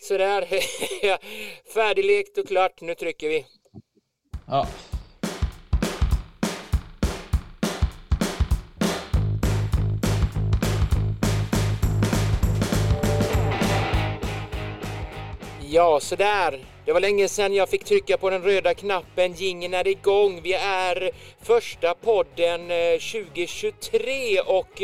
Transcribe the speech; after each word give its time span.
Sådär. 0.00 0.48
Färdiglekt 1.74 2.38
och 2.38 2.48
klart. 2.48 2.80
Nu 2.80 2.94
trycker 2.94 3.28
vi. 3.28 3.46
Ja. 4.46 4.66
Ja, 15.74 16.00
sådär. 16.00 16.64
Det 16.84 16.92
var 16.92 17.00
länge 17.00 17.28
sedan 17.28 17.54
jag 17.54 17.68
fick 17.68 17.84
trycka 17.84 18.16
på 18.16 18.30
den 18.30 18.42
röda 18.42 18.74
knappen. 18.74 19.32
Gingen 19.32 19.74
är 19.74 19.86
igång. 19.86 20.40
Vi 20.42 20.52
är 20.54 21.10
första 21.42 21.94
podden 21.94 22.70
eh, 22.70 22.98
2023 22.98 24.40
och 24.40 24.82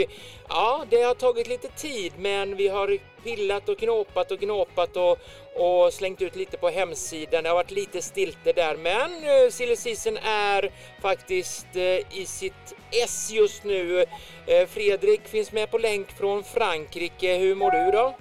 ja, 0.48 0.84
det 0.90 1.02
har 1.02 1.14
tagit 1.14 1.48
lite 1.48 1.68
tid 1.68 2.12
men 2.18 2.56
vi 2.56 2.68
har 2.68 2.98
pillat 3.24 3.68
och 3.68 3.78
knåpat 3.78 4.30
och 4.30 4.40
knåpat 4.40 4.96
och, 4.96 5.18
och 5.54 5.92
slängt 5.92 6.22
ut 6.22 6.36
lite 6.36 6.56
på 6.56 6.68
hemsidan. 6.68 7.42
Det 7.42 7.48
har 7.48 7.56
varit 7.56 7.70
lite 7.70 8.02
stilte 8.02 8.52
där 8.52 8.76
men 8.76 9.10
uh, 9.12 9.50
Silly 9.50 9.76
Season 9.76 10.16
är 10.16 10.70
faktiskt 11.02 11.66
uh, 11.76 12.20
i 12.20 12.26
sitt 12.26 12.74
S 12.90 13.30
just 13.32 13.64
nu. 13.64 14.00
Uh, 14.00 14.66
Fredrik 14.68 15.28
finns 15.28 15.52
med 15.52 15.70
på 15.70 15.78
länk 15.78 16.18
från 16.18 16.44
Frankrike. 16.44 17.36
Hur 17.36 17.54
mår 17.54 17.70
du 17.70 17.90
då? 17.90 18.14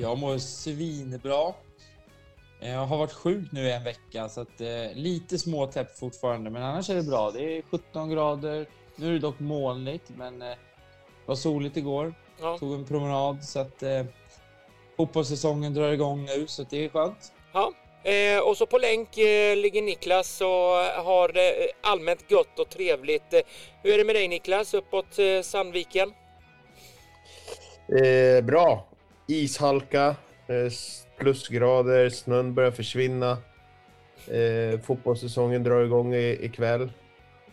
Jag 0.00 0.18
mår 0.18 0.38
svinbra. 0.38 1.52
Jag 2.60 2.86
har 2.86 2.98
varit 2.98 3.12
sjuk 3.12 3.52
nu 3.52 3.60
i 3.66 3.72
en 3.72 3.84
vecka 3.84 4.28
så 4.28 4.40
att 4.40 4.60
eh, 4.60 4.94
lite 4.94 5.38
småtäppt 5.38 5.98
fortfarande, 5.98 6.50
men 6.50 6.62
annars 6.62 6.90
är 6.90 6.94
det 6.94 7.02
bra. 7.02 7.30
Det 7.30 7.58
är 7.58 7.62
17 7.62 8.10
grader. 8.10 8.66
Nu 8.96 9.08
är 9.08 9.12
det 9.12 9.18
dock 9.18 9.38
molnigt, 9.40 10.04
men 10.16 10.42
eh, 10.42 10.48
det 10.48 10.56
var 11.26 11.34
soligt 11.34 11.76
igår. 11.76 12.14
Ja. 12.40 12.58
Tog 12.58 12.74
en 12.74 12.84
promenad 12.84 13.44
så 13.44 13.60
att 13.60 13.82
eh, 13.82 14.04
fotbollssäsongen 14.96 15.74
drar 15.74 15.92
igång 15.92 16.24
nu 16.24 16.46
så 16.46 16.64
det 16.70 16.84
är 16.84 16.88
skönt. 16.88 17.32
Ja, 17.52 17.72
eh, 18.10 18.40
och 18.40 18.56
så 18.56 18.66
på 18.66 18.78
länk 18.78 19.18
eh, 19.18 19.56
ligger 19.56 19.82
Niklas 19.82 20.40
och 20.40 21.04
har 21.04 21.32
det 21.32 21.64
eh, 21.64 21.70
allmänt 21.80 22.30
gott 22.30 22.58
och 22.58 22.68
trevligt. 22.68 23.34
Hur 23.82 23.94
är 23.94 23.98
det 23.98 24.04
med 24.04 24.14
dig 24.14 24.28
Niklas 24.28 24.74
uppåt 24.74 25.18
eh, 25.18 25.42
Sandviken? 25.42 26.12
Eh, 28.02 28.44
bra. 28.44 28.88
Ishalka, 29.28 30.16
eh, 30.46 30.72
plusgrader, 31.18 32.10
snön 32.10 32.54
börjar 32.54 32.70
försvinna. 32.70 33.30
Eh, 34.26 34.80
fotbollssäsongen 34.80 35.64
drar 35.64 35.84
igång 35.84 36.14
ikväll. 36.14 36.92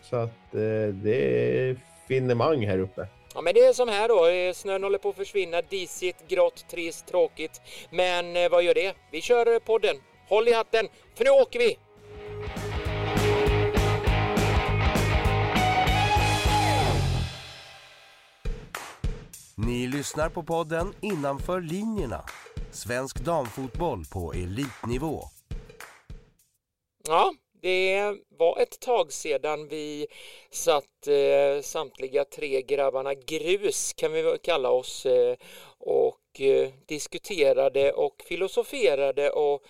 Så 0.02 0.16
att 0.16 0.54
eh, 0.54 0.88
det 0.92 1.16
är 1.16 1.76
finemang 2.08 2.66
här 2.66 2.78
uppe. 2.78 3.06
Ja, 3.34 3.40
men 3.40 3.54
det 3.54 3.60
är 3.60 3.72
som 3.72 3.88
här 3.88 4.08
då. 4.08 4.26
Eh, 4.26 4.52
snön 4.52 4.82
håller 4.82 4.98
på 4.98 5.08
att 5.08 5.16
försvinna. 5.16 5.62
Disigt, 5.62 6.28
grått, 6.28 6.68
trist, 6.70 7.06
tråkigt. 7.06 7.60
Men 7.90 8.36
eh, 8.36 8.48
vad 8.50 8.62
gör 8.62 8.74
det? 8.74 8.94
Vi 9.12 9.20
kör 9.20 9.52
eh, 9.52 9.58
podden. 9.58 9.96
Håll 10.28 10.48
i 10.48 10.52
hatten, 10.52 10.88
för 11.14 11.24
nu 11.24 11.30
åker 11.30 11.58
vi! 11.58 11.76
Ni 19.58 19.86
lyssnar 19.86 20.28
på 20.28 20.42
podden 20.42 20.94
Innanför 21.02 21.60
linjerna. 21.60 22.24
Svensk 22.72 23.20
damfotboll 23.20 24.04
på 24.12 24.32
elitnivå. 24.32 25.20
Ja, 27.08 27.34
det 27.62 28.14
var 28.38 28.58
ett 28.58 28.80
tag 28.80 29.12
sedan 29.12 29.68
vi 29.68 30.06
satt 30.50 31.06
eh, 31.06 31.62
samtliga 31.62 32.24
tre 32.24 32.62
grabbarna 32.62 33.14
grus 33.14 33.92
kan 33.92 34.12
vi 34.12 34.38
kalla 34.42 34.70
oss 34.70 35.06
eh, 35.06 35.36
och 35.78 36.40
eh, 36.40 36.70
diskuterade 36.86 37.92
och 37.92 38.22
filosoferade 38.28 39.30
och 39.30 39.62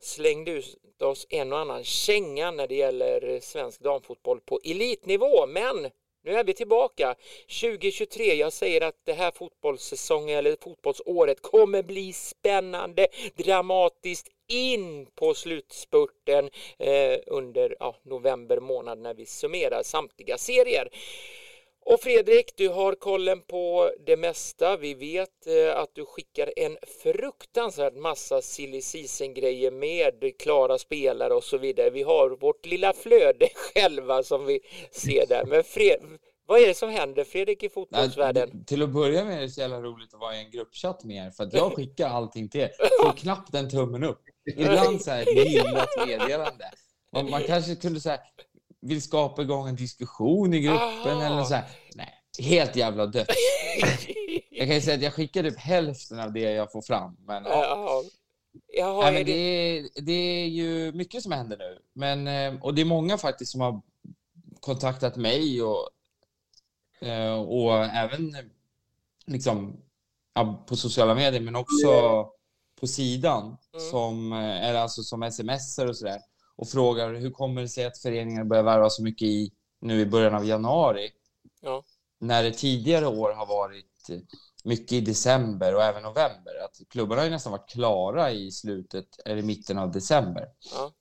slängde 0.00 0.50
ut 0.50 1.02
oss 1.02 1.26
en 1.30 1.52
och 1.52 1.58
annan 1.58 1.84
känga 1.84 2.50
när 2.50 2.68
det 2.68 2.74
gäller 2.74 3.40
svensk 3.40 3.80
damfotboll 3.80 4.40
på 4.40 4.60
elitnivå. 4.64 5.46
Men 5.46 5.90
nu 6.22 6.34
är 6.34 6.44
vi 6.44 6.54
tillbaka 6.54 7.14
2023. 7.60 8.34
Jag 8.34 8.52
säger 8.52 8.80
att 8.80 8.96
det 9.04 9.12
här 9.12 9.30
fotbollssäsongen 9.30 10.38
eller 10.38 10.56
fotbollsåret 10.60 11.42
kommer 11.42 11.82
bli 11.82 12.12
spännande, 12.12 13.06
dramatiskt 13.36 14.28
in 14.48 15.06
på 15.14 15.34
slutspurten 15.34 16.50
eh, 16.78 17.18
under 17.26 17.76
ja, 17.80 17.96
november 18.02 18.60
månad 18.60 18.98
när 18.98 19.14
vi 19.14 19.26
summerar 19.26 19.82
samtliga 19.82 20.38
serier. 20.38 20.88
Och 21.86 22.00
Fredrik, 22.00 22.52
du 22.56 22.68
har 22.68 22.94
kollen 22.94 23.42
på 23.42 23.90
det 24.06 24.16
mesta. 24.16 24.76
Vi 24.76 24.94
vet 24.94 25.46
eh, 25.46 25.80
att 25.80 25.94
du 25.94 26.04
skickar 26.04 26.52
en 26.56 26.76
fruktansvärd 27.02 27.96
massa 27.96 28.42
silly 28.42 28.80
grejer 29.34 29.70
med 29.70 30.38
klara 30.38 30.78
spelare 30.78 31.34
och 31.34 31.44
så 31.44 31.58
vidare. 31.58 31.90
Vi 31.90 32.02
har 32.02 32.30
vårt 32.30 32.66
lilla 32.66 32.92
flöde 32.92 33.48
själva 33.74 34.22
som 34.22 34.46
vi 34.46 34.60
ser 34.90 35.26
där. 35.26 35.44
Men 35.44 35.64
Fred, 35.64 36.00
vad 36.46 36.60
är 36.60 36.66
det 36.66 36.74
som 36.74 36.90
händer 36.90 37.24
Fredrik 37.24 37.62
i 37.62 37.68
fotbollsvärlden? 37.68 38.50
Nej, 38.52 38.64
till 38.64 38.82
att 38.82 38.90
börja 38.90 39.24
med 39.24 39.36
är 39.36 39.40
det 39.40 39.50
så 39.50 39.60
jävla 39.60 39.80
roligt 39.80 40.14
att 40.14 40.20
vara 40.20 40.36
i 40.36 40.44
en 40.44 40.50
gruppchatt 40.50 41.04
med 41.04 41.26
er 41.26 41.30
för 41.30 41.44
att 41.44 41.52
jag 41.52 41.72
skickar 41.76 42.08
allting 42.08 42.48
till 42.48 42.60
er. 42.60 42.70
Får 43.02 43.16
knappt 43.16 43.54
en 43.54 43.70
tummen 43.70 44.04
upp. 44.04 44.20
Ibland 44.56 45.02
så 45.02 45.10
här 45.10 45.22
ett 45.22 45.50
gillat 45.50 45.88
meddelande. 46.06 46.70
Man, 47.12 47.30
man 47.30 47.42
kanske 47.42 47.74
kunde 47.74 48.00
säga 48.00 48.20
vill 48.80 49.02
skapa 49.02 49.42
igång 49.42 49.68
en 49.68 49.76
diskussion 49.76 50.54
i 50.54 50.60
gruppen 50.60 51.18
ah. 51.18 51.24
eller 51.26 51.44
så 51.44 51.54
här. 51.54 51.64
Nej, 51.94 52.14
helt 52.38 52.76
jävla 52.76 53.06
dött. 53.06 53.28
jag 54.50 54.66
kan 54.66 54.74
ju 54.74 54.80
säga 54.80 54.96
att 54.96 55.02
jag 55.02 55.14
skickar 55.14 55.42
typ 55.42 55.58
hälften 55.58 56.20
av 56.20 56.32
det 56.32 56.40
jag 56.40 56.72
får 56.72 56.82
fram. 56.82 57.16
Men, 57.26 57.44
ja. 57.44 58.02
Jaha, 58.66 59.02
Nej, 59.02 59.12
men 59.12 59.26
det... 59.26 59.82
Det, 59.82 60.00
det 60.00 60.12
är 60.12 60.46
ju 60.46 60.92
mycket 60.92 61.22
som 61.22 61.32
händer 61.32 61.56
nu. 61.56 61.78
Men, 61.94 62.26
eh, 62.26 62.62
och 62.62 62.74
det 62.74 62.80
är 62.80 62.84
många 62.84 63.18
faktiskt 63.18 63.52
som 63.52 63.60
har 63.60 63.82
kontaktat 64.60 65.16
mig 65.16 65.62
och, 65.62 65.88
eh, 67.06 67.34
och 67.34 67.84
även 67.84 68.36
liksom, 69.26 69.80
på 70.66 70.76
sociala 70.76 71.14
medier, 71.14 71.40
men 71.40 71.56
också 71.56 72.26
på 72.80 72.86
sidan, 72.86 73.44
mm. 73.44 73.90
som, 73.90 74.32
eh, 74.32 74.68
eller 74.68 74.80
alltså 74.80 75.02
som 75.02 75.32
smsar 75.32 75.86
och 75.86 75.96
sådär 75.96 76.20
och 76.60 76.68
frågar 76.68 77.14
hur 77.14 77.30
kommer 77.30 77.62
det 77.62 77.68
sig 77.68 77.84
att 77.84 77.98
föreningar 77.98 78.44
börjar 78.44 78.62
värva 78.62 78.90
så 78.90 79.02
mycket 79.02 79.28
i, 79.28 79.52
nu 79.80 80.00
i 80.00 80.06
början 80.06 80.34
av 80.34 80.46
januari? 80.46 81.10
Ja. 81.60 81.82
När 82.18 82.42
det 82.42 82.52
tidigare 82.52 83.06
år 83.06 83.32
har 83.32 83.46
varit 83.46 84.10
mycket 84.64 84.92
i 84.92 85.00
december 85.00 85.74
och 85.74 85.82
även 85.82 86.02
november. 86.02 86.64
Att 86.64 86.88
klubbarna 86.88 87.20
har 87.20 87.26
ju 87.26 87.30
nästan 87.30 87.52
varit 87.52 87.70
klara 87.70 88.30
i 88.30 88.50
slutet 88.50 89.06
eller 89.24 89.42
mitten 89.42 89.78
av 89.78 89.90
december. 89.92 90.48
Ja. 90.74 90.92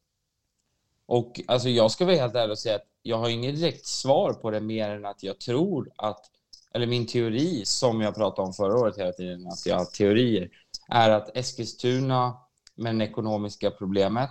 Och 1.06 1.42
alltså, 1.48 1.70
jag 1.70 1.92
ska 1.92 2.06
vara 2.06 2.16
helt 2.16 2.36
ärlig 2.36 2.52
och 2.52 2.60
säga 2.60 2.76
att 2.76 2.88
jag 3.02 3.18
har 3.18 3.30
inget 3.30 3.56
direkt 3.56 3.86
svar 3.86 4.34
på 4.34 4.52
det 4.52 4.60
mer 4.62 4.90
än 4.90 5.06
att 5.06 5.24
jag 5.24 5.40
tror 5.40 5.92
att, 5.96 6.26
eller 6.74 6.88
min 6.88 7.08
teori 7.08 7.66
som 7.66 8.02
jag 8.02 8.16
pratade 8.16 8.48
om 8.48 8.54
förra 8.54 8.80
året 8.80 8.98
hela 8.98 9.12
tiden, 9.12 9.48
att 9.48 9.66
jag 9.66 9.76
har 9.76 9.86
teorier, 9.86 10.50
är 10.88 11.10
att 11.10 11.38
Eskilstuna 11.38 12.38
med 12.76 12.96
det 12.96 13.06
ekonomiska 13.06 13.72
problemet 13.72 14.30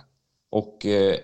och 0.49 0.85
eh, 0.85 1.17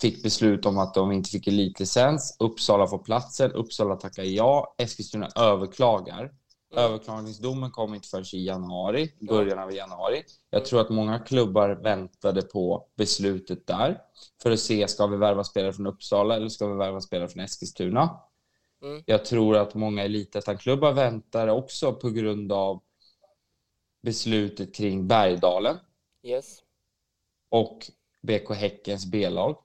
fick 0.00 0.22
beslut 0.22 0.66
om 0.66 0.78
att 0.78 0.94
de 0.94 1.12
inte 1.12 1.30
fick 1.30 1.46
elitlicens. 1.46 2.36
Uppsala 2.38 2.86
får 2.86 2.98
platsen, 2.98 3.52
Uppsala 3.52 3.96
tackar 3.96 4.22
ja, 4.22 4.74
Eskilstuna 4.78 5.28
överklagar. 5.36 6.32
Mm. 6.72 6.84
Överklagningsdomen 6.84 7.70
kom 7.70 7.94
inte 7.94 8.08
förrän 8.08 8.24
i 8.32 8.44
januari, 8.44 9.12
början 9.20 9.58
av 9.58 9.74
januari. 9.74 10.22
Jag 10.50 10.64
tror 10.64 10.80
att 10.80 10.90
många 10.90 11.18
klubbar 11.18 11.70
väntade 11.70 12.42
på 12.42 12.86
beslutet 12.96 13.66
där 13.66 14.00
för 14.42 14.50
att 14.50 14.60
se, 14.60 14.88
ska 14.88 15.06
vi 15.06 15.16
värva 15.16 15.44
spelare 15.44 15.72
från 15.72 15.86
Uppsala 15.86 16.36
eller 16.36 16.48
ska 16.48 16.66
vi 16.66 16.76
värva 16.76 17.00
spelare 17.00 17.28
från 17.28 17.44
Eskilstuna? 17.44 18.20
Mm. 18.82 19.02
Jag 19.06 19.24
tror 19.24 19.56
att 19.56 19.74
många 19.74 20.04
elitettan-klubbar 20.04 20.92
väntar 20.92 21.48
också 21.48 21.92
på 21.92 22.10
grund 22.10 22.52
av 22.52 22.82
beslutet 24.02 24.74
kring 24.74 25.08
Bergdalen. 25.08 25.76
Yes. 26.22 26.58
Och 27.50 27.90
BK 28.28 28.54
Häckens 28.54 29.06
B-lag. 29.06 29.56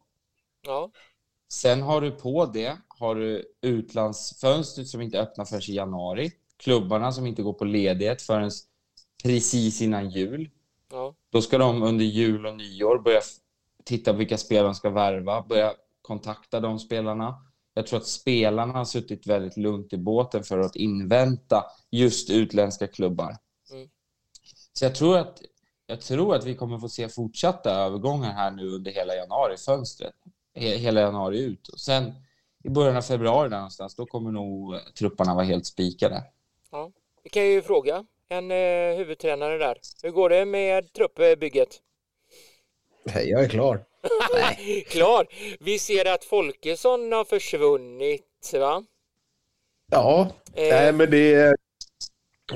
Ja. 0.66 0.92
Sen 1.54 1.82
har 1.82 2.02
du 2.02 2.12
på 2.12 2.46
det 2.46 2.78
har 2.88 3.16
du 3.16 3.46
utlandsfönstret 3.62 4.88
som 4.88 5.02
inte 5.02 5.20
öppnar 5.20 5.46
förrän 5.46 5.62
i 5.70 5.74
januari. 5.76 6.32
Klubbarna 6.58 7.12
som 7.12 7.28
inte 7.28 7.44
går 7.44 7.54
på 7.54 7.66
ledighet 7.66 8.22
förrän 8.22 8.52
precis 9.24 9.82
innan 9.82 10.10
jul. 10.10 10.50
Ja. 10.92 11.16
Då 11.30 11.42
ska 11.42 11.58
de 11.58 11.84
under 11.84 12.06
jul 12.06 12.46
och 12.46 12.56
nyår 12.56 13.00
börja 13.00 13.22
titta 13.84 14.12
på 14.12 14.18
vilka 14.18 14.38
spelare 14.38 14.68
de 14.68 14.76
ska 14.76 14.90
värva, 14.90 15.42
börja 15.42 15.74
kontakta 16.02 16.60
de 16.60 16.80
spelarna. 16.80 17.46
Jag 17.74 17.88
tror 17.88 18.00
att 18.00 18.08
spelarna 18.08 18.74
har 18.74 18.86
suttit 18.86 19.28
väldigt 19.28 19.58
lugnt 19.58 19.94
i 19.94 19.98
båten 19.98 20.44
för 20.44 20.60
att 20.60 20.76
invänta 20.76 21.66
just 21.92 22.30
utländska 22.30 22.88
klubbar. 22.88 23.38
Mm. 23.72 23.90
Så 24.74 24.86
jag 24.86 24.96
tror 24.96 25.18
att 25.18 25.42
jag 25.88 26.02
tror 26.02 26.36
att 26.36 26.46
vi 26.46 26.56
kommer 26.56 26.80
få 26.80 26.90
se 26.90 27.10
fortsatta 27.10 27.72
övergångar 27.72 28.34
här 28.34 28.52
nu 28.52 28.70
under 28.70 28.92
hela 28.92 29.16
januari-fönstret. 29.16 30.14
Hela 30.56 31.02
januari 31.02 31.44
ut. 31.44 31.68
Och 31.68 31.80
sen 31.80 32.14
i 32.64 32.70
början 32.70 32.98
av 32.98 33.02
februari 33.02 33.50
där 33.50 33.58
någonstans, 33.58 33.96
då 33.96 34.06
kommer 34.06 34.32
nog 34.32 34.76
trupperna 35.00 35.36
vara 35.36 35.46
helt 35.46 35.66
spikade. 35.66 36.24
Ja. 36.72 36.92
Vi 37.24 37.30
kan 37.30 37.46
ju 37.46 37.62
fråga 37.62 38.06
en 38.30 38.52
eh, 38.52 38.98
huvudtränare 38.98 39.58
där. 39.58 39.78
Hur 40.04 40.12
går 40.12 40.30
det 40.30 40.46
med 40.46 40.94
truppbygget? 40.94 41.82
Jag 43.06 43.44
är 43.44 43.50
klar. 43.50 43.86
Klar! 44.88 45.28
Vi 45.60 45.80
ser 45.80 46.14
att 46.14 46.24
Folkesson 46.24 47.12
har 47.12 47.26
försvunnit, 47.26 48.54
va? 48.54 48.84
Ja, 49.92 50.30
Eh, 50.56 50.70
nej 50.70 50.94
men 50.94 51.12
det. 51.12 51.56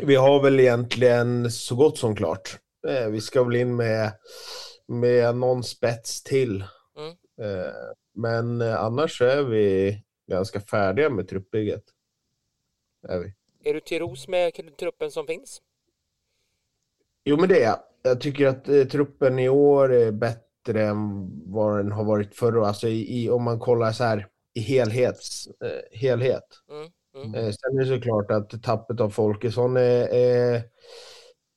Vi 0.01 0.15
har 0.15 0.41
väl 0.43 0.59
egentligen 0.59 1.51
så 1.51 1.75
gott 1.75 1.97
som 1.97 2.15
klart. 2.15 2.57
Eh, 2.87 3.09
Vi 3.09 3.21
ska 3.21 3.43
väl 3.43 3.55
in 3.55 3.75
med, 3.75 4.11
med 4.87 5.35
någon 5.35 5.63
spets 5.63 6.23
till. 6.23 6.63
Mm. 6.97 7.11
Eh, 7.41 7.73
Men 8.15 8.61
eh, 8.61 8.83
annars 8.83 9.17
så 9.17 9.25
är 9.25 9.43
vi 9.43 9.97
ganska 10.31 10.59
färdiga 10.61 11.09
med 11.09 11.27
truppbygget. 11.27 11.83
Är 13.07 13.19
vi. 13.19 13.33
Är 13.69 13.73
du 13.73 13.79
till 13.79 13.99
ros 13.99 14.27
med 14.27 14.53
truppen 14.79 15.11
som 15.11 15.27
finns? 15.27 15.61
Jo, 17.25 17.37
men 17.37 17.49
det 17.49 17.59
är 17.59 17.63
jag. 17.63 17.79
Jag 18.01 18.21
tycker 18.21 18.47
att 18.47 18.69
eh, 18.69 18.83
truppen 18.83 19.39
i 19.39 19.49
år 19.49 19.93
är 19.93 20.11
bättre 20.11 20.83
än 20.85 21.29
vad 21.51 21.77
den 21.77 21.91
har 21.91 22.03
varit 22.03 22.35
förra. 22.35 22.67
Alltså 22.67 22.87
i, 22.87 23.23
i, 23.23 23.29
om 23.29 23.43
man 23.43 23.59
kollar 23.59 23.91
så 23.91 24.03
här 24.03 24.27
i 24.53 24.59
helhets, 24.59 25.47
eh, 25.47 25.99
helhet. 25.99 26.43
Mm, 26.71 26.89
mm, 27.25 27.35
Eh, 27.35 27.51
sen 27.51 27.77
är 27.77 27.79
det 27.85 27.95
såklart 27.97 28.31
att 28.31 28.63
tappet 28.63 28.99
av 28.99 29.09
Folkesson 29.09 29.77
är, 29.77 30.07
är, 30.07 30.55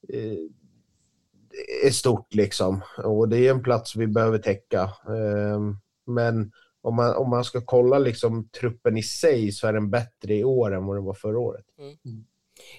eh, 0.09 0.39
är 1.85 1.91
stort 1.91 2.35
liksom. 2.35 2.81
Och 3.05 3.29
det 3.29 3.39
är 3.39 3.51
en 3.51 3.63
plats 3.63 3.97
vi 3.97 4.07
behöver 4.07 4.39
täcka. 4.39 4.83
Eh, 4.83 5.61
Men 6.07 6.53
om 6.83 6.97
man, 6.97 7.17
om 7.17 7.31
man 7.31 7.45
ska 7.45 7.61
kolla 7.61 7.99
liksom 7.99 8.49
truppen 8.49 8.97
i 8.97 9.03
sig 9.03 9.53
så 9.53 9.67
är 9.67 9.73
den 9.73 9.91
bättre 9.91 10.35
i 10.35 10.45
år 10.45 10.75
än 10.75 10.87
vad 10.87 10.97
den 10.97 11.05
var 11.05 11.15
förra 11.15 11.39
året. 11.39 11.65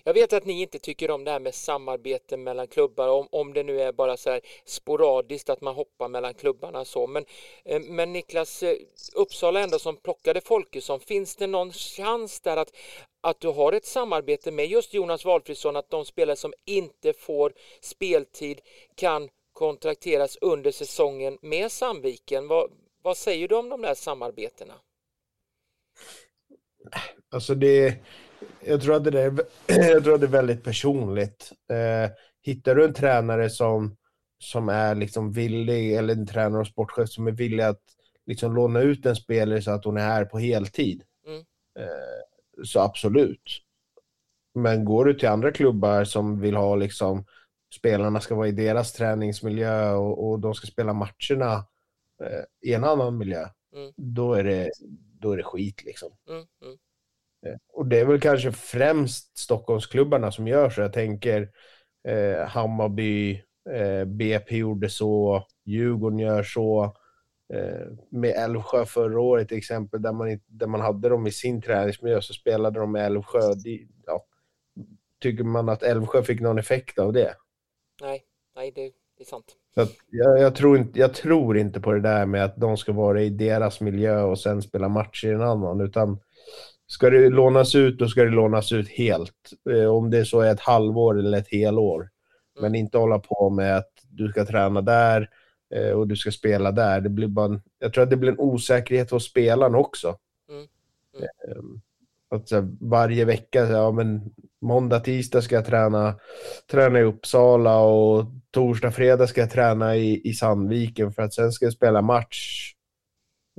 Jag 0.04 0.14
vet 0.14 0.34
att 0.34 0.46
ni 0.46 0.62
inte 0.62 0.80
tycker 0.80 1.12
om 1.12 1.24
det 1.24 1.32
här 1.32 1.40
med 1.40 1.56
samarbete 1.56 2.38
mellan 2.38 2.68
klubbar, 2.68 3.08
om, 3.08 3.28
om 3.32 3.54
det 3.54 3.64
nu 3.64 3.82
är 3.82 3.92
bara 3.92 4.18
så 4.18 4.30
här 4.30 4.42
sporadiskt 4.66 5.50
att 5.50 5.62
man 5.62 5.76
hoppar 5.76 6.08
mellan 6.08 6.34
klubbarna 6.34 6.86
så. 6.86 7.08
Men, 7.08 7.26
eh, 7.66 7.82
men 7.82 8.14
Niklas, 8.14 8.64
eh, 8.64 8.76
Uppsala 9.14 9.60
ändå 9.60 9.80
som 9.80 9.98
plockade 9.98 10.42
Folkesson, 10.42 11.00
finns 11.00 11.36
det 11.36 11.48
någon 11.48 11.72
chans 11.72 12.42
där 12.42 12.58
att, 12.58 12.76
att 13.22 13.40
du 13.40 13.48
har 13.48 13.74
ett 13.74 13.86
samarbete 13.86 14.52
med 14.52 14.66
just 14.66 14.94
Jonas 14.94 15.26
Valfridsson, 15.26 15.76
att 15.76 15.90
de 15.90 16.06
spelare 16.06 16.36
som 16.36 16.54
inte 16.66 17.14
får 17.14 17.54
speltid 17.82 18.62
kan 18.96 19.30
kontrakteras 19.54 20.38
under 20.42 20.72
säsongen 20.72 21.38
med 21.42 21.72
Sandviken? 21.72 22.48
Vad, 22.48 22.72
vad 23.02 23.18
säger 23.18 23.48
du 23.48 23.56
om 23.56 23.70
de 23.70 23.82
där 23.82 23.96
samarbetena? 23.96 24.74
Alltså 27.30 27.56
det, 27.56 27.96
jag 28.66 28.82
tror 28.82 28.96
att 28.96 29.04
det, 29.04 29.22
är, 29.22 29.34
jag 29.68 30.04
tror 30.04 30.14
att 30.16 30.22
det 30.22 30.28
är 30.28 30.32
väldigt 30.32 30.64
personligt. 30.64 31.52
Eh, 31.72 32.12
hittar 32.42 32.76
du 32.76 32.86
en 32.86 32.94
tränare 32.94 33.50
som, 33.50 33.98
som 34.40 34.70
är 34.70 34.96
liksom 34.96 35.32
villig, 35.32 35.94
eller 35.96 36.14
en 36.14 36.28
tränare 36.28 36.62
och 36.62 36.68
sportchef 36.68 37.10
som 37.10 37.28
är 37.28 37.32
villig 37.32 37.64
att 37.64 37.82
liksom 38.26 38.56
låna 38.56 38.80
ut 38.82 39.06
en 39.06 39.16
spelare 39.16 39.62
så 39.62 39.72
att 39.72 39.86
hon 39.86 39.98
är 39.98 40.02
här 40.02 40.26
på 40.26 40.40
heltid, 40.40 41.04
Mm. 41.28 41.40
eh, 41.80 42.64
så 42.64 42.80
absolut. 42.80 43.62
Men 44.56 44.86
går 44.86 45.06
du 45.06 45.14
till 45.14 45.30
andra 45.30 45.52
klubbar 45.52 46.04
som 46.04 46.40
vill 46.42 46.56
ha 46.56 46.76
liksom 46.76 47.26
spelarna 47.76 48.20
ska 48.20 48.36
vara 48.36 48.48
i 48.48 48.52
deras 48.52 48.94
träningsmiljö 48.94 49.92
och, 49.92 50.30
och 50.30 50.40
de 50.40 50.54
ska 50.54 50.68
spela 50.68 50.94
matcherna 50.94 51.54
eh, 52.24 52.44
i 52.70 52.74
en 52.74 52.84
annan 52.84 53.18
miljö, 53.18 53.48
Mm. 53.76 53.92
då, 53.98 54.34
är 54.34 54.44
det, 54.44 54.72
då 55.20 55.32
är 55.32 55.38
det 55.38 55.44
skit 55.44 55.84
liksom. 55.84 56.10
Mm, 56.30 56.46
mm, 56.66 56.78
Och 57.74 57.86
det 57.86 58.00
är 58.00 58.06
väl 58.06 58.20
kanske 58.20 58.52
främst 58.52 59.38
Stockholmsklubbarna 59.38 60.32
som 60.32 60.48
gör 60.48 60.70
så. 60.70 60.82
Jag 60.82 60.94
tänker 60.94 61.50
eh, 62.08 62.48
Hammarby, 62.48 63.44
eh, 63.70 64.06
BP 64.06 64.58
gjorde 64.58 64.90
så, 64.90 65.46
Djurgården 65.66 66.20
gör 66.20 66.44
så. 66.44 66.96
Eh, 67.54 67.88
med 68.10 68.32
Älvsjö 68.32 68.86
förra 68.86 69.22
året 69.22 69.48
till 69.48 69.58
exempel, 69.58 70.02
där 70.02 70.14
man, 70.14 70.40
där 70.48 70.68
man 70.68 70.82
hade 70.82 71.10
dem 71.10 71.28
i 71.28 71.32
sin 71.32 71.62
träningsmiljö, 71.62 72.22
så 72.22 72.34
spelade 72.34 72.80
de 72.80 72.92
med 72.92 73.06
Älvsjö. 73.06 73.54
De, 73.64 73.88
ja, 74.06 74.26
tycker 75.20 75.44
man 75.44 75.70
att 75.70 75.84
Älvsjö 75.84 76.24
fick 76.24 76.42
någon 76.42 76.60
effekt 76.60 77.00
av 77.00 77.14
det? 77.14 77.36
nej, 78.02 78.24
nej 78.56 78.72
det, 78.76 78.92
det 79.18 79.24
är 79.24 79.26
sant. 79.26 79.56
Jag, 79.74 80.40
jag, 80.40 80.56
tror 80.56 80.78
inte, 80.78 81.00
jag 81.00 81.14
tror 81.14 81.58
inte 81.58 81.82
på 81.82 81.92
det 81.92 82.02
där 82.02 82.26
med 82.26 82.46
att 82.46 82.58
de 82.58 82.78
ska 82.78 82.92
vara 82.92 83.22
i 83.22 83.30
deras 83.30 83.82
miljö 83.82 84.22
och 84.22 84.40
sen 84.40 84.62
spela 84.62 84.90
matcher 84.90 85.28
i 85.28 85.32
en 85.32 85.42
annan, 85.42 85.82
utan 85.82 86.20
ska 86.92 87.10
det 87.10 87.30
lånas 87.30 87.76
ut, 87.76 87.98
då 88.00 88.08
ska 88.08 88.24
det 88.24 88.30
lånas 88.30 88.72
ut 88.72 88.90
helt. 88.90 89.52
Eh, 89.70 89.86
om 89.86 90.10
det 90.10 90.26
så 90.26 90.40
är 90.40 90.52
ett 90.52 90.60
halvår 90.60 91.20
eller 91.20 91.38
ett 91.38 91.52
helår. 91.52 92.10
Men 92.62 92.76
inte 92.76 92.98
hålla 92.98 93.20
på 93.20 93.50
med 93.50 93.78
att 93.78 93.92
du 94.10 94.28
ska 94.28 94.46
träna 94.46 94.82
där 94.82 95.30
eh, 95.76 95.92
och 95.92 96.08
du 96.08 96.16
ska 96.16 96.32
spela 96.32 96.72
där. 96.72 97.02
Det 97.02 97.10
blir 97.10 97.28
bara 97.28 97.46
en, 97.46 97.62
jag 97.80 97.94
tror 97.94 98.04
att 98.04 98.10
det 98.10 98.18
blir 98.18 98.32
en 98.32 98.40
osäkerhet 98.40 99.12
hos 99.12 99.26
spelaren 99.26 99.76
också. 99.76 100.18
Mm. 100.50 100.68
Mm. 101.58 101.82
Att 102.30 102.50
så 102.50 102.56
här, 102.56 102.70
varje 102.82 103.26
vecka, 103.26 103.66
så 103.66 103.72
här, 103.72 103.80
ja, 103.80 103.92
men 103.92 104.32
måndag, 104.62 105.00
tisdag 105.00 105.42
ska 105.42 105.56
jag 105.56 105.66
träna, 105.66 106.20
träna 106.72 107.00
i 107.00 107.04
Uppsala 107.04 107.80
och 107.80 108.26
torsdag, 108.52 108.92
fredag 108.92 109.28
ska 109.28 109.42
jag 109.42 109.52
träna 109.52 109.96
i, 109.96 110.30
i 110.30 110.34
Sandviken 110.34 111.12
för 111.12 111.22
att 111.22 111.34
sen 111.34 111.52
ska 111.52 111.66
jag 111.66 111.74
spela 111.74 112.02
match 112.02 112.74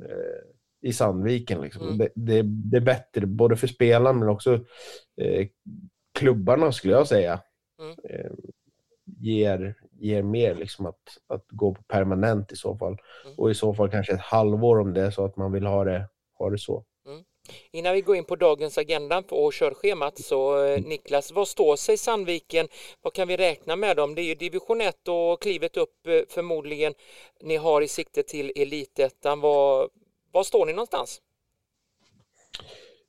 eh, 0.02 0.51
i 0.82 0.92
Sandviken. 0.92 1.60
Liksom. 1.60 1.82
Mm. 1.82 1.98
Det, 1.98 2.08
det, 2.14 2.42
det 2.42 2.76
är 2.76 2.80
bättre 2.80 3.26
både 3.26 3.56
för 3.56 3.66
spelaren 3.66 4.18
men 4.18 4.28
också 4.28 4.54
eh, 5.20 5.46
klubbarna 6.14 6.72
skulle 6.72 6.94
jag 6.94 7.08
säga. 7.08 7.40
Mm. 7.80 7.96
Eh, 8.04 8.32
ger, 9.04 9.74
ger 10.00 10.22
mer 10.22 10.54
liksom 10.54 10.86
att, 10.86 11.18
att 11.26 11.44
gå 11.48 11.74
på 11.74 11.82
permanent 11.82 12.52
i 12.52 12.56
så 12.56 12.76
fall. 12.76 12.96
Mm. 13.24 13.38
Och 13.38 13.50
i 13.50 13.54
så 13.54 13.74
fall 13.74 13.90
kanske 13.90 14.12
ett 14.12 14.20
halvår 14.20 14.80
om 14.80 14.94
det 14.94 15.02
är 15.02 15.10
så 15.10 15.24
att 15.24 15.36
man 15.36 15.52
vill 15.52 15.66
ha 15.66 15.84
det, 15.84 16.08
ha 16.38 16.50
det 16.50 16.58
så. 16.58 16.84
Innan 17.70 17.94
vi 17.94 18.00
går 18.00 18.16
in 18.16 18.24
på 18.24 18.36
dagens 18.36 18.78
agenda 18.78 19.22
och 19.28 19.52
körschemat 19.52 20.18
så 20.18 20.64
eh, 20.64 20.82
Niklas, 20.82 21.32
vad 21.32 21.48
står 21.48 21.76
sig 21.76 21.96
Sandviken? 21.96 22.68
Vad 23.00 23.12
kan 23.12 23.28
vi 23.28 23.36
räkna 23.36 23.76
med 23.76 23.96
dem? 23.96 24.14
Det 24.14 24.22
är 24.22 24.24
ju 24.24 24.34
division 24.34 24.80
1 24.80 25.08
och 25.08 25.42
klivet 25.42 25.76
upp 25.76 26.06
eh, 26.06 26.20
förmodligen 26.28 26.94
ni 27.40 27.56
har 27.56 27.82
i 27.82 27.88
sikte 27.88 28.22
till 28.22 28.52
elitettan. 28.56 29.40
Vad, 29.40 29.88
vad 30.32 30.46
står 30.46 30.66
ni 30.66 30.72
någonstans? 30.72 31.20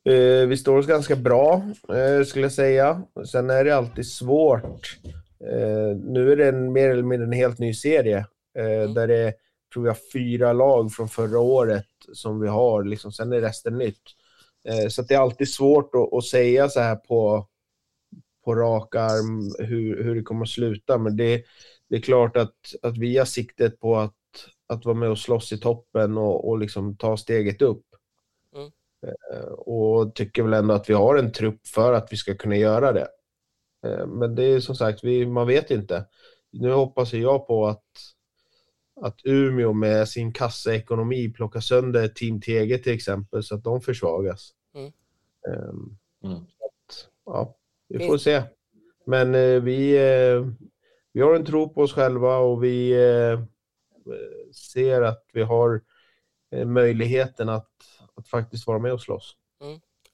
Eh, 0.06 0.48
vi 0.48 0.58
står 0.58 0.78
oss 0.78 0.88
ganska 0.88 1.16
bra, 1.16 1.62
eh, 1.90 2.26
skulle 2.26 2.46
jag 2.46 2.52
säga. 2.52 3.04
Sen 3.32 3.50
är 3.50 3.64
det 3.64 3.76
alltid 3.76 4.08
svårt. 4.08 4.98
Eh, 5.40 5.98
nu 5.98 6.32
är 6.32 6.36
det 6.36 6.50
en, 6.50 6.74
mer 6.74 6.90
eller 6.90 7.04
mindre 7.04 7.26
en 7.28 7.32
helt 7.32 7.60
ny 7.60 7.74
serie. 7.74 8.18
Eh, 8.58 8.90
Där 8.94 9.08
det 9.08 9.18
är, 9.18 9.34
tror 9.74 9.88
jag, 9.88 9.98
fyra 10.14 10.54
lag 10.54 10.92
från 10.92 11.10
förra 11.10 11.40
året 11.40 11.88
som 12.14 12.40
vi 12.40 12.48
har. 12.48 12.84
Liksom, 12.84 13.12
sen 13.12 13.34
är 13.34 13.42
resten 13.42 13.78
nytt. 13.78 14.02
Eh, 14.70 14.88
så 14.88 15.02
det 15.02 15.14
är 15.14 15.20
alltid 15.20 15.50
svårt 15.50 15.96
att, 15.96 16.14
att 16.14 16.26
säga 16.26 16.70
så 16.70 16.80
här 16.80 16.96
på, 16.96 17.48
på 18.46 18.56
rak 18.56 18.96
arm 18.96 19.68
hur, 19.68 20.04
hur 20.04 20.16
det 20.16 20.24
kommer 20.24 20.42
att 20.42 20.50
sluta. 20.50 20.98
Men 20.98 21.18
det, 21.18 21.44
det 21.90 21.96
är 21.96 22.02
klart 22.02 22.38
att, 22.38 22.56
att 22.82 22.98
vi 22.98 23.18
har 23.18 23.26
siktet 23.26 23.80
på 23.80 23.96
att, 23.98 24.14
att 24.68 24.86
vara 24.86 24.96
med 24.96 25.10
och 25.10 25.20
slåss 25.20 25.52
i 25.52 25.58
toppen 25.60 26.18
och, 26.18 26.50
och 26.50 26.58
liksom 26.60 26.98
ta 26.98 27.18
steget 27.18 27.62
upp. 27.62 27.86
Eh, 29.08 29.46
och 29.52 30.16
tycker 30.16 30.44
väl 30.44 30.54
ändå 30.54 30.74
att 30.74 30.90
vi 30.90 30.94
har 30.94 31.16
en 31.16 31.32
trupp 31.32 31.68
för 31.68 31.94
att 31.94 32.14
vi 32.14 32.18
ska 32.18 32.36
kunna 32.36 32.56
göra 32.56 32.92
det. 32.92 33.08
Eh, 33.86 34.08
Men 34.08 34.36
det 34.36 34.44
är 34.44 34.60
som 34.60 34.76
sagt, 34.76 35.04
vi, 35.04 35.26
man 35.26 35.48
vet 35.48 35.72
inte. 35.72 36.06
Nu 36.52 36.72
hoppas 36.72 37.14
jag 37.14 37.48
på 37.48 37.66
att, 37.68 37.84
att 39.02 39.20
Umeå 39.24 39.74
med 39.74 40.10
sin 40.10 40.34
kassaekonomi 40.34 41.34
plockar 41.34 41.60
sönder 41.60 42.08
Team 42.08 42.42
TG 42.42 42.78
till 42.78 42.94
exempel 42.94 43.44
så 43.44 43.56
att 43.56 43.64
de 43.64 43.82
försvagas. 43.82 44.52
Mm. 44.76 44.92
Ehm, 45.48 45.98
Mm. 46.24 46.38
att, 46.38 47.08
Ja, 47.26 47.56
vi 47.88 48.08
får 48.08 48.18
se. 48.18 48.44
Men 49.06 49.36
eh, 49.36 49.62
vi, 49.62 49.96
eh, 49.98 50.48
vi 51.14 51.22
har 51.22 51.36
en 51.36 51.46
tro 51.46 51.70
på 51.70 51.82
oss 51.82 51.94
själva 51.94 52.38
och 52.38 52.64
vi 52.64 52.94
ser 54.54 55.02
att 55.02 55.26
vi 55.34 55.42
har 55.42 55.82
eh, 56.52 56.66
möjligheten 56.66 57.50
att, 57.50 57.72
att 58.16 58.28
faktiskt 58.28 58.68
vara 58.68 58.80
med 58.80 58.94
och 58.94 59.02
slåss. 59.02 59.36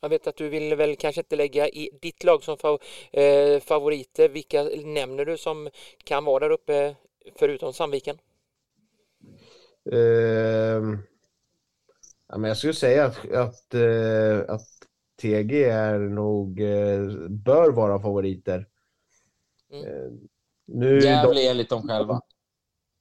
Jag 0.01 0.09
vet 0.09 0.27
att 0.27 0.35
du 0.35 0.49
vill 0.49 0.75
väl 0.75 0.95
kanske 0.95 1.21
inte 1.21 1.35
lägga 1.35 1.69
i 1.69 1.89
ditt 2.01 2.23
lag 2.23 2.43
som 2.43 2.57
fav, 2.57 2.81
eh, 3.11 3.59
favoriter. 3.59 4.29
Vilka 4.29 4.63
nämner 4.85 5.25
du 5.25 5.37
som 5.37 5.69
kan 6.03 6.25
vara 6.25 6.39
där 6.39 6.49
uppe 6.49 6.95
förutom 7.35 7.73
Sandviken? 7.73 8.17
Ehm, 9.91 10.97
ja, 12.27 12.37
men 12.37 12.43
jag 12.43 12.57
skulle 12.57 12.73
säga 12.73 13.05
att, 13.05 13.31
att, 13.31 13.73
eh, 13.73 14.39
att 14.47 14.67
TG 15.21 15.63
är 15.63 15.99
nog, 15.99 16.61
eh, 16.61 17.29
bör 17.29 17.71
vara 17.71 17.99
favoriter. 17.99 18.67
Mm. 19.71 19.85
Eh, 19.85 20.11
nu, 20.65 20.97
är 20.97 21.01
de, 21.01 21.07
Gävle 21.07 21.49
enligt 21.49 21.69
dem 21.69 21.87
själva 21.87 22.21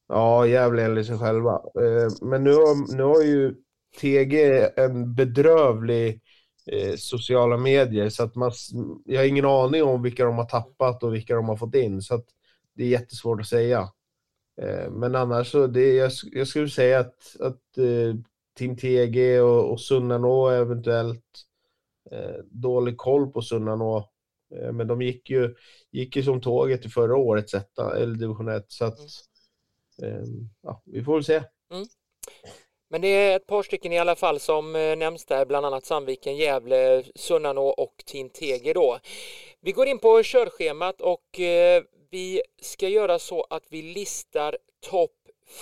ja, 0.09 0.47
Gävle 0.47 0.85
enligt 0.85 1.07
sig 1.07 1.19
själva. 1.19 1.53
Eh, 1.55 2.11
men 2.23 2.45
nu, 2.45 2.51
har- 2.55 2.97
nu 2.97 3.03
har 3.03 3.23
ju 3.23 3.55
TG 4.01 4.61
en 4.77 5.15
bedrövlig 5.15 6.21
eh, 6.73 6.95
sociala 6.97 7.57
medier. 7.57 8.09
Så 8.09 8.23
att 8.23 8.35
man, 8.35 8.53
jag 9.05 9.21
har 9.21 9.27
ingen 9.27 9.45
aning 9.45 9.83
om 9.83 10.03
vilka 10.03 10.25
de 10.25 10.35
har 10.37 10.45
tappat 10.45 11.03
och 11.03 11.15
vilka 11.15 11.35
de 11.35 11.49
har 11.49 11.57
fått 11.57 11.75
in. 11.75 12.03
Så 12.03 12.15
att 12.15 12.27
det 12.75 12.85
är 12.85 12.89
jättesvårt 12.89 13.41
att 13.41 13.47
säga. 13.47 13.89
Eh, 14.63 14.91
men 14.91 15.15
annars 15.17 15.51
så, 15.53 15.67
det, 15.67 15.95
jag, 15.95 16.13
jag 16.33 16.49
skulle 16.49 16.69
säga 16.69 17.01
att, 17.01 17.37
att 17.41 17.79
eh, 17.79 18.15
Team 18.59 18.77
TG 18.77 19.41
och, 19.41 19.73
och 19.73 19.81
Sunnanå 19.81 20.49
eventuellt 20.49 21.25
eh, 22.11 22.45
dålig 22.51 22.97
koll 22.97 23.33
på 23.33 23.43
Sunnanå. 23.43 24.11
Eh, 24.55 24.73
men 24.73 24.87
de 24.87 25.03
gick 25.03 25.31
ju, 25.31 25.55
gick 25.93 26.17
ju 26.17 26.23
som 26.23 26.41
tåget 26.41 26.87
i 26.87 26.89
förra 26.89 27.17
årets 27.17 27.55
etta, 27.55 27.97
eller 27.99 28.15
division 28.15 28.49
1. 28.49 28.65
Så 28.69 28.85
att, 28.85 28.99
mm. 28.99 29.09
Ehm, 30.03 30.49
ja, 30.63 30.83
vi 30.85 31.05
får 31.05 31.15
väl 31.15 31.25
se. 31.25 31.43
Mm. 31.73 31.87
Men 32.91 33.01
det 33.01 33.09
är 33.09 33.37
ett 33.37 33.47
par 33.47 33.63
stycken 33.63 33.93
i 33.93 33.99
alla 33.99 34.17
fall 34.17 34.41
som 34.41 34.77
eh, 34.77 34.97
nämns 34.97 35.25
där, 35.25 35.47
bland 35.47 35.67
annat 35.67 35.85
Sandviken, 35.85 36.37
Gävle, 36.37 37.05
Sunnanå 37.15 37.69
och 37.69 38.03
Tintege 38.07 38.73
då. 38.73 38.99
Vi 39.61 39.73
går 39.73 39.87
in 39.87 39.99
på 39.99 40.23
körschemat 40.23 41.01
och 41.01 41.41
eh, 41.41 41.83
vi 42.11 42.43
ska 42.63 42.89
göra 42.89 43.19
så 43.19 43.47
att 43.51 43.65
vi 43.71 43.83
listar 43.83 44.57
topp 44.81 45.13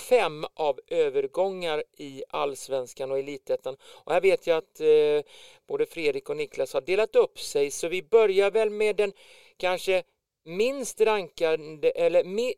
fem 0.09 0.45
av 0.53 0.79
övergångar 0.87 1.83
i 1.97 2.23
allsvenskan 2.29 3.11
och 3.11 3.19
elitettan. 3.19 3.77
Och 4.03 4.13
här 4.13 4.21
vet 4.21 4.47
jag 4.47 4.57
att 4.57 4.79
eh, 4.79 5.31
både 5.67 5.85
Fredrik 5.85 6.29
och 6.29 6.37
Niklas 6.37 6.73
har 6.73 6.81
delat 6.81 7.15
upp 7.15 7.39
sig 7.39 7.71
så 7.71 7.87
vi 7.87 8.03
börjar 8.03 8.51
väl 8.51 8.69
med 8.69 8.95
den 8.95 9.13
kanske 9.57 10.03
minst 10.45 11.01
rankade 11.01 11.89
eller 11.89 12.23
mi, 12.23 12.53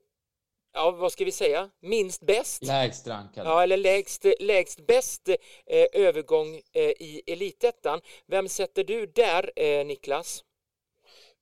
ja, 0.73 0.91
vad 0.91 1.11
ska 1.11 1.25
vi 1.25 1.31
säga? 1.31 1.69
Minst 1.81 2.21
bäst? 2.25 2.63
Lägst 2.65 3.07
rankad. 3.07 3.45
Ja, 3.47 3.63
eller 3.63 3.77
lägst, 3.77 4.25
lägst 4.39 4.87
bäst 4.87 5.29
eh, 5.29 6.01
övergång 6.01 6.55
eh, 6.55 6.81
i 6.83 7.21
elitettan. 7.27 7.99
Vem 8.27 8.47
sätter 8.47 8.83
du 8.83 9.05
där, 9.05 9.51
eh, 9.55 9.85
Niklas? 9.85 10.43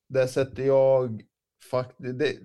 Där 0.08 0.26
sätter 0.26 0.62
jag 0.62 1.22
faktiskt, 1.70 2.18
det, 2.18 2.36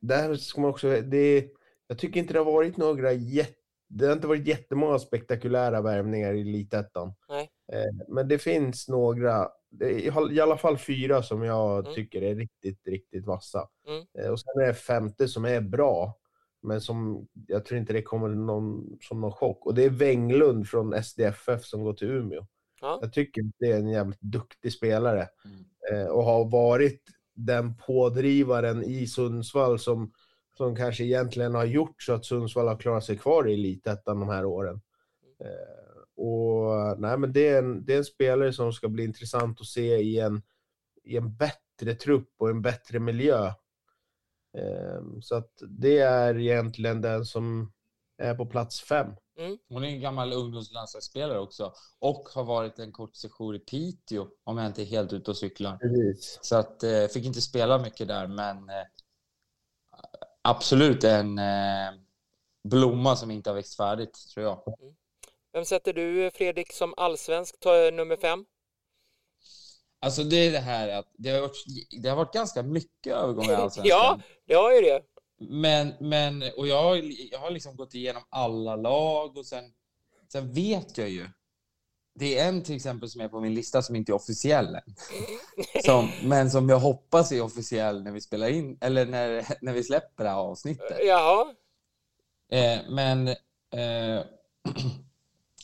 där 0.00 0.34
ska 0.34 0.60
man 0.60 0.70
också, 0.70 0.88
det, 1.00 1.48
jag 1.86 1.98
tycker 1.98 2.20
inte 2.20 2.32
det 2.32 2.38
har 2.38 2.52
varit 2.52 2.76
några 2.76 3.12
jätte, 3.12 3.54
det 3.88 4.06
har 4.06 4.12
inte 4.12 4.26
varit 4.26 4.46
jättemånga 4.46 4.98
spektakulära 4.98 5.80
värvningar 5.80 6.34
i 6.34 6.40
elitettan. 6.40 7.14
Nej. 7.28 7.50
Eh, 7.72 8.06
men 8.08 8.28
det 8.28 8.38
finns 8.38 8.88
några, 8.88 9.48
i 10.30 10.40
alla 10.40 10.56
fall 10.56 10.78
fyra 10.78 11.22
som 11.22 11.42
jag 11.42 11.80
Mm. 11.80 11.94
tycker 11.94 12.22
är 12.22 12.34
riktigt, 12.34 12.86
riktigt 12.86 13.26
vassa. 13.26 13.68
Mm. 13.88 14.04
Eh, 14.18 14.30
och 14.32 14.40
sen 14.40 14.62
är 14.62 14.66
det 14.66 14.74
femte 14.74 15.28
som 15.28 15.44
är 15.44 15.60
bra, 15.60 16.16
men 16.62 16.80
som 16.80 17.26
jag 17.46 17.64
tror 17.64 17.78
inte 17.80 17.92
det 17.92 18.02
kommer 18.02 18.28
någon, 18.28 18.98
som 19.00 19.20
någon 19.20 19.32
chock. 19.32 19.66
Och 19.66 19.74
det 19.74 19.84
är 19.84 19.90
Wenglund 19.90 20.68
från 20.68 21.02
SDFF 21.02 21.64
som 21.64 21.82
går 21.84 21.92
till 21.92 22.08
Umeå. 22.10 22.46
Ja. 22.80 22.98
Jag 23.02 23.12
tycker 23.12 23.42
det 23.58 23.72
är 23.72 23.78
en 23.78 23.88
jävligt 23.88 24.20
duktig 24.20 24.72
spelare 24.72 25.28
Mm. 25.44 25.64
eh, 26.02 26.08
och 26.08 26.24
har 26.24 26.44
varit 26.50 27.02
den 27.34 27.76
pådrivaren 27.76 28.84
i 28.84 29.06
Sundsvall 29.06 29.78
som, 29.78 30.12
som 30.56 30.76
kanske 30.76 31.04
egentligen 31.04 31.54
har 31.54 31.64
gjort 31.64 32.02
så 32.02 32.12
att 32.12 32.24
Sundsvall 32.24 32.68
har 32.68 32.76
klarat 32.76 33.04
sig 33.04 33.18
kvar 33.18 33.48
i 33.48 33.54
elitettan 33.54 34.20
de 34.20 34.28
här 34.28 34.44
åren. 34.44 34.80
Eh, 35.40 36.22
och 36.24 37.00
nej, 37.00 37.18
men 37.18 37.32
det 37.32 37.48
är, 37.48 37.58
en, 37.58 37.84
det 37.84 37.94
är 37.94 37.98
en 37.98 38.04
spelare 38.04 38.52
som 38.52 38.72
ska 38.72 38.88
bli 38.88 39.04
intressant 39.04 39.60
att 39.60 39.66
se 39.66 39.96
i 39.96 40.18
en, 40.20 40.42
i 41.04 41.16
en 41.16 41.36
bättre 41.36 41.94
trupp 41.94 42.28
och 42.38 42.50
en 42.50 42.62
bättre 42.62 42.98
miljö. 42.98 43.52
Eh, 44.58 45.02
så 45.20 45.34
att 45.34 45.62
det 45.68 45.98
är 45.98 46.38
egentligen 46.38 47.00
den 47.00 47.24
som 47.24 47.72
är 48.18 48.34
på 48.34 48.46
plats 48.46 48.80
fem. 48.80 49.14
Hon 49.68 49.84
är 49.84 49.88
en 49.88 50.00
gammal 50.00 50.32
ungdomslandslagsspelare 50.32 51.38
också 51.38 51.72
och 51.98 52.28
har 52.34 52.44
varit 52.44 52.78
en 52.78 52.92
kort 52.92 53.16
session 53.16 53.54
i 53.54 53.58
Piteå 53.58 54.28
om 54.44 54.58
jag 54.58 54.66
inte 54.66 54.82
är 54.82 54.86
helt 54.86 55.12
ute 55.12 55.30
och 55.30 55.36
cyklar. 55.36 55.76
Precis. 55.76 56.38
Så 56.42 56.56
att 56.56 56.82
eh, 56.82 57.06
fick 57.06 57.24
inte 57.24 57.40
spela 57.40 57.78
mycket 57.78 58.08
där, 58.08 58.26
men 58.26 58.56
eh, 58.56 58.84
absolut 60.42 61.04
en 61.04 61.38
eh, 61.38 61.90
blomma 62.68 63.16
som 63.16 63.30
inte 63.30 63.50
har 63.50 63.54
växt 63.54 63.76
färdigt, 63.76 64.18
tror 64.34 64.46
jag. 64.46 64.74
Vem 65.52 65.64
sätter 65.64 65.92
du, 65.92 66.30
Fredrik, 66.30 66.72
som 66.72 66.94
allsvensk 66.96 67.60
ta, 67.60 67.90
nummer 67.92 68.16
fem? 68.16 68.44
Alltså 70.02 70.24
det 70.24 70.36
är 70.36 70.52
det 70.52 70.58
här 70.58 70.88
att 70.88 71.06
det 71.18 71.30
har 71.30 71.40
varit, 71.40 71.64
det 72.02 72.08
har 72.08 72.16
varit 72.16 72.32
ganska 72.34 72.62
mycket 72.62 73.12
övergångar 73.16 73.52
i 73.52 73.54
Allsvenskan. 73.62 73.84
Ja, 73.98 74.20
det 74.46 74.54
har 74.54 74.72
ju 74.72 74.80
det. 74.80 75.02
Men, 75.38 75.92
men 76.00 76.42
och 76.56 76.66
jag, 76.68 76.82
har- 76.82 77.30
jag 77.32 77.38
har 77.38 77.50
liksom 77.50 77.76
gått 77.76 77.94
igenom 77.94 78.22
alla 78.30 78.76
lag 78.76 79.36
och 79.36 79.46
sen, 79.46 79.64
sen 80.32 80.52
vet 80.52 80.98
jag 80.98 81.08
ju. 81.08 81.28
Det 82.14 82.38
är 82.38 82.48
en 82.48 82.62
till 82.62 82.76
exempel 82.76 83.08
som 83.10 83.20
är 83.20 83.28
på 83.28 83.40
min 83.40 83.54
lista 83.54 83.82
som 83.82 83.96
inte 83.96 84.12
är 84.12 84.14
officiell 84.14 84.74
än. 84.74 84.94
Som, 85.84 86.10
men 86.22 86.50
som 86.50 86.68
jag 86.68 86.78
hoppas 86.78 87.32
är 87.32 87.40
officiell 87.42 88.02
när 88.02 88.12
vi 88.12 88.20
spelar 88.20 88.48
in, 88.48 88.78
eller 88.80 89.06
när, 89.06 89.44
när 89.64 89.72
vi 89.72 89.84
släpper 89.84 90.24
det 90.24 90.30
här 90.30 90.36
avsnittet. 90.36 90.98
Jaha, 91.04 91.54
Eh, 92.52 92.78
men 92.88 93.28
eh, 93.28 93.34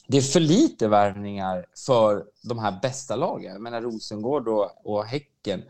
det 0.06 0.16
är 0.16 0.22
för 0.22 0.40
lite 0.40 0.88
värvningar 0.88 1.66
för 1.86 2.24
de 2.48 2.58
här 2.58 2.78
bästa 2.82 3.16
lagen. 3.16 3.52
Jag 3.52 3.60
menar 3.62 3.80
Rosengård 3.82 4.48
och, 4.48 4.70
och 4.86 5.04
Häcken. 5.04 5.62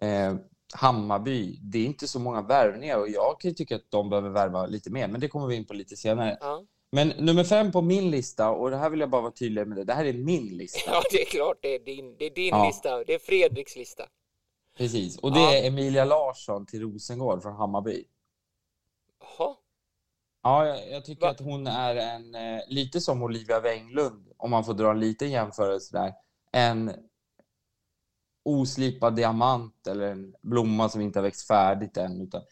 Eh, 0.00 0.34
Hammarby. 0.74 1.58
Det 1.62 1.78
är 1.78 1.84
inte 1.86 2.08
så 2.08 2.18
många 2.18 2.42
värvningar 2.42 2.98
och 2.98 3.08
jag 3.08 3.40
kan 3.40 3.48
ju 3.50 3.54
tycka 3.54 3.76
att 3.76 3.90
de 3.90 4.10
behöver 4.10 4.30
värva 4.30 4.66
lite 4.66 4.90
mer, 4.90 5.08
men 5.08 5.20
det 5.20 5.28
kommer 5.28 5.46
vi 5.46 5.54
in 5.56 5.64
på 5.64 5.74
lite 5.74 5.96
senare. 5.96 6.38
ja. 6.40 6.62
Men 6.92 7.08
nummer 7.08 7.44
fem 7.44 7.72
på 7.72 7.82
min 7.82 8.10
lista, 8.10 8.50
och 8.50 8.70
det 8.70 8.76
här 8.76 8.90
vill 8.90 9.00
jag 9.00 9.10
bara 9.10 9.22
vara 9.22 9.32
tydlig 9.32 9.66
med 9.68 9.76
det, 9.78 9.84
det 9.84 9.92
här 9.94 10.04
är 10.04 10.12
min 10.12 10.46
lista. 10.46 10.80
ja, 10.90 11.02
det 11.12 11.22
är 11.22 11.26
klart, 11.26 11.56
det 11.62 11.74
är 11.74 11.78
din, 11.78 12.16
det 12.18 12.24
är 12.26 12.30
din 12.34 12.48
Ja. 12.48 12.66
lista, 12.66 13.04
det 13.04 13.14
är 13.14 13.18
Fredriks 13.18 13.76
lista. 13.76 14.04
Precis, 14.78 15.18
och 15.18 15.32
det 15.32 15.40
Ja. 15.40 15.54
är 15.54 15.66
Emilia 15.66 16.04
Larsson 16.04 16.66
till 16.66 16.80
Rosengård 16.80 17.42
från 17.42 17.56
Hammarby. 17.56 18.04
Ja, 20.46 20.66
jag, 20.66 20.90
jag 20.90 21.04
tycker 21.04 21.26
Va? 21.26 21.30
att 21.30 21.40
hon 21.40 21.66
är 21.66 21.96
en, 21.96 22.34
eh, 22.34 22.60
lite 22.68 23.00
som 23.00 23.22
Olivia 23.22 23.60
Wenglund, 23.60 24.28
om 24.36 24.50
man 24.50 24.64
får 24.64 24.74
dra 24.74 24.90
en 24.90 25.00
liten 25.00 25.30
jämförelse 25.30 25.98
där, 25.98 26.14
en 26.52 26.92
oslipad 28.44 29.16
diamant 29.16 29.86
eller 29.86 30.12
en 30.12 30.34
blomma 30.42 30.88
som 30.88 31.00
inte 31.00 31.18
har 31.18 31.22
växt 31.24 31.46
färdigt 31.46 31.96
än. 31.96 32.20
Utan 32.20 32.42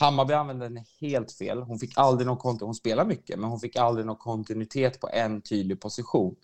Hammarby 0.00 0.34
använde 0.34 0.68
den 0.68 0.84
helt 1.00 1.32
fel. 1.32 1.62
Hon 1.62 1.78
fick 1.78 1.98
aldrig 1.98 2.26
någon 2.26 2.36
kontinuitet. 2.36 2.66
Hon 2.66 2.74
spelar 2.74 3.04
mycket, 3.04 3.38
men 3.38 3.50
hon 3.50 3.60
fick 3.60 3.76
aldrig 3.76 4.06
någon 4.06 4.16
kontinuitet 4.16 5.00
på 5.00 5.08
en 5.12 5.42
tydlig 5.42 5.80
position. 5.80 6.36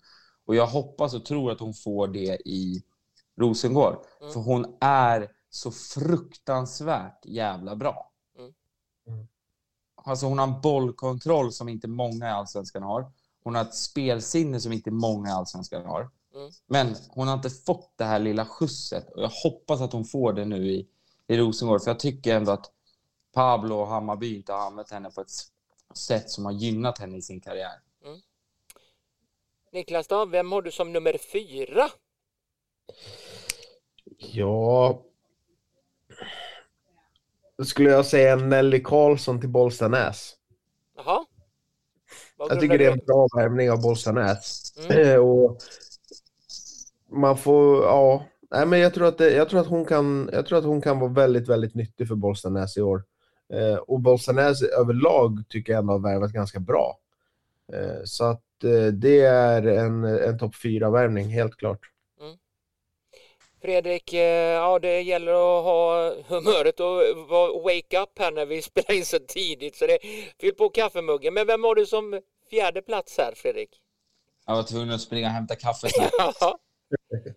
Och 0.45 0.55
jag 0.55 0.67
hoppas 0.67 1.13
och 1.13 1.25
tror 1.25 1.51
att 1.51 1.59
hon 1.59 1.73
får 1.73 2.07
det 2.07 2.37
i 2.45 2.83
Rosengård. 3.39 3.97
Mm. 4.21 4.33
För 4.33 4.39
hon 4.39 4.77
är 4.81 5.31
så 5.49 5.71
fruktansvärt 5.71 7.25
jävla 7.25 7.75
bra. 7.75 8.12
Mm. 10.03 10.09
Mm. 10.09 10.11
Alltså 10.11 10.25
hon 10.25 10.39
har 10.39 10.47
en 10.47 10.61
bollkontroll 10.61 11.51
som 11.51 11.69
inte 11.69 11.87
många 11.87 12.27
i 12.27 12.31
Allsvenskan 12.31 12.83
har. 12.83 13.11
Hon 13.43 13.55
har 13.55 13.61
ett 13.61 13.75
spelsinne 13.75 14.59
som 14.59 14.71
inte 14.71 14.91
många 14.91 15.29
i 15.29 15.31
Allsvenskan 15.31 15.85
har. 15.85 16.09
Mm. 16.35 16.51
Men 16.67 16.95
hon 17.09 17.27
har 17.27 17.35
inte 17.35 17.49
fått 17.49 17.91
det 17.95 18.05
här 18.05 18.19
lilla 18.19 18.45
skjutset 18.45 19.09
och 19.11 19.23
jag 19.23 19.31
hoppas 19.43 19.81
att 19.81 19.93
hon 19.93 20.05
får 20.05 20.33
det 20.33 20.45
nu 20.45 20.71
i, 20.71 20.87
i 21.27 21.37
Rosengård. 21.37 21.83
För 21.83 21.91
jag 21.91 21.99
tycker 21.99 22.35
ändå 22.35 22.51
att 22.51 22.71
Pablo 23.33 23.75
och 23.75 23.87
Hammarby 23.87 24.35
inte 24.35 24.53
har 24.53 24.59
använt 24.59 24.91
henne 24.91 25.11
på 25.11 25.21
ett 25.21 25.31
sätt 25.93 26.29
som 26.29 26.45
har 26.45 26.51
gynnat 26.51 26.97
henne 26.97 27.17
i 27.17 27.21
sin 27.21 27.41
karriär. 27.41 27.79
Niklas 29.73 30.07
då, 30.07 30.25
vem 30.25 30.51
har 30.51 30.61
du 30.61 30.71
som 30.71 30.93
nummer 30.93 31.17
fyra? 31.17 31.89
Ja. 34.17 35.01
Då 37.57 37.63
skulle 37.65 37.89
jag 37.89 38.05
säga 38.05 38.35
Nelly 38.35 38.83
Karlsson 38.83 39.39
till 39.39 39.49
Bollstanäs. 39.49 40.33
Jaha. 40.97 41.25
Jag 42.37 42.59
tycker 42.59 42.77
det 42.77 42.85
är 42.85 42.91
en 42.91 43.05
bra 43.05 43.27
värvning 43.35 43.71
av 43.71 43.81
Bollstanäs. 43.81 44.73
Mm. 44.89 45.07
Eh, 45.07 45.17
Och 45.17 45.57
man 47.11 47.37
får, 47.37 47.83
ja. 47.83 48.25
Nej, 48.51 48.65
men 48.65 48.79
jag 48.79 48.93
tror, 48.93 49.07
att 49.07 49.17
det, 49.17 49.33
jag, 49.33 49.49
tror 49.49 49.59
att 49.59 49.67
hon 49.67 49.85
kan, 49.85 50.29
jag 50.33 50.45
tror 50.45 50.57
att 50.57 50.65
hon 50.65 50.81
kan 50.81 50.99
vara 50.99 51.11
väldigt, 51.11 51.49
väldigt 51.49 51.75
nyttig 51.75 52.07
för 52.07 52.15
Bollstanäs 52.15 52.77
i 52.77 52.81
år. 52.81 53.03
Eh, 53.53 53.75
och 53.75 53.99
Bollstanäs 53.99 54.61
överlag 54.61 55.43
tycker 55.49 55.73
jag 55.73 55.79
ändå 55.79 55.93
har 55.93 55.99
värvat 55.99 56.31
ganska 56.31 56.59
bra. 56.59 56.97
Eh, 57.73 58.03
så 58.03 58.25
att 58.25 58.63
eh, 58.63 58.85
det 58.93 59.19
är 59.19 59.67
en, 59.67 60.03
en 60.03 60.39
topp 60.39 60.55
fyra 60.55 60.89
värvning 60.89 61.29
helt 61.29 61.55
klart. 61.55 61.79
Fredrik, 63.63 64.13
eh, 64.13 64.19
ja 64.19 64.79
det 64.79 65.01
gäller 65.01 65.31
att 65.31 65.63
ha 65.63 66.13
humöret 66.27 66.79
och 66.79 67.63
wake 67.63 68.01
up 68.01 68.19
här 68.19 68.31
när 68.31 68.45
vi 68.45 68.61
spelar 68.71 68.91
in 68.91 69.05
så 69.05 69.19
tidigt 69.19 69.75
så 69.75 69.87
det 69.87 69.99
fyll 70.39 70.55
på 70.55 70.69
kaffemuggen. 70.69 71.33
Men 71.33 71.47
vem 71.47 71.63
har 71.63 71.75
du 71.75 71.85
som 71.85 72.21
fjärde 72.49 72.81
plats 72.81 73.17
här 73.17 73.33
Fredrik? 73.35 73.69
Jag 74.45 74.55
var 74.55 74.63
tvungen 74.63 74.91
att 74.91 75.01
springa 75.01 75.27
och 75.27 75.33
hämta 75.33 75.55
kaffe. 75.55 75.87
Ja, 76.39 76.59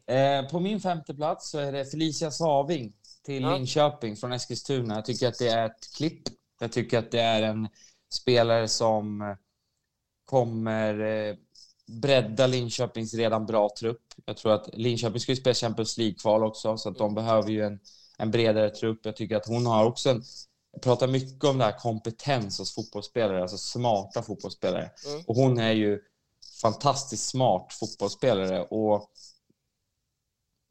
Eh, 0.07 0.49
på 0.51 0.61
min 0.61 0.81
femte 0.81 1.15
plats 1.15 1.51
så 1.51 1.59
är 1.59 1.73
det 1.73 1.85
Felicia 1.85 2.31
Saving 2.31 2.93
till 3.25 3.43
Ja. 3.43 3.57
Linköping 3.57 4.17
från 4.17 4.33
Eskilstuna. 4.33 4.95
Jag 4.95 5.05
tycker 5.05 5.29
att 5.29 5.39
det 5.39 5.49
är 5.49 5.67
ett 5.67 5.95
klipp. 5.97 6.23
Jag 6.61 6.73
tycker 6.73 6.99
att 6.99 7.11
det 7.11 7.21
är 7.21 7.43
en 7.43 7.69
spelare 8.13 8.69
som 8.69 9.37
kommer 10.25 11.01
eh, 11.01 11.37
bredda 11.87 12.47
Linköpings 12.47 13.15
redan 13.15 13.47
bra 13.47 13.71
trupp. 13.79 14.03
Jag 14.25 14.37
tror 14.37 14.53
att 14.53 14.69
Linköping 14.73 15.21
ska 15.21 15.33
ju 15.33 15.37
spela 15.37 15.55
Champions 15.55 15.99
League-kval 15.99 16.45
också, 16.45 16.77
så 16.77 16.89
att 16.89 16.99
de 16.99 17.15
behöver 17.15 17.51
ju 17.51 17.63
en, 17.65 17.81
en 18.19 18.31
bredare 18.31 18.71
trupp. 18.71 19.01
Jag 19.03 19.17
tycker 19.17 19.37
att 19.37 19.47
hon 19.47 19.67
har 19.67 19.85
också 19.85 20.11
en... 20.11 20.23
Jag 20.73 20.83
pratar 20.83 21.09
mycket 21.09 21.45
om 21.45 21.59
det 21.59 21.65
här 21.65 21.79
kompetens 21.79 22.59
hos 22.59 22.75
fotbollsspelare, 22.75 23.43
alltså 23.43 23.59
smarta 23.59 24.23
fotbollsspelare. 24.23 24.91
Mm. 25.07 25.23
Och 25.27 25.37
hon 25.37 25.59
är 25.59 25.73
ju 25.73 26.01
fantastiskt 26.63 27.29
smart 27.29 27.73
fotbollsspelare 27.73 28.63
och 28.63 29.11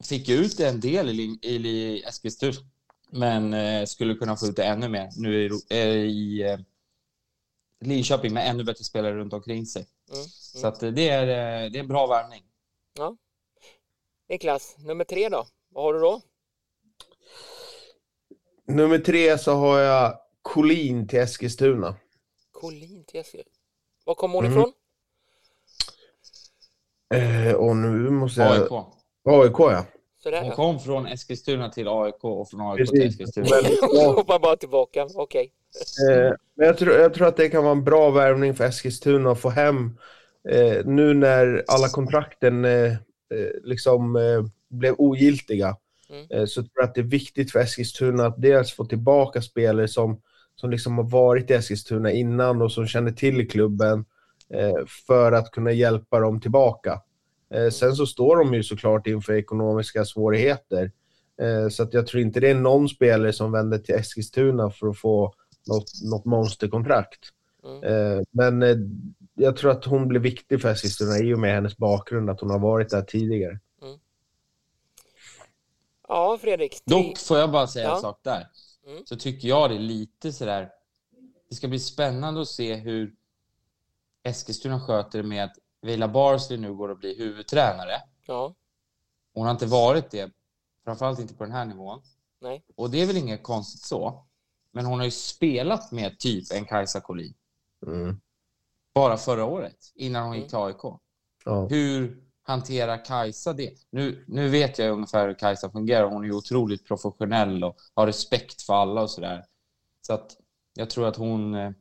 fick 0.04 0.30
ut 0.30 0.60
en 0.60 0.80
del 0.80 1.10
i, 1.10 1.40
i, 1.42 1.56
i 1.56 2.04
Eskilstuna, 2.04 2.54
men 3.12 3.54
eh, 3.54 3.86
skulle 3.86 4.14
kunna 4.14 4.36
få 4.36 4.46
ut 4.46 4.56
det 4.56 4.64
ännu 4.64 4.90
mer 4.90 5.10
nu 5.16 5.46
i, 5.46 5.50
eh, 5.70 5.88
i 5.96 6.42
eh, 6.42 6.60
Linköping 7.82 8.34
med 8.34 8.50
ännu 8.50 8.64
bättre 8.64 8.84
spelare 8.84 9.16
runt 9.16 9.34
omkring 9.34 9.66
sig. 9.66 9.86
Mm. 10.14 10.24
Så 10.30 10.68
att 10.68 10.84
eh, 10.84 10.92
det 10.92 11.10
är, 11.10 11.22
eh, 11.66 11.72
det 11.72 11.78
är 11.78 11.80
en 11.80 11.88
bra 11.88 12.08
värvning. 12.08 12.44
Niklas, 14.30 14.76
nummer 14.78 15.04
tre 15.04 15.30
då? 15.30 15.48
Vad 15.70 15.84
har 15.84 15.94
du 15.94 16.00
då? 16.00 16.22
Nummer 18.68 19.00
tre 19.00 19.38
så 19.38 19.54
har 19.54 19.80
jag 19.80 20.18
Collin 20.42 21.08
till 21.08 21.20
Eskilstuna. 21.20 21.96
Collin 22.52 23.04
till 23.06 23.20
Eskil. 23.20 23.44
Var 24.06 24.16
kommer 24.16 24.36
hon 24.36 24.46
Mm. 24.46 24.58
ifrån? 24.60 24.74
Eh, 27.14 27.54
och 27.54 27.76
nu 27.76 28.10
måste 28.10 28.42
jag... 28.42 28.62
AIK. 28.62 28.72
AIK 29.26 29.60
ja. 29.60 29.86
Sådär 30.26 30.40
Hon 30.40 30.50
ja. 30.50 30.56
kom 30.56 30.80
från 30.80 31.08
Eskilstuna 31.08 31.70
till 31.70 31.88
AIK 31.88 32.24
och 32.24 32.50
från 32.50 32.62
AIK 32.62 32.90
till. 32.90 33.08
Eskilstuna. 33.08 33.48
Men, 33.50 33.72
ja, 33.94 34.12
Hoppar 34.12 34.40
bara 34.40 34.56
tillbaka. 34.56 35.08
Okej. 35.16 35.52
eh, 36.10 36.34
men 36.56 36.68
jag, 36.68 36.78
tror, 36.78 36.94
jag 36.94 37.14
tror 37.14 37.28
att 37.28 37.38
det 37.38 37.50
kan 37.50 37.64
vara 37.64 37.72
en 37.72 37.84
bra 37.84 38.10
värvning 38.10 38.56
för 38.56 38.64
Eskilstuna 38.64 39.32
att 39.32 39.40
få 39.40 39.50
hem 39.50 39.98
eh, 40.50 40.86
nu 40.86 41.14
när 41.14 41.64
alla 41.68 41.90
kontrakten 41.90 42.66
eh, 42.66 42.92
eh, 42.92 42.98
liksom 43.64 44.16
eh, 44.16 44.46
blev 44.70 44.96
ogiltiga. 44.98 45.78
Mm. 46.10 46.26
Eh, 46.30 46.46
så 46.46 46.62
tror 46.62 46.72
jag 46.74 46.84
att 46.84 46.96
det 46.96 47.02
är 47.02 47.06
viktigt 47.06 47.52
för 47.52 47.60
Eskilstuna 47.60 48.26
att 48.26 48.42
dels 48.42 48.74
få 48.74 48.86
tillbaka 48.86 49.42
spelare 49.42 49.88
som, 49.88 50.22
som 50.56 50.70
liksom 50.70 50.98
har 50.98 51.10
varit 51.10 51.52
i 51.52 51.54
Eskilstuna 51.54 52.12
innan 52.12 52.62
och 52.62 52.72
som 52.72 52.88
känner 52.88 53.12
till 53.12 53.50
klubben 53.50 54.06
eh, 54.54 54.86
för 55.08 55.32
att 55.32 55.52
kunna 55.52 55.72
hjälpa 55.72 56.20
dem 56.20 56.42
tillbaka. 56.42 57.02
Eh, 57.54 57.70
sen 57.70 57.96
så 57.96 58.06
står 58.06 58.38
de 58.38 58.54
ju 58.54 58.64
såklart 58.64 59.08
inför 59.08 59.34
ekonomiska 59.34 60.06
svårigheter. 60.06 60.92
Eh, 61.42 61.70
så 61.70 61.84
att 61.84 61.94
jag 61.94 62.08
tror 62.08 62.22
inte 62.24 62.40
det 62.40 62.50
är 62.50 62.56
någon 62.56 62.90
spelare 62.90 63.34
som 63.34 63.52
vänder 63.52 63.78
till 63.78 63.96
Eskilstuna 63.96 64.70
för 64.70 64.88
att 64.88 64.98
få 64.98 65.34
något, 65.68 65.92
något 66.04 66.26
monsterkontrakt. 66.26 67.20
Mm. 67.66 67.84
Eh, 67.84 68.24
men 68.32 68.64
jag 69.34 69.58
tror 69.58 69.72
att 69.72 69.86
hon 69.86 70.08
blir 70.08 70.20
viktig 70.20 70.62
för 70.62 70.70
Eskilstuna 70.70 71.20
i 71.20 71.34
och 71.34 71.40
med 71.40 71.56
hennes 71.56 71.78
bakgrund, 71.78 72.30
att 72.30 72.42
hon 72.42 72.50
har 72.50 72.60
varit 72.60 72.90
där 72.90 73.02
tidigare. 73.02 73.60
Ja, 76.08 76.38
Fredrik. 76.42 76.72
Tre... 76.72 76.80
Dock 76.86 77.18
får 77.18 77.38
jag 77.38 77.52
bara 77.52 77.68
säga 77.68 77.86
Ja. 77.88 77.96
en 77.96 78.02
sak 78.02 78.20
där. 78.24 78.48
Mm. 78.88 79.06
Så 79.06 79.16
tycker 79.16 79.48
jag 79.48 79.70
det 79.70 79.76
är 79.76 79.80
lite 79.80 80.32
sådär. 80.32 80.70
Det 81.50 81.56
ska 81.56 81.68
bli 81.68 81.80
spännande 81.80 82.42
att 82.42 82.48
se 82.48 82.76
hur 82.76 83.14
Eskilstuna 84.24 84.80
sköter 84.80 85.22
det 85.22 85.28
med 85.28 85.44
att 85.44 85.56
Vila 85.86 86.08
Barsley 86.08 86.58
nu 86.60 86.74
går 86.74 86.90
och 86.90 86.98
blir 86.98 87.18
huvudtränare. 87.18 88.02
Ja. 88.28 88.56
Hon 89.34 89.46
har 89.46 89.52
inte 89.52 89.66
varit 89.66 90.12
det, 90.12 90.32
framförallt 90.84 91.20
inte 91.20 91.34
på 91.34 91.44
den 91.44 91.54
här 91.54 91.66
nivån. 91.66 92.02
Nej. 92.42 92.64
Och 92.76 92.90
det 92.90 93.02
är 93.02 93.06
väl 93.08 93.18
inget 93.18 93.44
konstigt 93.44 93.82
så. 93.82 94.26
Men 94.72 94.86
hon 94.86 95.00
har 95.00 95.06
ju 95.06 95.12
spelat 95.12 95.92
med 95.92 96.20
typ 96.20 96.52
en 96.52 96.66
Kajsa 96.66 97.02
Collin 97.02 97.34
Mm. 97.88 98.22
bara 98.94 99.18
förra 99.18 99.46
året, 99.46 99.78
innan 99.96 100.22
hon 100.24 100.32
Mm. 100.32 100.40
gick 100.42 100.50
till 100.50 100.58
AIK. 100.58 101.00
Ja. 101.46 101.68
Hur 101.68 102.24
hanterar 102.44 103.06
Kajsa 103.06 103.54
det? 103.54 103.74
Nu, 103.90 104.26
nu 104.28 104.50
vet 104.50 104.80
jag 104.80 104.92
ungefär 104.94 105.28
hur 105.28 105.34
Kajsa 105.40 105.70
fungerar. 105.72 106.10
Hon 106.10 106.24
är 106.24 106.28
ju 106.28 106.34
otroligt 106.34 106.88
professionell 106.88 107.64
och 107.64 107.78
har 107.94 108.08
respekt 108.08 108.62
för 108.62 108.74
alla 108.74 109.02
och 109.02 109.10
sådär. 109.12 109.46
Så 110.02 110.14
att 110.14 110.38
jag 110.74 110.90
tror 110.90 111.08
att 111.08 111.16
hon 111.16 111.56
eh, 111.56 111.72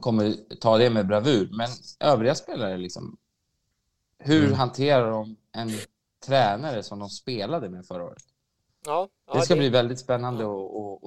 kommer 0.00 0.34
ta 0.60 0.78
det 0.78 0.90
med 0.90 1.06
bravur. 1.06 1.48
Men 1.52 1.68
övriga 2.00 2.34
spelare, 2.34 2.76
liksom, 2.76 3.16
hur 4.18 4.44
Mm. 4.44 4.54
hanterar 4.58 5.10
de 5.10 5.36
en 5.52 5.70
tränare 6.26 6.82
som 6.82 6.98
de 6.98 7.08
spelade 7.08 7.68
med 7.68 7.86
förra 7.86 8.04
året? 8.04 8.22
Ja, 8.86 9.08
ja, 9.26 9.34
Det 9.34 9.42
ska 9.42 9.56
bli 9.56 9.68
väldigt 9.68 9.98
spännande 9.98 10.44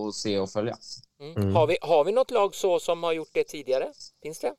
att, 0.08 0.15
se 0.15 0.39
och 0.39 0.50
följa. 0.50 0.78
Mm. 1.19 1.36
Mm. 1.36 1.56
Har, 1.56 1.67
vi, 1.67 1.78
har 1.82 2.04
vi 2.04 2.12
något 2.12 2.32
lag 2.32 2.56
så 2.56 2.80
som 2.80 3.04
har 3.04 3.13
gjort 3.13 3.30
det 3.34 3.43
tidigare? 3.43 3.91
Finns 4.23 4.39
det? 4.39 4.54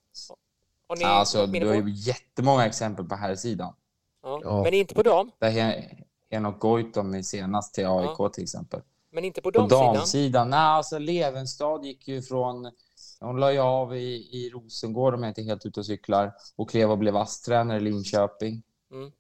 Har 0.89 0.97
ni 0.97 1.05
Alltså, 1.05 1.47
du 1.47 1.67
har 1.67 1.81
på? 1.83 1.89
ju 1.89 1.95
jättemånga 1.95 2.67
exempel 2.67 3.05
på 3.05 3.15
här 3.15 3.35
sidan. 3.35 3.75
Ja. 4.23 4.41
Ja. 4.45 4.63
Men 4.63 4.75
inte 4.75 4.95
på 4.95 5.03
dam? 5.03 5.31
Där 5.39 5.51
Hen- 5.51 5.85
Henok 6.31 6.61
Goitom 6.61 7.15
är 7.15 7.23
senast 7.23 7.75
till 7.75 7.87
AIK 7.87 8.33
till 8.33 8.43
exempel. 8.45 8.81
Men 9.13 9.25
inte 9.25 9.43
på 9.43 9.53
På 9.53 9.59
damsidan? 9.59 9.95
damsidan? 9.95 10.51
Nej, 10.51 10.59
alltså 10.59 10.99
Levenstad 10.99 11.85
gick 11.85 12.09
ju 12.09 12.23
från... 12.23 12.71
Hon 13.21 13.41
la 13.41 13.53
ju 13.53 13.59
av 13.59 13.97
i, 13.97 14.29
i 14.33 14.51
Rosengård 14.51 15.15
om 15.15 15.23
jag 15.23 15.31
inte 15.31 15.41
är 15.41 15.45
helt 15.45 15.67
ute 15.67 15.81
och 15.81 15.87
cyklar 15.87 16.33
och 16.57 16.71
klev 16.71 16.91
och 16.91 16.99
blev 16.99 17.17
ASS-tränare 17.17 17.77
i 17.77 17.81
Linköping. 17.81 18.63
Mm. 18.93 19.13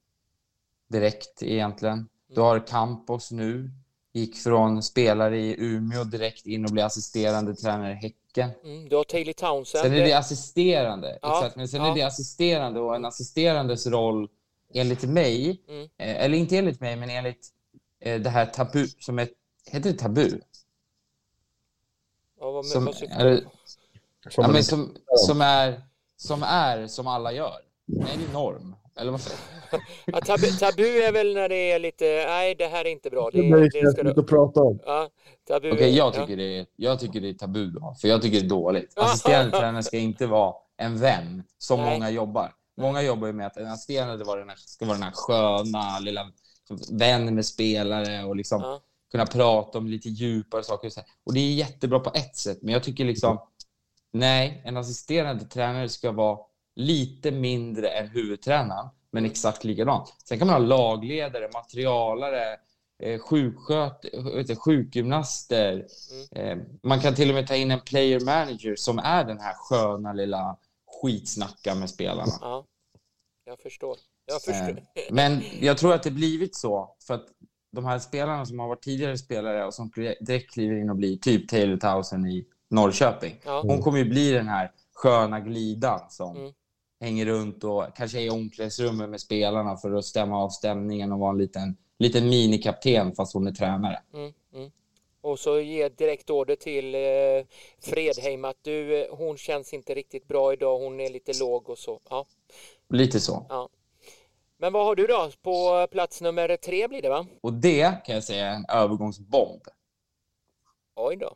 Direkt 0.88 1.42
egentligen. 1.42 2.08
Du 2.34 2.40
har 2.40 2.66
Campos 2.66 3.30
nu. 3.30 3.70
Gick 4.12 4.36
från 4.36 4.82
spelare 4.82 5.38
i 5.38 5.54
Umeå 5.58 6.04
direkt 6.04 6.46
in 6.46 6.64
och 6.64 6.70
blev 6.70 6.86
assisterande 6.86 7.54
tränare 7.54 7.92
i 7.92 7.94
Häcken. 7.94 8.50
Mm. 8.64 8.88
Du 8.88 8.96
har 8.96 9.04
Taylor 9.04 9.32
Townsend. 9.32 9.82
Sen 9.84 9.92
är 9.92 10.04
det 10.04 10.12
assisterande. 10.12 11.18
Ja, 11.22 11.38
Exakt, 11.38 11.56
men 11.56 11.68
sen 11.68 11.80
ja. 11.80 11.90
är 11.90 11.94
det 11.94 12.02
assisterande 12.02 12.80
och 12.80 12.96
en 12.96 13.04
assisterandes 13.04 13.86
roll 13.86 14.28
enligt 14.74 15.02
mig, 15.02 15.62
Mm. 15.68 15.82
eh, 15.82 16.24
eller 16.24 16.38
inte 16.38 16.56
enligt 16.56 16.80
mig, 16.80 16.96
men 16.96 17.10
enligt 17.10 17.48
eh, 18.00 18.20
det 18.20 18.30
här 18.30 18.46
tabu 18.46 18.86
som 18.88 19.18
är, 19.18 19.28
heter 19.66 19.92
det 19.92 19.98
tabu? 19.98 20.40
Ja, 22.40 22.50
vad, 22.50 22.66
Som, 22.66 22.84
vad 22.84 22.94
Som 24.30 24.42
ja, 24.42 24.44
en- 24.48 24.52
men 24.52 24.64
som, 24.64 24.96
som, 25.26 25.40
är, 25.40 25.80
som 26.16 26.42
är 26.42 26.86
som 26.86 27.06
alla 27.06 27.32
gör. 27.32 27.58
Det 27.86 28.00
är 28.02 28.32
norm. 28.32 28.76
Eller 28.96 29.10
vad 29.12 29.20
säger? 29.20 29.38
Ja, 30.06 30.20
tabu, 30.20 30.46
tabu 30.46 30.82
är 30.82 31.12
väl 31.12 31.34
när 31.34 31.48
det 31.48 31.72
är 31.72 31.78
lite, 31.78 32.04
nej 32.04 32.54
det 32.54 32.66
här 32.66 32.84
är 32.84 32.88
inte 32.90 33.10
bra. 33.10 33.30
Det, 33.32 33.42
Det 33.42 33.48
är 33.48 33.84
det 33.84 33.92
ska 33.92 34.02
du... 34.02 34.20
att 34.20 34.26
prata 34.26 34.60
om. 34.62 34.78
Ja, 34.86 35.08
tabu. 35.48 35.72
Okej, 35.72 35.96
jag, 35.96 36.06
ja. 36.06 36.20
tycker 36.20 36.36
det 36.36 36.58
är, 36.58 36.66
jag 36.76 37.00
tycker 37.00 37.20
det 37.20 37.28
är 37.28 37.34
tabu 37.34 37.70
då, 37.70 37.96
för 38.00 38.08
jag 38.08 38.22
tycker 38.22 38.40
det 38.40 38.46
är 38.46 38.48
dåligt. 38.48 38.92
Ja. 38.96 39.02
Assisterande 39.04 39.58
tränare 39.58 39.82
ska 39.82 39.96
inte 39.98 40.26
vara 40.26 40.54
en 40.76 40.98
vän, 40.98 41.42
som 41.58 41.80
Nej. 41.80 41.90
många 41.98 42.10
jobbar. 42.10 42.52
Många 42.76 43.02
jobbar 43.02 43.26
ju 43.26 43.32
med 43.32 43.46
att 43.46 43.56
en 43.56 43.66
assisterande 43.66 44.24
var 44.24 44.38
den 44.38 44.48
här, 44.48 44.56
ska 44.56 44.84
vara 44.84 44.94
den 44.94 45.02
här 45.02 45.12
sköna, 45.14 45.98
lilla 46.00 46.26
vän 46.92 47.34
med 47.34 47.46
spelare 47.46 48.24
och 48.24 48.36
liksom 48.36 48.60
Ja. 48.62 48.80
kunna 49.10 49.26
prata 49.26 49.78
om 49.78 49.86
lite 49.86 50.08
djupare 50.08 50.62
saker. 50.64 50.86
Och, 50.88 50.92
så 50.92 51.00
här. 51.00 51.08
och 51.24 51.34
det 51.34 51.40
är 51.40 51.52
jättebra 51.54 52.00
på 52.00 52.10
ett 52.14 52.36
sätt, 52.36 52.58
men 52.62 52.72
jag 52.72 52.82
tycker 52.82 53.04
liksom 53.04 53.38
nej, 54.12 54.62
en 54.64 54.76
assisterande 54.76 55.44
tränare 55.44 55.88
ska 55.88 56.12
vara 56.12 56.38
lite 56.76 57.30
mindre 57.30 57.88
än 57.88 58.08
huvudtränaren, 58.08 58.88
men 59.10 59.20
Mm. 59.22 59.30
exakt 59.30 59.64
likadan. 59.64 60.06
Sen 60.24 60.38
kan 60.38 60.46
man 60.46 60.54
ha 60.62 60.68
lagledare, 60.68 61.48
materialare, 61.54 62.56
eh, 63.02 63.18
sjuksköt, 63.20 64.04
sjukgymnaster. 64.58 65.86
Eh, 66.32 66.56
man 66.82 67.00
kan 67.00 67.14
till 67.14 67.28
och 67.28 67.34
med 67.34 67.46
ta 67.46 67.54
in 67.56 67.70
en 67.70 67.80
player 67.80 68.20
manager 68.20 68.76
som 68.76 68.98
är 68.98 69.24
den 69.24 69.40
här 69.40 69.54
sköna 69.54 70.12
lilla 70.12 70.56
skitsnacka 71.02 71.74
med 71.74 71.90
spelarna. 71.90 72.32
ja, 72.40 72.64
jag 73.44 73.60
förstår. 73.60 73.96
Jag 74.26 74.42
förstår. 74.42 74.70
Eh, 74.78 75.02
Men 75.10 75.42
jag 75.60 75.78
tror 75.78 75.94
att 75.94 76.02
det 76.02 76.10
blivit 76.10 76.56
så 76.56 76.94
för 77.06 77.14
att 77.14 77.26
de 77.72 77.84
här 77.84 77.98
spelarna 77.98 78.46
som 78.46 78.58
har 78.58 78.68
varit 78.68 78.82
tidigare 78.82 79.18
spelare 79.18 79.64
och 79.66 79.74
som 79.74 79.90
direkt 80.20 80.52
kliver 80.52 80.76
in 80.76 80.90
och 80.90 80.96
blir 80.96 81.16
typ 81.16 81.48
Taylor 81.48 81.76
Townsend 81.76 82.26
i 82.26 82.46
Norrköping. 82.70 83.40
Ja. 83.44 83.60
Hon 83.66 83.82
kommer 83.82 83.98
ju 83.98 84.04
bli 84.04 84.30
den 84.32 84.48
här 84.48 84.72
sköna 84.94 85.40
glidan 85.40 86.00
som 86.10 86.36
Mm. 86.36 86.52
hänger 87.00 87.26
runt 87.26 87.64
och 87.64 87.84
kanske 87.96 88.18
är 88.18 88.22
i 88.22 88.30
omklädningsrummet 88.30 89.10
med 89.10 89.20
spelarna 89.20 89.76
för 89.76 89.94
att 89.94 90.04
stämma 90.04 90.44
av 90.44 90.48
stämningen 90.48 91.12
och 91.12 91.18
vara 91.18 91.30
en 91.30 91.38
liten, 91.38 91.76
liten 91.98 92.28
minikapten 92.28 93.14
fast 93.14 93.34
hon 93.34 93.46
är 93.46 93.52
tränare. 93.52 94.02
Mm, 94.14 94.32
mm. 94.54 94.70
Och 95.20 95.38
så 95.38 95.60
ge 95.60 95.88
direkt 95.88 96.30
order 96.30 96.56
till 96.56 96.94
eh, 96.94 97.00
Fredheim 97.80 98.44
att 98.44 98.56
du, 98.62 99.02
eh, 99.02 99.16
hon 99.16 99.36
känns 99.36 99.74
inte 99.74 99.94
riktigt 99.94 100.28
bra 100.28 100.52
idag, 100.52 100.78
hon 100.78 101.00
är 101.00 101.10
lite 101.10 101.32
låg 101.40 101.68
och 101.70 101.78
så. 101.78 102.00
Ja. 102.10 102.26
Lite 102.90 103.20
så. 103.20 103.68
Men 104.60 104.72
vad 104.72 104.84
har 104.86 104.94
du 104.96 105.06
då? 105.06 105.30
På 105.42 105.86
plats 105.90 106.20
nummer 106.20 106.56
tre 106.56 106.88
blir 106.88 107.02
det 107.02 107.08
va? 107.08 107.26
Och 107.40 107.52
det 107.52 108.04
kan 108.04 108.14
jag 108.14 108.24
säga 108.24 108.46
är 108.46 108.54
en 108.54 108.66
övergångsbomb. 108.68 109.62
Oj 110.94 111.16
då. 111.16 111.34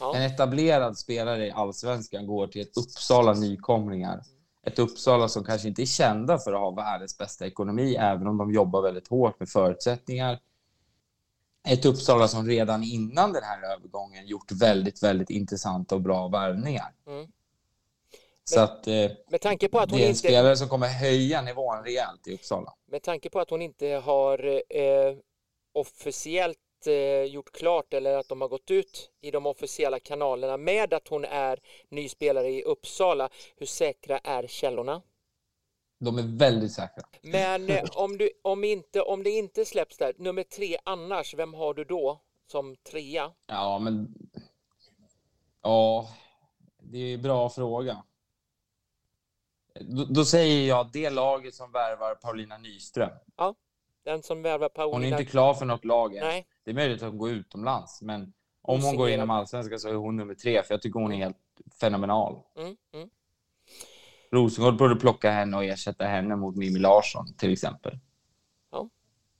Ja. 0.00 0.14
En 0.16 0.22
etablerad 0.22 0.98
spelare 0.98 1.46
i 1.46 1.50
allsvenskan 1.50 2.26
går 2.26 2.46
till 2.46 2.62
ett 2.62 2.76
Uppsala 2.76 3.32
nykomlingar. 3.32 4.22
Ett 4.66 4.78
Uppsala 4.78 5.28
som 5.28 5.44
kanske 5.44 5.68
inte 5.68 5.82
är 5.82 5.86
kända 5.86 6.38
för 6.38 6.52
att 6.52 6.60
ha 6.60 6.70
världens 6.70 7.18
bästa 7.18 7.46
ekonomi, 7.46 7.96
även 7.96 8.26
om 8.26 8.38
de 8.38 8.52
jobbar 8.52 8.82
väldigt 8.82 9.08
hårt 9.08 9.40
med 9.40 9.48
förutsättningar. 9.48 10.38
Ett 11.68 11.84
Uppsala 11.84 12.28
som 12.28 12.46
redan 12.46 12.82
innan 12.82 13.32
den 13.32 13.42
här 13.42 13.74
övergången 13.74 14.26
gjort 14.26 14.52
väldigt, 14.52 15.02
väldigt 15.02 15.30
intressanta 15.30 15.94
och 15.94 16.00
bra 16.00 16.28
värvningar. 16.28 16.92
Så 18.44 18.60
att 18.60 18.86
eh, 18.86 19.10
Med 19.30 19.40
tanke 19.40 19.68
på 19.68 19.78
att 19.78 19.90
hon 19.90 19.98
det 19.98 20.04
är 20.04 20.06
en 20.06 20.10
inte, 20.10 20.18
spelare 20.18 20.56
som 20.56 20.68
kommer 20.68 20.88
höja 20.88 21.42
nivån 21.42 21.84
rejält 21.84 22.26
i 22.28 22.34
Uppsala. 22.34 22.74
med 22.86 23.02
tanke 23.02 23.30
på 23.30 23.40
att 23.40 23.50
hon 23.50 23.62
inte 23.62 23.86
har 23.86 24.46
eh, 24.54 25.16
officiellt 25.72 26.58
eh, 26.86 27.22
gjort 27.22 27.52
klart 27.52 27.94
eller 27.94 28.16
att 28.16 28.28
de 28.28 28.40
har 28.40 28.48
gått 28.48 28.70
ut 28.70 29.10
i 29.20 29.30
de 29.30 29.46
officiella 29.46 30.00
kanalerna 30.00 30.56
med 30.56 30.94
att 30.94 31.08
hon 31.08 31.24
är 31.24 31.60
ny 31.88 32.08
spelare 32.08 32.48
i 32.48 32.62
Uppsala. 32.62 33.28
Hur 33.56 33.66
säkra 33.66 34.18
är 34.18 34.46
källorna? 34.46 35.02
De 35.98 36.18
är 36.18 36.38
väldigt 36.38 36.72
säkra. 36.72 37.04
Men 37.22 37.70
eh, 37.70 37.84
om, 37.94 38.18
du, 38.18 38.30
om, 38.42 38.64
inte, 38.64 39.02
om 39.02 39.22
det 39.22 39.30
inte 39.30 39.64
släpps 39.64 39.98
där, 39.98 40.14
nummer 40.18 40.42
tre 40.42 40.78
annars, 40.84 41.34
vem 41.34 41.54
har 41.54 41.74
du 41.74 41.84
då 41.84 42.20
som 42.46 42.76
trea? 42.76 43.32
Ja, 43.46 43.78
men... 43.78 44.14
Ja, 45.62 46.08
det 46.78 46.98
är 46.98 47.14
en 47.14 47.22
bra 47.22 47.50
fråga. 47.50 48.04
Då, 49.80 50.04
då 50.04 50.24
säger 50.24 50.68
jag 50.68 50.90
det 50.92 51.10
laget 51.10 51.54
som 51.54 51.72
värvar 51.72 52.14
Paulina 52.14 52.58
Nyström. 52.58 53.10
Den 54.04 54.22
som 54.22 54.42
värvar 54.42 54.70
Hon 54.74 54.84
är 54.84 54.90
Paulina? 54.90 55.18
inte 55.18 55.30
klar 55.30 55.54
för 55.54 55.66
något 55.66 55.84
lag 55.84 56.16
än. 56.16 56.24
Nej, 56.24 56.46
Det 56.64 56.70
är 56.70 56.74
möjligt 56.74 57.02
att 57.02 57.08
hon 57.08 57.18
går 57.18 57.30
utomlands, 57.30 58.02
men 58.02 58.32
om 58.62 58.82
hon 58.82 58.96
går 58.96 59.10
inom 59.10 59.30
allsvenskan 59.30 59.78
så 59.78 59.88
är 59.88 59.94
hon 59.94 60.16
nummer 60.16 60.34
tre, 60.34 60.62
för 60.62 60.74
jag 60.74 60.82
tycker 60.82 61.00
hon 61.00 61.12
är 61.12 61.16
helt 61.16 61.36
fenomenal. 61.80 62.38
mm, 62.58 62.76
mm. 62.94 63.08
Rosengård 64.30 64.76
borde 64.76 64.96
plocka 64.96 65.30
henne 65.30 65.56
och 65.56 65.64
ersätta 65.64 66.04
henne 66.04 66.36
mot 66.36 66.56
Mimmi 66.56 66.78
Larsson, 66.78 67.34
till 67.34 67.52
exempel. 67.52 67.98
Ja, 68.70 68.88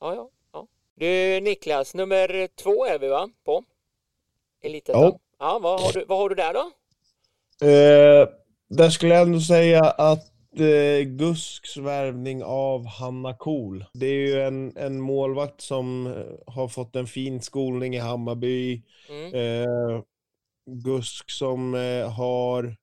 ja, 0.01 0.31
ja. 0.53 0.67
Du 0.95 1.41
Niklas, 1.41 1.95
nummer 1.95 2.49
två 2.57 2.87
är 2.87 2.99
vi 2.99 3.09
va? 3.09 3.29
På 3.45 3.65
Elitettan? 4.63 5.03
Ja. 5.03 5.19
Ja, 5.39 5.59
vad 5.63 5.81
har 5.81 5.93
du, 5.93 6.05
vad 6.05 6.19
har 6.19 6.29
du 6.29 6.35
där 6.35 6.55
då? 6.55 6.71
Eh, 7.67 8.29
där 8.69 8.91
skulle 8.91 9.15
jag 9.15 9.23
ändå 9.23 9.41
säga 9.41 9.81
att 9.85 10.32
eh, 10.57 11.05
Gusks 11.05 11.77
värvning 11.77 12.43
av 12.45 12.87
Hanna 12.87 13.35
Kohl. 13.35 13.85
Det 13.93 14.07
är 14.07 14.27
ju 14.27 14.41
en, 14.41 14.77
en 14.77 15.01
målvakt 15.01 15.61
som 15.61 16.07
eh, 16.07 16.53
har 16.55 16.69
fått 16.69 16.97
en 16.97 17.07
fin 17.07 17.41
skolning 17.41 17.95
i 17.95 17.99
Hammarby. 17.99 18.83
Mm. 19.09 19.35
Eh, 19.35 20.03
Gusk 20.67 21.31
som 21.31 21.75
eh, 21.75 22.11
har 22.13 22.77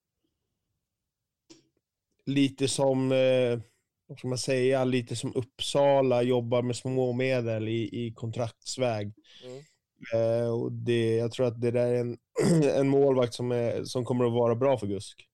lite 2.26 2.68
som, 2.68 3.12
eh, 3.12 3.60
vad 4.08 4.18
ska 4.18 4.28
man 4.28 4.38
säga, 4.38 4.84
lite 4.84 5.16
som 5.16 5.36
Uppsala 5.36 6.22
jobbar 6.22 6.62
med 6.62 6.76
småmedel 6.76 7.68
i, 7.68 8.06
i 8.06 8.14
kontraktsväg. 8.14 9.14
Mm. 9.46 9.64
Eh, 10.14 10.50
och 10.50 10.72
det, 10.72 11.16
jag 11.16 11.32
tror 11.32 11.46
att 11.46 11.62
det 11.62 11.72
där 11.72 11.88
är 11.88 12.00
en, 12.00 12.18
en 12.64 12.88
målvakt 12.90 13.34
som, 13.34 13.52
är, 13.52 13.84
som 13.84 14.06
kommer 14.06 14.26
att 14.26 14.34
vara 14.34 14.56
bra 14.56 14.78
för 14.78 14.88
Gusk. 14.88 15.29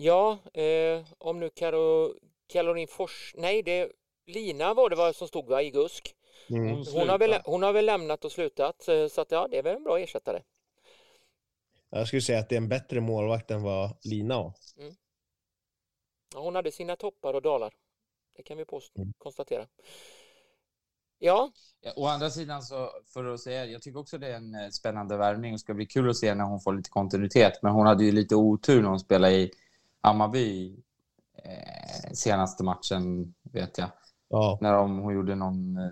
Ja, 0.00 0.38
eh, 0.54 1.04
om 1.18 1.40
nu 1.40 1.50
Karo, 1.50 2.14
Caroline 2.46 2.86
Fors... 2.88 3.34
Nej, 3.36 3.62
det 3.62 3.92
Lina 4.26 4.74
var 4.74 4.90
det 4.90 4.96
vad 4.96 5.16
som 5.16 5.28
stod 5.28 5.48
va, 5.48 5.62
i 5.62 5.70
Gusk. 5.70 6.14
Mm. 6.50 6.76
Hon 6.92 7.08
har, 7.08 7.18
väl, 7.18 7.34
hon 7.44 7.62
har 7.62 7.72
väl 7.72 7.86
lämnat 7.86 8.24
och 8.24 8.32
slutat, 8.32 8.88
eh, 8.88 9.06
så 9.08 9.20
att, 9.20 9.30
ja, 9.30 9.48
det 9.50 9.58
är 9.58 9.62
väl 9.62 9.76
en 9.76 9.84
bra 9.84 9.98
ersättare. 9.98 10.42
Jag 11.90 12.06
skulle 12.06 12.22
säga 12.22 12.38
att 12.38 12.48
det 12.48 12.54
är 12.54 12.60
en 12.60 12.68
bättre 12.68 13.00
målvakt 13.00 13.50
än 13.50 13.62
vad 13.62 13.96
Lina 14.04 14.34
har. 14.34 14.52
Ja, 16.34 16.40
hon 16.40 16.54
hade 16.54 16.72
sina 16.72 16.96
toppar 16.96 17.34
och 17.34 17.42
dalar. 17.42 17.74
Det 18.36 18.42
kan 18.42 18.56
vi 18.56 18.64
påst- 18.64 18.96
Mm. 18.96 19.12
konstatera. 19.18 19.66
Ja, 21.18 21.52
Ja, 21.80 21.92
å 21.96 22.06
andra 22.06 22.30
sidan 22.30 22.62
så, 22.62 22.90
för 23.06 23.24
att 23.24 23.40
säga, 23.40 23.64
jag 23.66 23.82
tycker 23.82 23.98
också 24.00 24.18
det 24.18 24.26
är 24.26 24.36
en 24.36 24.54
eh, 24.54 24.68
spännande 24.70 25.16
värvning 25.16 25.54
och 25.54 25.60
ska 25.60 25.74
bli 25.74 25.86
kul 25.86 26.10
att 26.10 26.16
se 26.16 26.34
när 26.34 26.44
hon 26.44 26.60
får 26.60 26.72
lite 26.74 26.90
kontinuitet. 26.90 27.52
Men 27.62 27.72
hon 27.72 27.86
hade 27.86 28.04
ju 28.04 28.12
lite 28.12 28.34
otur 28.36 28.82
när 28.82 28.88
hon 28.88 29.00
spelade 29.00 29.34
i 29.34 29.50
Hammarby 30.02 30.76
eh, 31.44 32.12
senaste 32.12 32.64
matchen, 32.64 33.34
vet 33.52 33.78
jag. 33.78 33.90
Ja, 34.28 34.58
När 34.60 34.72
de, 34.72 34.98
hon 34.98 35.14
gjorde 35.14 35.34
någon 35.34 35.76
eh, 35.76 35.82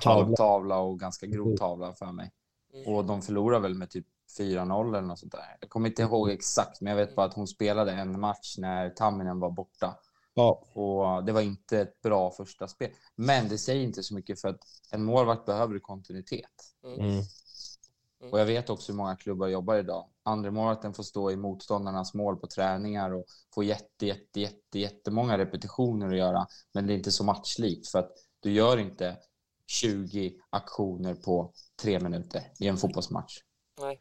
Tavla. 0.00 0.24
halvtavla 0.24 0.78
och 0.78 1.00
ganska 1.00 1.26
grov 1.26 1.56
tavla 1.56 1.94
för 1.94 2.12
mig. 2.12 2.32
Mm. 2.74 2.94
Och 2.94 3.04
de 3.04 3.22
förlorade 3.22 3.62
väl 3.62 3.74
med 3.74 3.90
typ 3.90 4.06
4-0 4.38 4.88
eller 4.88 5.06
något 5.06 5.18
sånt 5.18 5.32
där. 5.32 5.56
Jag 5.60 5.70
kommer 5.70 5.88
inte 5.88 6.02
ihåg 6.02 6.30
exakt, 6.30 6.80
men 6.80 6.90
jag 6.90 6.96
vet 7.06 7.16
bara 7.16 7.26
att 7.26 7.34
hon 7.34 7.46
spelade 7.48 7.92
en 7.92 8.20
match 8.20 8.54
när 8.58 8.90
Tamminen 8.90 9.40
var 9.40 9.50
borta. 9.50 9.98
ja, 10.34 10.62
Och 10.74 11.24
det 11.24 11.32
var 11.32 11.40
inte 11.40 11.80
ett 11.80 12.00
bra 12.02 12.30
första 12.30 12.68
spel. 12.68 12.90
Men 13.16 13.48
det 13.48 13.58
säger 13.58 13.84
inte 13.84 14.02
så 14.02 14.14
mycket 14.14 14.40
för 14.40 14.48
att 14.48 14.60
en 14.92 15.04
målvakt 15.04 15.46
behöver 15.46 15.78
kontinuitet. 15.78 16.50
mm. 16.98 17.22
Och 18.32 18.40
jag 18.40 18.46
vet 18.46 18.70
också 18.70 18.92
hur 18.92 18.96
många 18.96 19.16
klubbar 19.16 19.48
jobbar 19.48 19.74
idag. 19.76 20.08
Andra 20.22 20.50
målvakten 20.50 20.94
får 20.94 21.02
stå 21.02 21.30
i 21.30 21.36
motståndarnas 21.36 22.14
mål 22.14 22.36
på 22.36 22.46
träningar 22.46 23.14
och 23.14 23.24
få 23.54 23.62
jätte, 23.62 24.06
jätte, 24.06 24.40
jätte, 24.40 24.78
jättemånga 24.78 25.38
repetitioner 25.38 26.08
att 26.08 26.18
göra. 26.18 26.46
Men 26.74 26.86
det 26.86 26.92
är 26.92 26.96
inte 26.96 27.12
så 27.12 27.24
matchlikt 27.24 27.90
för 27.90 27.98
att 27.98 28.12
du 28.40 28.52
gör 28.52 28.78
inte 28.78 29.16
20 29.66 30.34
aktioner 30.50 31.14
på 31.14 31.52
tre 31.82 32.00
minuter 32.00 32.42
i 32.60 32.68
en 32.68 32.76
fotbollsmatch. 32.76 33.38
nej. 33.80 34.00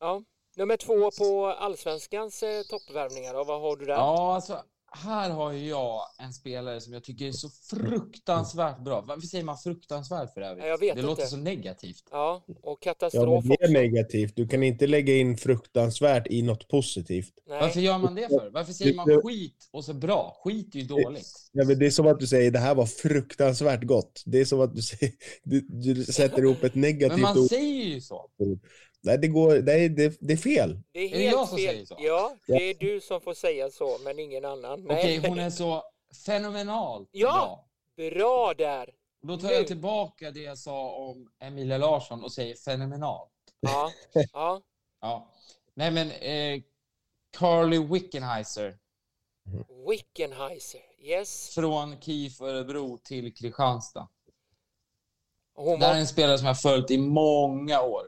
Ja, 0.00 0.22
nummer 0.56 0.76
två 0.76 1.10
på 1.18 1.46
allsvenskans 1.46 2.42
eh, 2.42 2.62
toppvärvningar 2.62 3.44
vad 3.44 3.60
har 3.60 3.76
du 3.76 3.84
där? 3.84 3.92
Ja, 3.92 4.34
alltså 4.34 4.62
här 4.94 5.30
har 5.30 5.52
ju 5.52 5.68
jag 5.68 6.00
en 6.18 6.32
spelare 6.32 6.80
som 6.80 6.92
jag 6.92 7.04
tycker 7.04 7.26
är 7.26 7.32
så 7.32 7.48
fruktansvärt 7.48 8.78
bra. 8.84 9.00
Varför 9.00 9.26
säger 9.26 9.44
man 9.44 9.58
fruktansvärt 9.58 10.34
för 10.34 10.40
övrigt? 10.40 10.64
Ja, 10.64 10.70
jag 10.70 10.78
vet 10.78 10.94
det 10.94 11.00
inte. 11.00 11.02
låter 11.02 11.26
så 11.26 11.36
negativt. 11.36 12.02
Ja, 12.10 12.44
och 12.46 12.56
ja 12.62 12.76
katastrof 12.80 13.44
men 13.44 13.48
det 13.48 13.62
är 13.64 13.64
också. 13.64 13.72
negativt. 13.72 14.36
Du 14.36 14.48
kan 14.48 14.62
inte 14.62 14.86
lägga 14.86 15.14
in 15.16 15.36
fruktansvärt 15.36 16.26
i 16.26 16.42
något 16.42 16.68
positivt. 16.68 17.32
Varför 17.46 17.76
Nej, 17.76 17.84
gör 17.84 17.98
man 17.98 18.14
det 18.14 18.28
för? 18.28 18.50
Varför 18.50 18.72
säger 18.72 18.94
man 18.94 19.22
skit 19.22 19.68
och 19.70 19.84
så 19.84 19.94
bra? 19.94 20.40
Skit 20.44 20.74
är 20.74 20.78
ju 20.78 20.84
dåligt. 20.84 21.28
Ja, 21.52 21.64
men 21.64 21.78
det 21.78 21.86
är 21.86 21.90
som 21.90 22.06
att 22.06 22.20
du 22.20 22.26
säger 22.26 22.50
det 22.50 22.58
här 22.58 22.74
var 22.74 22.86
fruktansvärt 22.86 23.82
gott. 23.82 24.22
Det 24.26 24.40
är 24.40 24.44
som 24.44 24.60
att 24.60 24.74
du, 24.74 24.82
säger, 24.82 25.12
du, 25.44 25.60
du 25.60 26.04
sätter 26.04 26.42
ihop 26.42 26.64
ett 26.64 26.74
Men 26.74 26.80
negativt 26.82 27.20
man 27.20 27.38
ord. 27.38 27.48
säger 27.48 27.84
ju 27.84 28.00
så. 28.00 28.30
Nej, 29.04 29.18
det, 29.18 29.28
går, 29.28 29.62
nej 29.62 29.88
det, 29.88 30.16
det 30.20 30.32
är 30.32 30.36
fel. 30.36 30.80
det 30.92 30.98
är 31.00 31.04
är 31.06 31.10
det 31.10 31.18
helt 31.18 31.32
jag 31.32 31.48
som 31.48 31.58
fel. 31.58 31.66
säger 31.68 31.84
så? 31.84 31.96
Ja, 31.98 32.36
det 32.46 32.70
är 32.70 32.74
du 32.74 33.00
som 33.00 33.20
får 33.20 33.34
säga 33.34 33.70
så, 33.70 33.98
men 34.04 34.18
ingen 34.18 34.44
annan. 34.44 34.84
Okej, 34.90 35.22
hon 35.28 35.38
är 35.38 35.50
så 35.50 35.82
fenomenalt 36.26 37.08
Ja. 37.12 37.64
bra. 37.96 38.10
Bra 38.10 38.54
där! 38.54 38.90
Då 39.22 39.36
tar 39.36 39.48
Nu. 39.48 39.54
jag 39.54 39.66
tillbaka 39.66 40.30
det 40.30 40.40
jag 40.42 40.58
sa 40.58 40.90
om 40.90 41.30
Emilia 41.40 41.78
Larsson 41.78 42.24
och 42.24 42.32
säger 42.32 42.54
fenomenalt. 42.54 43.30
Ja, 43.60 43.90
ja. 44.32 44.62
Ja. 45.00 45.28
Nej, 45.74 45.90
men 45.90 46.10
eh, 46.10 46.62
Carly 47.38 47.78
Wickenheiser 47.78 48.78
Wickenheiser, 49.88 50.80
yes. 50.98 51.54
från 51.54 52.00
KIF 52.00 52.40
Örebro 52.40 52.98
till 52.98 53.34
Kristianstad. 53.34 54.08
Hon 55.54 55.78
Det 55.78 55.86
här 55.86 55.92
är 55.92 55.94
var, 55.94 56.00
en 56.00 56.06
spelare 56.06 56.38
som 56.38 56.46
jag 56.46 56.54
har 56.54 56.60
följt 56.60 56.90
i 56.90 56.98
många 56.98 57.82
år. 57.82 58.06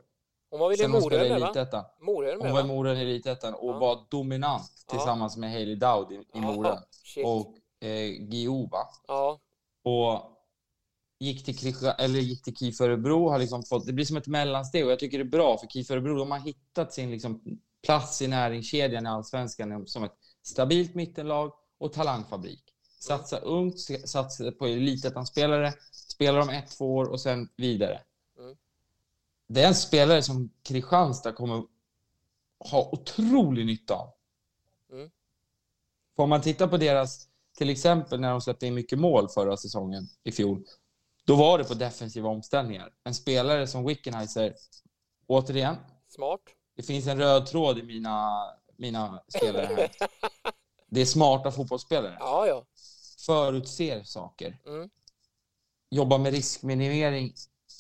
Hon 0.55 0.61
var 0.61 0.69
väl 0.71 0.81
i 0.81 0.89
Morön 0.89 1.41
va? 1.73 1.85
Morön 2.01 2.41
Hon 2.41 2.53
var 2.53 2.61
i 2.61 2.99
i 2.99 3.03
Elitettan 3.03 3.55
och 3.55 3.75
Ja. 3.75 3.79
var 3.79 4.07
dominant 4.11 4.71
Ja. 4.87 4.93
tillsammans 4.97 5.37
med 5.37 5.51
Hailey 5.53 5.75
Dowd 5.77 6.13
i, 6.13 6.15
i 6.15 6.23
Ja, 6.33 6.83
shit. 6.91 7.27
Och 7.27 7.55
eh, 7.89 8.23
Gioba. 8.35 8.89
Ja, 9.09 9.41
Och 9.85 10.31
gick 11.19 11.45
till, 11.45 11.55
Kristian- 11.57 11.95
eller 11.99 12.19
gick 12.21 12.43
till 12.43 12.57
KIF 12.57 12.81
Örebro. 12.81 13.29
Har 13.29 13.39
liksom 13.39 13.63
fått, 13.63 13.87
det 13.87 13.93
blir 13.93 14.05
som 14.05 14.17
ett 14.17 14.27
mellansteg 14.27 14.85
och 14.87 14.93
jag 14.93 14.99
tycker 14.99 15.19
det 15.19 15.23
är 15.25 15.29
bra 15.29 15.59
för 15.59 15.67
KIF 15.67 15.91
Örebro. 15.91 16.15
De 16.19 16.31
har 16.31 16.39
hittat 16.39 16.93
sin 16.93 17.11
liksom 17.11 17.43
plats 17.87 18.23
i 18.23 18.29
näringskedjan 18.29 19.07
i 19.07 19.09
allsvenskan 19.09 19.87
som 19.87 20.05
ett 20.05 20.15
stabilt 20.43 20.95
mittenlag 20.95 21.53
och 21.79 21.93
talangfabrik. 21.93 22.65
Satsa 23.01 23.39
ungt, 23.39 23.81
satsa 24.09 24.53
på 24.53 24.67
elitettan-spelare, 24.67 25.73
spelar 25.93 26.39
de 26.39 26.49
ett, 26.49 26.71
två 26.79 26.95
år 26.95 27.05
och 27.05 27.21
sen 27.21 27.49
vidare. 27.57 28.01
Det 29.47 29.63
är 29.63 29.69
en 29.69 29.75
spelare 29.75 30.23
som 30.23 30.51
Kristianstad 30.63 31.33
kommer 31.33 31.63
ha 32.71 32.91
otrolig 32.93 33.67
nytta 33.67 33.95
av. 33.95 34.09
Mm. 34.93 35.11
För 36.17 36.23
om 36.23 36.29
man 36.29 36.43
tittar 36.43 36.67
på 36.69 36.77
deras, 36.77 37.29
till 37.59 37.71
exempel 37.71 38.21
när 38.21 38.31
de 38.31 38.41
släppte 38.41 38.67
in 38.67 38.75
mycket 38.75 38.99
mål 38.99 39.29
förra 39.29 39.57
säsongen 39.57 40.09
i 40.25 40.33
fjol, 40.33 40.65
då 41.25 41.37
var 41.37 41.59
det 41.59 41.65
på 41.65 41.75
defensiva 41.75 42.29
omställningar. 42.29 42.93
En 43.05 43.15
spelare 43.15 43.67
som 43.67 43.87
Wickenheiser, 43.87 44.55
återigen, 45.27 45.77
smart. 46.09 46.41
det 46.77 46.83
finns 46.83 47.07
en 47.07 47.19
röd 47.19 47.47
tråd 47.47 47.79
i 47.79 47.83
mina, 47.83 48.45
mina 48.77 49.23
spelare 49.29 49.67
här. 49.67 49.91
Det 50.87 51.01
är 51.01 51.07
smarta 51.07 51.51
fotbollsspelare. 51.51 52.17
Ja, 52.21 52.47
ja. 52.47 52.67
Förutser 53.27 54.03
saker. 54.03 54.61
Mm. 54.67 54.91
Jobbar 55.91 56.19
med 56.19 56.33
riskminimering 56.33 57.35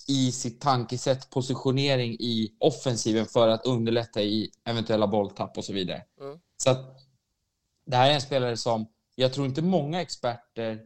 i 0.09 0.33
sitt 0.33 0.61
tankesätt, 0.61 1.31
positionering 1.31 2.13
i 2.13 2.57
offensiven 2.61 3.27
för 3.27 3.49
att 3.49 3.67
underlätta 3.67 4.23
i 4.23 4.51
eventuella 4.65 5.07
bolltapp 5.07 5.59
och 5.59 5.65
så 5.65 5.73
vidare. 5.73 6.03
Mm. 6.21 6.39
Så 6.57 6.71
att 6.71 6.79
det 7.87 7.97
här 7.97 8.11
är 8.11 8.15
en 8.15 8.21
spelare 8.21 8.57
som 8.57 8.87
jag 9.15 9.33
tror 9.33 9.47
inte 9.47 9.63
många 9.63 10.03
experter 10.03 10.81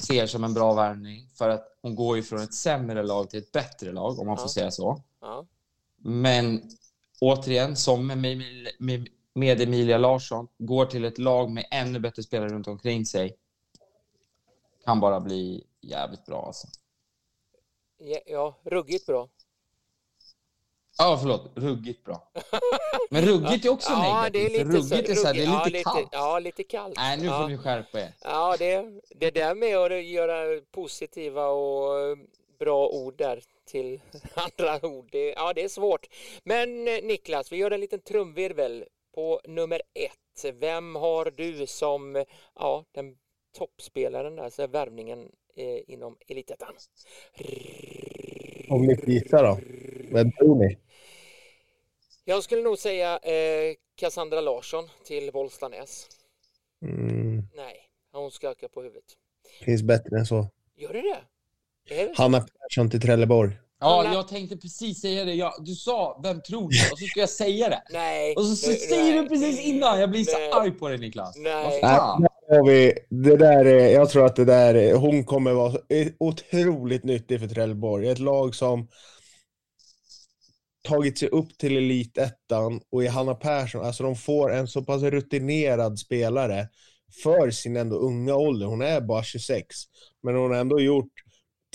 ser 0.00 0.26
som 0.26 0.44
en 0.44 0.54
bra 0.54 0.74
värvning 0.74 1.28
för 1.34 1.48
att 1.48 1.78
hon 1.82 1.94
går 1.94 2.16
ju 2.16 2.22
från 2.22 2.40
ett 2.42 2.54
sämre 2.54 3.02
lag 3.02 3.30
till 3.30 3.38
ett 3.38 3.52
bättre 3.52 3.92
lag, 3.92 4.18
om 4.18 4.26
man 4.26 4.36
får 4.36 4.44
Ja. 4.44 4.48
säga 4.48 4.70
så. 4.70 5.02
Ja, 5.20 5.46
Men 5.96 6.70
återigen, 7.20 7.76
som 7.76 8.06
med 8.06 8.42
med 9.34 9.60
Emilia 9.60 9.98
Larsson, 9.98 10.48
går 10.58 10.86
till 10.86 11.04
ett 11.04 11.18
lag 11.18 11.50
med 11.50 11.64
ännu 11.70 11.98
bättre 11.98 12.22
spelare 12.22 12.48
runt 12.48 12.66
omkring 12.66 13.06
sig. 13.06 13.36
Kan 14.84 15.00
bara 15.00 15.20
bli 15.20 15.64
jävligt 15.80 16.26
bra 16.26 16.46
alltså. 16.46 16.68
Ja, 18.04 18.18
ja 18.26 18.54
ruggigt 18.64 19.06
bra. 19.06 19.28
Ja, 20.98 21.18
förlåt. 21.20 21.50
Ruggigt 21.54 22.04
bra. 22.04 22.30
Men 23.10 23.24
ruggigt 23.24 23.64
är 23.64 23.68
också 23.68 23.90
Ja, 23.90 24.28
det 24.32 24.38
är 24.38 24.50
negativt. 24.50 24.74
lite, 24.74 24.94
ruggigt 24.94 25.10
är 25.10 25.14
så 25.14 25.26
här, 25.26 25.34
det 25.34 25.40
är 25.40 25.44
ja, 25.44 25.64
lite 25.64 25.82
kallt. 25.82 26.08
Ja, 26.12 26.38
lite 26.38 26.62
kallt. 26.64 26.96
Nej, 26.96 27.18
nu 27.18 27.26
ja. 27.26 27.40
får 27.40 27.48
ni 27.48 27.58
skärpa 27.58 28.00
er. 28.00 28.12
Ja, 28.22 28.56
det, 28.58 29.00
det 29.10 29.30
där 29.30 29.54
med 29.54 29.76
att 29.76 30.04
göra 30.04 30.60
positiva 30.70 31.46
och 31.46 32.00
eh, 32.00 32.16
bra 32.58 32.88
ord 32.88 33.14
där 33.16 33.42
till 33.64 34.00
andra 34.34 34.86
ord, 34.86 35.08
det, 35.12 35.32
ja 35.32 35.52
det 35.52 35.64
är 35.64 35.68
svårt. 35.68 36.06
Men 36.44 36.88
eh, 36.88 37.02
Niklas, 37.02 37.52
vi 37.52 37.56
gör 37.56 37.70
en 37.70 37.80
liten 37.80 38.00
trumvirvel 38.00 38.84
på 39.14 39.40
nummer 39.44 39.82
ett. 39.94 40.54
Vem 40.54 40.94
har 40.94 41.30
du 41.30 41.66
som 41.66 42.24
ja, 42.54 42.84
den 42.92 43.16
toppspelaren, 43.52 44.38
alltså 44.38 44.66
värvningen 44.66 45.18
eh, 45.56 45.92
inom 45.94 46.16
Elitettan? 46.28 46.72
Om 48.68 48.86
ni 48.86 48.96
får 48.96 49.08
gissa 49.08 49.42
då? 49.42 49.58
Vem 50.12 50.32
tror 50.32 50.54
ni? 50.58 50.78
Jag 52.24 52.42
skulle 52.44 52.62
nog 52.62 52.78
säga 52.78 53.18
eh, 53.18 53.74
Cassandra 53.94 54.40
Larsson 54.40 54.84
till 55.04 55.30
Bollstanäs. 55.32 56.06
Mm, 56.82 57.42
Nej, 57.56 57.76
hon 58.12 58.30
skakar 58.30 58.68
på 58.68 58.82
huvudet. 58.82 59.04
finns 59.64 59.82
bättre 59.82 60.18
än 60.18 60.26
så. 60.26 60.50
Gör 60.76 60.92
det 60.92 61.02
det? 61.02 62.12
Hanna 62.16 62.40
Persson 62.40 62.90
till 62.90 63.00
Trelleborg. 63.00 63.52
Ja, 63.80 64.12
jag 64.14 64.28
tänkte 64.28 64.56
precis 64.56 65.00
säga 65.00 65.24
det. 65.24 65.34
Jag, 65.34 65.52
du 65.60 65.74
sa 65.74 66.20
vem 66.22 66.42
tror 66.42 66.60
du? 66.70 66.92
Och 66.92 66.98
så 66.98 67.06
ska 67.06 67.20
jag 67.20 67.30
säga 67.30 67.68
det. 67.68 67.82
Nej. 67.92 68.34
Och 68.36 68.44
så, 68.44 68.56
så 68.56 68.70
nej, 68.70 68.78
säger 68.78 69.14
nej. 69.14 69.22
du 69.22 69.28
precis 69.28 69.60
innan. 69.60 70.00
Jag 70.00 70.10
blir 70.10 70.24
så 70.24 70.38
Nej. 70.38 70.50
arg 70.52 70.70
på 70.70 70.88
dig 70.88 70.98
Niklas. 70.98 71.36
Nej. 71.36 71.62
Vad 71.64 71.72
Nej, 71.72 71.80
fan? 71.80 72.26
Har 72.56 72.66
vi, 72.66 72.92
det 73.08 73.36
där 73.36 73.64
är, 73.64 73.88
jag 73.88 74.10
tror 74.10 74.26
att 74.26 74.36
det 74.36 74.44
där 74.44 74.74
är, 74.74 74.94
hon 74.94 75.24
kommer 75.24 75.52
vara 75.52 75.78
otroligt 76.18 77.04
nyttig 77.04 77.40
för 77.40 77.48
Trelleborg. 77.48 78.08
Ett 78.08 78.18
lag 78.18 78.54
som 78.54 78.88
tagit 80.82 81.18
sig 81.18 81.28
upp 81.28 81.58
till 81.58 81.76
elitettan 81.76 82.80
och 82.90 83.04
i 83.04 83.06
Hanna 83.06 83.34
Persson, 83.34 83.84
alltså 83.84 84.02
de 84.02 84.16
får 84.16 84.52
en 84.52 84.68
så 84.68 84.84
pass 84.84 85.02
rutinerad 85.02 85.98
spelare 85.98 86.68
för 87.22 87.50
sin 87.50 87.76
ändå 87.76 87.96
unga 87.96 88.34
ålder. 88.34 88.66
Hon 88.66 88.82
är 88.82 89.00
bara 89.00 89.22
26, 89.22 89.66
men 90.22 90.36
hon 90.36 90.50
har 90.50 90.58
ändå 90.58 90.80
gjort 90.80 91.12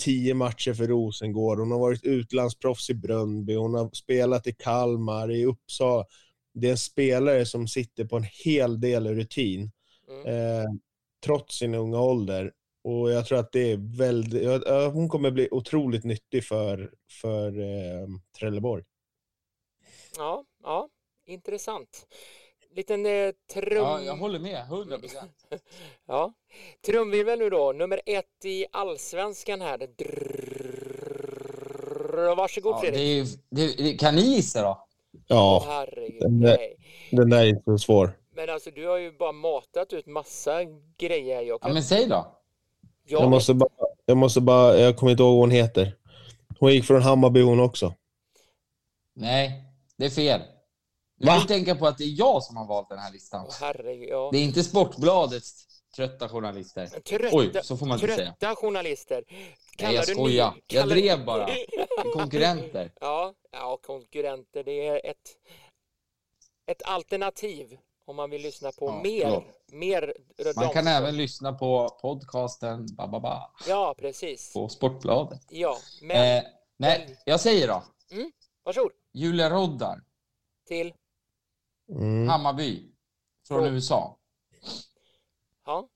tio 0.02 0.34
matcher 0.34 0.74
för 0.74 0.86
Rosengård. 0.86 1.58
Hon 1.58 1.70
har 1.70 1.78
varit 1.78 2.04
utlandsproffs 2.04 2.90
i 2.90 2.94
Brönnby, 2.94 3.54
hon 3.54 3.74
har 3.74 3.90
spelat 3.92 4.46
i 4.46 4.52
Kalmar, 4.52 5.30
i 5.32 5.44
Uppsala. 5.44 6.04
Det 6.54 6.66
är 6.66 6.70
en 6.70 6.78
spelare 6.78 7.46
som 7.46 7.68
sitter 7.68 8.04
på 8.04 8.16
en 8.16 8.26
hel 8.44 8.80
del 8.80 9.06
rutin 9.14 9.70
Mm. 10.10 10.26
eh, 10.26 10.64
trots 11.24 11.58
sin 11.58 11.74
unga 11.74 12.00
ålder. 12.00 12.52
Och 12.84 13.10
jag 13.10 13.26
tror 13.26 13.38
att 13.38 13.52
det 13.52 13.72
är 13.72 13.96
väldigt, 13.98 14.42
ja, 14.66 14.88
hon 14.88 15.08
kommer 15.08 15.30
bli 15.30 15.48
otroligt 15.50 16.04
nyttig 16.04 16.44
för, 16.44 16.92
för 17.22 17.60
eh, 17.60 18.06
Trelleborg. 18.38 18.84
Ja, 20.16 20.44
ja, 20.62 20.88
intressant. 21.26 22.06
Liten 22.70 23.06
eh, 23.06 23.30
trum... 23.52 23.76
Ja, 23.78 24.00
jag 24.02 24.16
håller 24.16 24.38
med. 24.38 24.62
100 24.66 24.98
procent. 24.98 25.32
Ja. 26.06 26.32
Trumvirvel 26.86 27.38
nu 27.38 27.50
då, 27.50 27.72
nummer 27.72 28.00
ett 28.06 28.44
i 28.44 28.66
allsvenskan 28.72 29.60
här. 29.60 29.78
Drrrr. 30.78 32.34
Varsågod 32.36 32.72
Ja, 32.72 32.80
det 32.80 32.86
Fredrik. 32.86 33.28
är, 33.28 33.56
det, 33.56 33.76
det, 33.82 33.94
kan 33.98 34.14
ni 34.14 34.22
gissa 34.22 34.62
då? 34.62 34.86
Ja, 35.26 35.64
Herregud, 35.66 36.20
Den 36.20 36.40
där- 36.40 36.56
nej. 36.56 36.76
den 37.10 37.30
där 37.30 37.46
är 37.46 37.62
så 37.64 37.78
svår. 37.78 38.18
Men 38.38 38.50
alltså 38.50 38.70
du 38.70 38.86
har 38.86 38.96
ju 38.96 39.12
bara 39.12 39.32
matat 39.32 39.92
ut 39.92 40.06
massa 40.06 40.64
grejer. 40.98 41.36
Jag, 41.42 41.46
Ja, 41.54 41.58
kan... 41.58 41.72
men 41.74 41.82
säg 41.82 42.06
då. 42.06 42.38
jag, 43.04 43.22
Jag 43.22 43.30
måste 43.30 43.54
bara, 43.54 43.68
jag 44.06 44.16
måste 44.16 44.40
bara, 44.40 44.78
jag 44.78 44.96
kommer 44.96 45.12
inte 45.12 45.22
ihåg 45.22 45.32
vad 45.32 45.40
hon 45.40 45.50
heter. 45.50 45.96
Hon 46.60 46.72
gick 46.72 46.84
från 46.84 47.02
Hammarby 47.02 47.42
hon 47.42 47.60
också. 47.60 47.94
Nej, 49.14 49.64
det 49.96 50.04
är 50.06 50.10
fel. 50.10 50.40
Du 51.16 51.26
Va? 51.26 51.40
får 51.40 51.48
tänka 51.48 51.74
på 51.74 51.86
att 51.86 51.98
det 51.98 52.04
är 52.04 52.18
jag 52.18 52.42
som 52.42 52.56
har 52.56 52.66
valt 52.66 52.88
den 52.88 52.98
här 52.98 53.12
listan. 53.12 53.44
Åh, 53.48 53.54
herregud, 53.60 54.08
ja. 54.08 54.28
Det 54.32 54.38
är 54.38 54.42
inte 54.44 54.62
Sportbladets 54.64 55.66
trötta 55.96 56.28
journalister. 56.28 56.86
Trötta, 56.86 57.28
Oj, 57.36 57.50
så 57.62 57.76
får 57.76 57.86
man 57.86 58.00
inte 58.00 58.14
säga. 58.16 58.34
trötta 58.40 58.56
journalister. 58.56 59.24
Nej, 59.82 59.94
jag 59.94 60.06
du 60.06 60.14
skojar. 60.14 60.54
Jag 60.66 60.80
kallar- 60.80 60.94
drev 60.96 61.24
bara. 61.24 61.48
Konkurrenter. 62.14 62.92
Ja, 63.00 63.34
ja, 63.52 63.78
konkurrenter. 63.82 64.64
Det 64.64 64.86
är 64.88 65.06
ett, 65.10 65.36
ett 66.66 66.82
alternativ 66.84 67.78
om 68.08 68.16
man 68.16 68.30
vill 68.30 68.42
lyssna 68.42 68.72
på 68.72 68.86
Ja, 68.86 69.00
mer. 69.02 69.44
mer 69.66 70.14
Man 70.56 70.68
kan 70.72 70.86
även 70.86 71.16
lyssna 71.16 71.52
på 71.52 71.88
podcasten 72.00 72.86
Bababa 72.96 73.50
Ja, 73.68 73.94
precis. 73.98 74.52
på 74.52 74.68
Sportbladet. 74.68 75.40
Ja, 75.50 75.76
men 76.02 76.36
Eh, 76.38 76.44
nej, 76.76 77.16
jag 77.24 77.40
säger 77.40 77.68
då. 77.68 77.82
varsågod. 78.62 78.92
Julia 79.12 79.50
Roddar, 79.50 80.00
Till, 80.66 80.94
Mm. 81.90 82.28
Hammarby, 82.28 82.92
från 83.48 83.58
Från- 83.62 83.74
USA. 83.74 84.16
ja. 85.66 85.88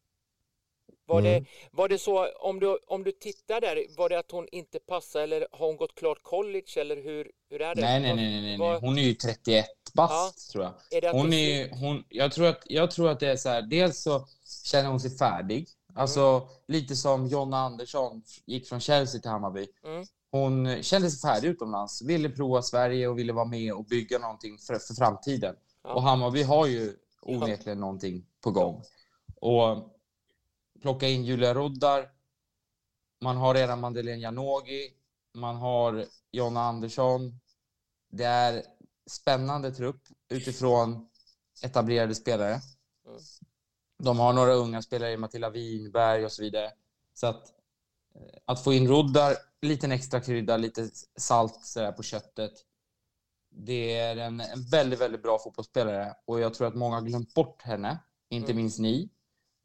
Var, 1.13 1.21
Mm. 1.21 1.43
det, 1.43 1.49
var 1.73 1.89
det 1.89 1.99
så, 1.99 2.29
om 2.33 2.61
du, 2.61 2.79
om 2.87 3.05
du 3.05 3.13
tittar 3.13 3.61
där, 3.61 3.97
var 3.97 4.09
det 4.09 4.19
att 4.19 4.31
hon 4.31 4.49
inte 4.53 4.79
passar 4.79 5.21
eller 5.21 5.47
har 5.53 5.67
hon 5.67 5.77
gått 5.77 5.95
klart 5.95 6.23
college 6.23 6.73
eller 6.77 6.97
hur, 6.97 7.31
hur 7.51 7.63
är 7.63 7.75
det? 7.75 7.81
Nej, 7.81 8.01
nej, 8.01 8.15
nej, 8.17 8.31
nej, 8.31 8.43
nej. 8.43 8.59
Vad- 8.59 8.81
Hon 8.81 8.99
är 8.99 9.03
ju 9.03 9.15
31 9.15 9.67
bast, 9.95 10.51
tror 10.53 10.65
jag. 10.91 11.13
Hon 11.13 11.33
är, 11.33 11.71
hon, 11.71 12.05
jag, 12.09 12.33
tror 12.33 12.47
att, 12.47 12.63
jag 12.67 12.91
tror 12.91 13.09
att 13.11 13.21
det 13.21 13.27
är 13.29 13.37
så 13.37 13.49
här, 13.49 13.63
dels 13.63 14.03
så 14.03 14.27
känner 14.65 14.89
hon 14.89 15.01
sig 15.01 15.11
färdig. 15.17 15.69
Alltså 15.95 16.49
lite 16.69 16.97
som 16.97 17.27
Jonna 17.27 17.57
Andersson 17.59 18.23
gick 18.47 18.69
från 18.69 18.81
Chelsea 18.81 19.21
till 19.21 19.31
Hammarby. 19.31 19.67
Mm. 19.85 20.05
Hon 20.31 20.83
kände 20.83 21.11
sig 21.11 21.31
färdig 21.31 21.49
utomlands, 21.49 22.03
ville 22.03 22.29
prova 22.31 22.63
Sverige 22.63 23.09
och 23.09 23.19
ville 23.19 23.33
vara 23.33 23.45
med 23.45 23.73
och 23.73 23.85
bygga 23.85 24.19
någonting 24.19 24.59
för, 24.59 24.75
för 24.79 24.95
framtiden. 24.95 25.55
Ja. 25.85 25.95
Och 25.95 26.03
Hammarby 26.03 26.43
har 26.43 26.67
ju 26.67 26.93
onekligen 27.23 27.81
någonting 27.81 28.27
på 28.41 28.51
gång. 28.51 28.83
Och 29.41 29.92
plocka 30.83 31.09
in 31.09 31.25
Julia 31.25 31.55
Roddar. 31.55 32.11
Man 33.21 33.37
har 33.37 33.55
redan 33.55 33.81
Madeleine 33.81 34.23
Janogy. 34.23 34.91
Man 35.35 35.57
har 35.57 36.05
Jonna 36.33 36.61
Andersson. 36.61 37.41
Det 38.11 38.25
är 38.25 38.63
spännande 39.11 39.73
trupp 39.73 40.03
utifrån 40.29 41.09
etablerade 41.65 42.15
spelare. 42.15 42.53
Mm. 43.07 43.21
De 44.03 44.19
har 44.19 44.33
några 44.33 44.53
unga 44.53 44.83
spelare, 44.83 45.17
Matilda 45.17 45.51
Winberg 45.51 46.25
och 46.25 46.33
så 46.33 46.43
vidare. 46.43 46.73
Så 47.15 47.27
att, 47.27 47.49
eh, 48.15 48.39
att 48.45 48.65
få 48.65 48.73
in 48.73 48.89
Roddar, 48.89 49.37
liten 49.63 49.93
extra 49.93 50.21
krydda, 50.21 50.57
lite 50.57 50.91
salt 51.17 51.65
så 51.65 51.81
där, 51.81 51.93
på 51.93 52.03
köttet. 52.03 52.53
Det 53.51 53.99
är 53.99 54.17
en, 54.17 54.41
en 54.41 54.65
väldigt, 54.71 55.01
väldigt 55.01 55.23
bra 55.23 55.39
fotbollsspelare 55.39 56.15
och 56.25 56.41
jag 56.41 56.55
tror 56.55 56.67
att 56.67 56.75
många 56.75 56.95
har 56.97 57.03
glömt 57.03 57.35
bort 57.35 57.63
henne, 57.63 57.99
inte 58.29 58.53
Mm. 58.53 58.63
minst 58.63 58.79
ni, 58.79 59.11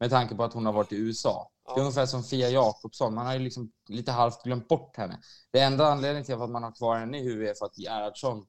med 0.00 0.10
tanke 0.10 0.34
på 0.34 0.44
att 0.44 0.52
hon 0.52 0.66
har 0.66 0.72
varit 0.72 0.92
i 0.92 0.96
USA. 0.96 1.50
Det 1.64 1.70
är 1.70 1.76
Ja. 1.76 1.80
ungefär 1.80 2.06
som 2.06 2.22
Fia 2.24 2.48
Jakobsson, 2.48 3.14
man 3.14 3.26
har 3.26 3.32
ju 3.34 3.38
liksom 3.38 3.72
lite 3.88 4.12
halvt 4.12 4.42
glömt 4.44 4.68
bort 4.68 4.96
henne. 4.96 5.20
Det 5.50 5.60
enda 5.60 5.86
anledningen 5.86 6.24
till 6.24 6.34
att 6.34 6.50
man 6.50 6.62
har 6.62 6.72
kvar 6.72 6.98
henne 6.98 7.18
i 7.18 7.22
huvudet 7.22 7.50
är 7.50 7.58
för 7.58 7.66
att 7.66 7.78
Gerhardsson 7.78 8.46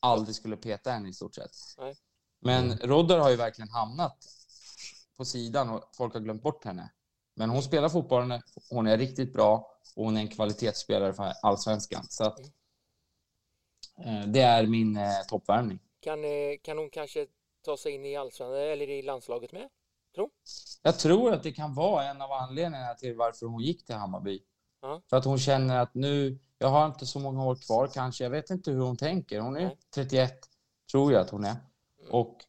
aldrig 0.00 0.36
skulle 0.36 0.56
peta 0.56 0.90
henne 0.90 1.08
i 1.08 1.12
stort 1.12 1.34
sett. 1.34 1.50
Nej. 1.78 1.96
Men 2.40 2.78
Rodder 2.78 3.18
har 3.18 3.30
ju 3.30 3.36
verkligen 3.36 3.68
hamnat 3.68 4.16
på 5.16 5.24
sidan 5.24 5.70
och 5.70 5.82
folk 5.96 6.14
har 6.14 6.20
glömt 6.20 6.42
bort 6.42 6.64
henne. 6.64 6.92
Men 7.36 7.50
hon 7.50 7.62
spelar 7.62 7.88
fortfarande, 7.88 8.42
hon 8.70 8.86
är 8.86 8.98
riktigt 8.98 9.32
bra 9.32 9.70
och 9.96 10.04
hon 10.04 10.16
är 10.16 10.20
en 10.20 10.28
kvalitetsspelare 10.28 11.12
för 11.14 11.32
allsvenskan. 11.42 12.04
Så 12.08 12.24
att, 12.24 12.38
eh, 14.04 14.26
det 14.26 14.40
är 14.40 14.66
min 14.66 14.96
eh, 14.96 15.10
toppvärmning. 15.28 15.78
Kan, 16.00 16.24
eh, 16.24 16.30
kan 16.62 16.78
hon 16.78 16.90
kanske 16.90 17.26
ta 17.64 17.76
sig 17.76 17.92
in 17.92 18.06
i 18.06 18.16
allsvenskan 18.16 18.58
eller 18.60 18.90
i 18.90 19.02
landslaget 19.02 19.52
med? 19.52 19.68
Jag 20.82 20.98
tror 20.98 21.32
att 21.32 21.42
det 21.42 21.52
kan 21.52 21.74
vara 21.74 22.04
en 22.04 22.22
av 22.22 22.32
anledningarna 22.32 22.94
till 22.94 23.16
varför 23.16 23.46
hon 23.46 23.62
gick 23.62 23.86
till 23.86 23.94
Hammarby. 23.94 24.42
Ja. 24.82 25.02
För 25.10 25.16
att 25.16 25.24
hon 25.24 25.38
känner 25.38 25.78
att 25.78 25.94
nu, 25.94 26.38
jag 26.58 26.68
har 26.68 26.86
inte 26.86 27.06
så 27.06 27.18
många 27.18 27.44
år 27.44 27.54
kvar 27.54 27.86
kanske. 27.94 28.24
Jag 28.24 28.30
vet 28.30 28.50
inte 28.50 28.70
hur 28.70 28.80
hon 28.80 28.96
tänker. 28.96 29.40
Hon 29.40 29.56
är 29.56 29.64
Nej. 29.64 29.78
31, 29.94 30.48
tror 30.90 31.12
jag 31.12 31.20
att 31.20 31.30
hon 31.30 31.44
är. 31.44 31.50
Mm. 31.50 32.10
Och 32.10 32.44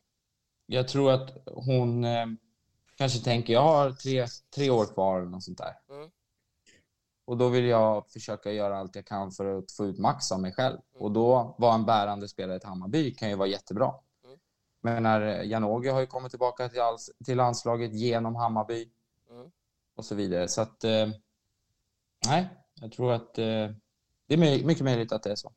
jag 0.65 0.87
tror 0.87 1.11
att 1.11 1.47
hon 1.53 2.03
eh, 2.03 2.25
kanske 2.95 3.19
tänker, 3.19 3.53
jag 3.53 3.61
har 3.61 3.91
tre, 3.91 4.27
tre 4.55 4.69
år 4.69 4.85
kvar 4.85 5.19
eller 5.19 5.29
något 5.29 5.43
sånt 5.43 5.57
där. 5.57 5.73
Mm. 5.89 6.09
Och 7.25 7.37
då 7.37 7.49
vill 7.49 7.65
jag 7.65 8.09
försöka 8.09 8.51
göra 8.51 8.77
allt 8.77 8.95
jag 8.95 9.05
kan 9.05 9.31
för 9.31 9.57
att 9.57 9.71
få 9.71 9.85
ut 9.85 9.99
max 9.99 10.31
av 10.31 10.41
mig 10.41 10.53
själv. 10.53 10.77
Mm. 10.93 11.03
Och 11.03 11.11
då 11.11 11.55
vara 11.57 11.75
en 11.75 11.85
bärande 11.85 12.27
spelare 12.27 12.59
i 12.63 12.67
Hammarby 12.67 13.15
kan 13.15 13.29
ju 13.29 13.35
vara 13.35 13.47
jättebra. 13.47 13.93
Mm. 14.83 14.93
Men 14.93 15.03
när 15.03 15.43
Janogy 15.43 15.89
har 15.89 15.99
ju 15.99 16.07
kommit 16.07 16.29
tillbaka 16.31 16.69
till, 16.69 16.81
alls, 16.81 17.11
till 17.25 17.37
landslaget 17.37 17.93
genom 17.93 18.35
Hammarby 18.35 18.89
Mm. 19.29 19.51
och 19.95 20.05
så 20.05 20.15
vidare. 20.15 20.47
Så 20.47 20.61
att, 20.61 20.83
eh, 20.83 21.07
nej, 22.27 22.47
jag 22.81 22.91
tror 22.91 23.11
att 23.13 23.37
eh, 23.37 23.69
det 24.27 24.33
är 24.33 24.37
my- 24.37 24.65
mycket 24.65 24.83
möjligt 24.83 25.11
att 25.11 25.23
det 25.23 25.31
är 25.31 25.35
så. 25.35 25.51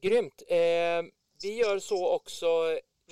Grymt. 0.00 0.42
Eh, 0.48 1.02
vi 1.42 1.56
gör 1.58 1.78
så 1.78 2.08
också 2.14 2.46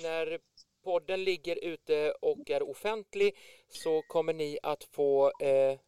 när 0.01 0.39
podden 0.83 1.23
ligger 1.23 1.63
ute 1.63 2.11
och 2.21 2.49
är 2.49 2.69
offentlig 2.69 3.35
så 3.69 4.01
kommer 4.01 4.33
ni 4.33 4.59
att 4.63 4.83
få 4.83 5.31
eh, 5.41 5.79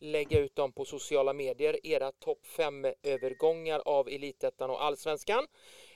lägga 0.00 0.38
ut 0.38 0.56
dem 0.56 0.72
på 0.72 0.84
sociala 0.84 1.32
medier, 1.32 1.86
era 1.86 2.12
topp 2.12 2.46
5-övergångar 2.56 3.78
av 3.84 4.08
Elitettan 4.08 4.70
och 4.70 4.84
Allsvenskan. 4.84 5.46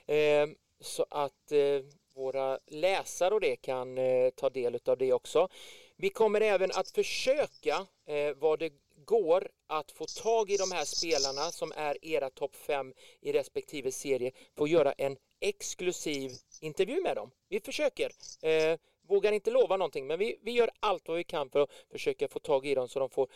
Eh, 0.07 0.49
så 0.81 1.07
att 1.11 1.53
eh, 1.53 1.85
våra 2.15 2.59
läsare 2.67 3.35
och 3.35 3.41
det 3.41 3.57
kan 3.57 3.99
eh, 3.99 4.31
ta 4.31 4.51
del 4.51 4.79
av 4.85 4.99
det 4.99 5.13
också. 5.13 5.49
Vi 5.97 6.11
kommer 6.11 6.41
även 6.41 6.71
att 6.75 6.91
försöka 6.91 7.87
eh, 8.07 8.37
vad 8.37 8.59
det 8.59 8.73
går 9.05 9.49
att 9.67 9.91
få 9.91 10.05
tag 10.07 10.51
i 10.51 10.57
de 10.57 10.73
här 10.73 10.85
spelarna 10.85 11.51
som 11.51 11.73
är 11.77 12.05
era 12.05 12.31
topp 12.31 12.57
5 12.57 12.93
i 13.21 13.33
respektive 13.33 13.93
serie, 13.93 14.33
få 14.57 14.69
göra 14.69 14.93
en 14.93 15.17
exklusiv 15.41 16.31
intervju 16.61 17.03
med 17.03 17.17
dem. 17.17 17.31
Vi 17.49 17.61
försöker. 17.61 18.11
Eh, 18.43 18.79
vågar 19.09 19.33
inte 19.33 19.51
lova 19.51 19.77
någonting, 19.77 20.07
men 20.07 20.19
vi, 20.19 20.39
vi 20.43 20.51
gör 20.51 20.71
allt 20.81 21.09
vad 21.09 21.17
vi 21.17 21.25
kan 21.25 21.51
för 21.51 21.63
att 21.63 21.71
försöka 21.91 22.29
få 22.29 22.39
tag 22.39 22.67
i 22.67 22.75
dem 22.75 22.89
så 22.89 22.99
de 22.99 23.11
får 23.11 23.29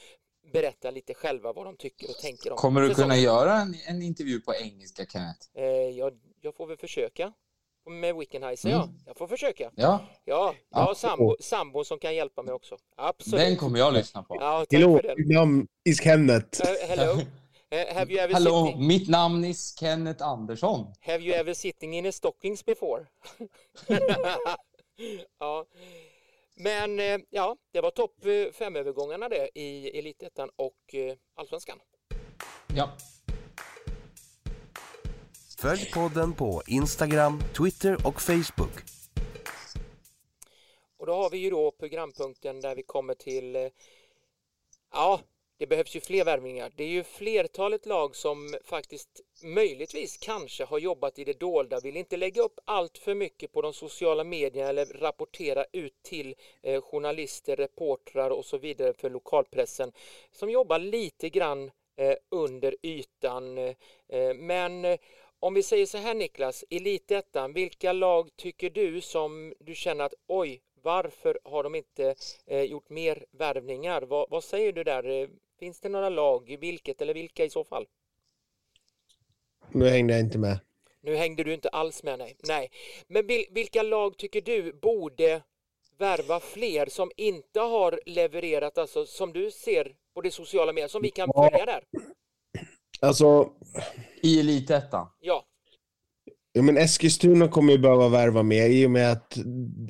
berätta 0.52 0.90
lite 0.90 1.14
själva 1.14 1.52
vad 1.52 1.66
de 1.66 1.76
tycker 1.76 2.10
och 2.10 2.16
tänker 2.16 2.50
om 2.50 2.56
Kommer 2.56 2.80
du 2.80 2.94
kunna 2.94 3.16
göra 3.16 3.54
en, 3.54 3.74
en 3.86 4.02
intervju 4.02 4.40
på 4.40 4.54
engelska, 4.54 5.06
Kenneth? 5.06 5.48
Eh, 5.54 5.64
jag, 5.64 6.18
jag 6.40 6.54
får 6.54 6.66
väl 6.66 6.76
försöka. 6.76 7.32
Med 7.90 8.16
Wickenheiser, 8.16 8.68
Mm. 8.68 8.80
ja. 8.80 8.88
Jag 9.06 9.16
får 9.16 9.26
försöka. 9.28 9.70
Ja, 9.74 10.00
Ja, 10.24 10.54
jag 10.70 10.78
har 10.78 10.94
sambo, 10.94 11.36
sambo 11.40 11.84
som 11.84 11.98
kan 11.98 12.14
hjälpa 12.14 12.42
mig 12.42 12.54
också. 12.54 12.76
Absolut. 12.96 13.40
den 13.40 13.56
kommer 13.56 13.78
jag 13.78 13.94
lyssna 13.94 14.22
på. 14.22 14.36
Ja, 14.40 14.58
tack 14.60 14.72
Hello, 14.72 14.96
för 14.98 15.02
det. 15.08 15.14
mitt 15.16 15.28
namn 15.36 15.66
is 15.84 16.00
Kenneth. 16.02 16.60
Uh, 16.62 16.88
hello. 16.88 17.12
Uh, 17.12 17.94
have 17.94 18.12
you 18.12 18.20
ever 18.20 18.34
Hallå, 18.34 18.66
sitting, 18.66 18.86
mitt 18.86 19.08
namn 19.08 19.44
är 19.44 19.78
Kenneth 19.80 20.24
Andersson. 20.24 20.92
have 21.00 21.24
you 21.24 21.34
ever 21.34 21.54
sitting 21.54 21.96
in 21.96 22.06
a 22.06 22.12
stockings 22.12 22.64
before? 22.64 23.06
ja. 25.40 25.64
Men 26.58 27.00
eh, 27.00 27.18
ja, 27.30 27.56
det 27.72 27.80
var 27.80 27.90
topp 27.90 28.24
eh, 28.26 28.52
fem 28.52 28.76
övergångarna 28.76 29.28
det 29.28 29.48
i 29.54 29.98
Elitettan 29.98 30.50
och 30.56 30.94
eh, 30.94 31.14
Allsvenskan. 31.36 31.78
Ja. 32.74 32.90
Följ 35.58 35.90
podden 35.94 36.34
på 36.34 36.62
Instagram, 36.66 37.42
Twitter 37.56 38.06
och 38.06 38.22
Facebook. 38.22 38.72
Och 40.98 41.06
då 41.06 41.12
har 41.12 41.30
vi 41.30 41.38
ju 41.38 41.50
då 41.50 41.70
programpunkten 41.70 42.60
där 42.60 42.74
vi 42.74 42.82
kommer 42.82 43.14
till 43.14 43.56
eh, 43.56 43.68
Ja, 44.92 45.20
det 45.58 45.66
behövs 45.66 45.96
ju 45.96 46.00
fler 46.00 46.24
värvningar. 46.24 46.72
Det 46.76 46.84
är 46.84 46.88
ju 46.88 47.04
flertalet 47.04 47.86
lag 47.86 48.16
som 48.16 48.54
faktiskt 48.64 49.20
möjligtvis 49.44 50.16
kanske 50.16 50.64
har 50.64 50.78
jobbat 50.78 51.18
i 51.18 51.24
det 51.24 51.40
dolda, 51.40 51.80
vill 51.80 51.96
inte 51.96 52.16
lägga 52.16 52.42
upp 52.42 52.60
allt 52.64 52.98
för 52.98 53.14
mycket 53.14 53.52
på 53.52 53.62
de 53.62 53.72
sociala 53.72 54.24
medierna 54.24 54.70
eller 54.70 54.86
rapportera 54.86 55.64
ut 55.72 56.02
till 56.02 56.34
eh, 56.62 56.82
journalister, 56.82 57.56
reportrar 57.56 58.30
och 58.30 58.44
så 58.44 58.58
vidare 58.58 58.92
för 58.92 59.10
lokalpressen 59.10 59.92
som 60.32 60.50
jobbar 60.50 60.78
lite 60.78 61.30
grann 61.30 61.70
eh, 61.96 62.14
under 62.28 62.76
ytan. 62.82 63.58
Eh, 63.58 63.74
eh 64.08 64.34
men 64.34 64.84
eh, 64.84 64.98
om 65.40 65.54
vi 65.54 65.62
säger 65.62 65.86
så 65.86 65.98
här 65.98 66.14
Niklas, 66.14 66.64
Elitettan, 66.70 67.52
vilka 67.52 67.92
lag 67.92 68.30
tycker 68.36 68.70
du 68.70 69.00
som 69.00 69.54
du 69.60 69.74
känner 69.74 70.04
att 70.04 70.14
oj, 70.26 70.60
varför 70.82 71.38
har 71.44 71.62
de 71.62 71.74
inte 71.74 72.14
eh, 72.46 72.62
gjort 72.62 72.90
mer 72.90 73.26
värvningar? 73.30 74.02
Vad, 74.02 74.30
vad 74.30 74.44
säger 74.44 74.72
du 74.72 74.84
där? 74.84 75.08
Eh, 75.22 75.28
Finns 75.58 75.80
det 75.80 75.88
några 75.88 76.08
lag, 76.08 76.56
vilket 76.60 77.02
eller 77.02 77.14
vilka 77.14 77.44
i 77.44 77.50
så 77.50 77.64
fall? 77.64 77.86
Nu 79.72 79.88
hängde 79.88 80.12
jag 80.12 80.20
inte 80.20 80.38
med. 80.38 80.58
Nu 81.00 81.16
hängde 81.16 81.44
du 81.44 81.54
inte 81.54 81.68
alls 81.68 82.02
med, 82.02 82.18
nej. 82.18 82.36
nej. 82.48 82.70
Men 83.06 83.26
vil, 83.26 83.44
vilka 83.50 83.82
lag 83.82 84.16
tycker 84.16 84.40
du 84.40 84.72
borde 84.72 85.42
värva 85.98 86.40
fler 86.40 86.86
som 86.86 87.10
inte 87.16 87.60
har 87.60 88.00
levererat, 88.06 88.78
alltså 88.78 89.06
som 89.06 89.32
du 89.32 89.50
ser 89.50 89.96
på 90.14 90.20
det 90.20 90.30
sociala 90.30 90.72
medier, 90.72 90.88
som 90.88 91.02
vi 91.02 91.10
kan 91.10 91.30
Ja. 91.34 91.48
följa 91.50 91.66
där? 91.66 91.84
Alltså, 93.00 93.48
I 94.22 94.40
Elitettan. 94.40 95.06
Ja, 95.20 95.44
ja, 96.52 96.62
men 96.62 96.76
Eskilstuna 96.76 97.48
kommer 97.48 97.72
ju 97.72 97.78
behöva 97.78 98.08
värva 98.08 98.42
mer 98.42 98.68
i 98.68 98.86
och 98.86 98.90
med 98.90 99.12
att 99.12 99.38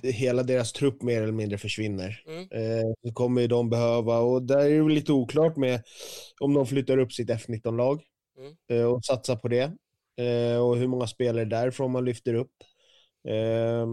hela 0.02 0.42
deras 0.42 0.72
trupp 0.72 1.02
mer 1.02 1.22
eller 1.22 1.32
mindre 1.32 1.58
försvinner. 1.58 2.22
Mm. 2.26 2.42
Eh, 2.42 3.12
kommer 3.12 3.40
ju 3.40 3.46
de 3.46 3.70
behöva, 3.70 4.18
och 4.18 4.42
där 4.42 4.58
är 4.58 4.82
det 4.82 4.94
lite 4.94 5.12
oklart 5.12 5.56
med 5.56 5.82
om 6.40 6.54
de 6.54 6.66
flyttar 6.66 6.98
upp 6.98 7.12
sitt 7.12 7.30
F19-lag 7.30 8.02
Mm. 8.38 8.54
eh, 8.70 8.86
och 8.86 9.04
satsar 9.04 9.36
på 9.36 9.48
det. 9.48 9.72
Eh, 10.16 10.58
och 10.58 10.76
hur 10.76 10.86
många 10.86 11.06
spelare 11.06 11.44
därifrån 11.44 11.92
man 11.92 12.04
lyfter 12.04 12.34
upp. 12.34 12.52
Eh, 13.28 13.86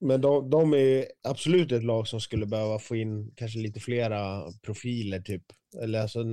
men 0.00 0.20
de, 0.20 0.50
de 0.50 0.74
är 0.74 1.06
absolut 1.28 1.72
ett 1.72 1.84
lag 1.84 2.08
som 2.08 2.20
skulle 2.20 2.46
behöva 2.46 2.78
få 2.78 2.96
in 2.96 3.32
kanske 3.36 3.58
lite 3.58 3.80
flera 3.80 4.42
profiler, 4.62 5.20
typ. 5.20 5.42
Eller 5.82 6.00
alltså 6.00 6.24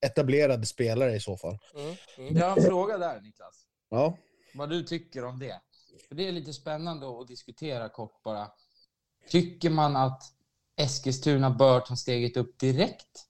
etablerade 0.00 0.66
spelare 0.66 1.14
i 1.16 1.20
så 1.20 1.36
fall. 1.36 1.58
mm. 1.74 1.96
Mm. 2.18 2.36
Jag 2.36 2.50
har 2.50 2.56
en 2.56 2.64
fråga 2.64 2.98
där, 2.98 3.20
Niklas. 3.20 3.66
Ja. 3.90 4.18
Vad 4.54 4.70
du 4.70 4.82
tycker 4.82 5.24
om 5.24 5.38
det. 5.38 5.60
För 6.08 6.14
Det 6.14 6.28
är 6.28 6.32
lite 6.32 6.52
spännande 6.52 7.20
att 7.20 7.28
diskutera 7.28 7.88
kort 7.88 8.22
bara. 8.22 8.48
Tycker 9.30 9.70
man 9.70 9.96
att 9.96 10.22
Eskilstuna 10.76 11.50
bör 11.50 11.80
ta 11.80 11.96
steget 11.96 12.36
upp 12.36 12.58
direkt? 12.58 13.26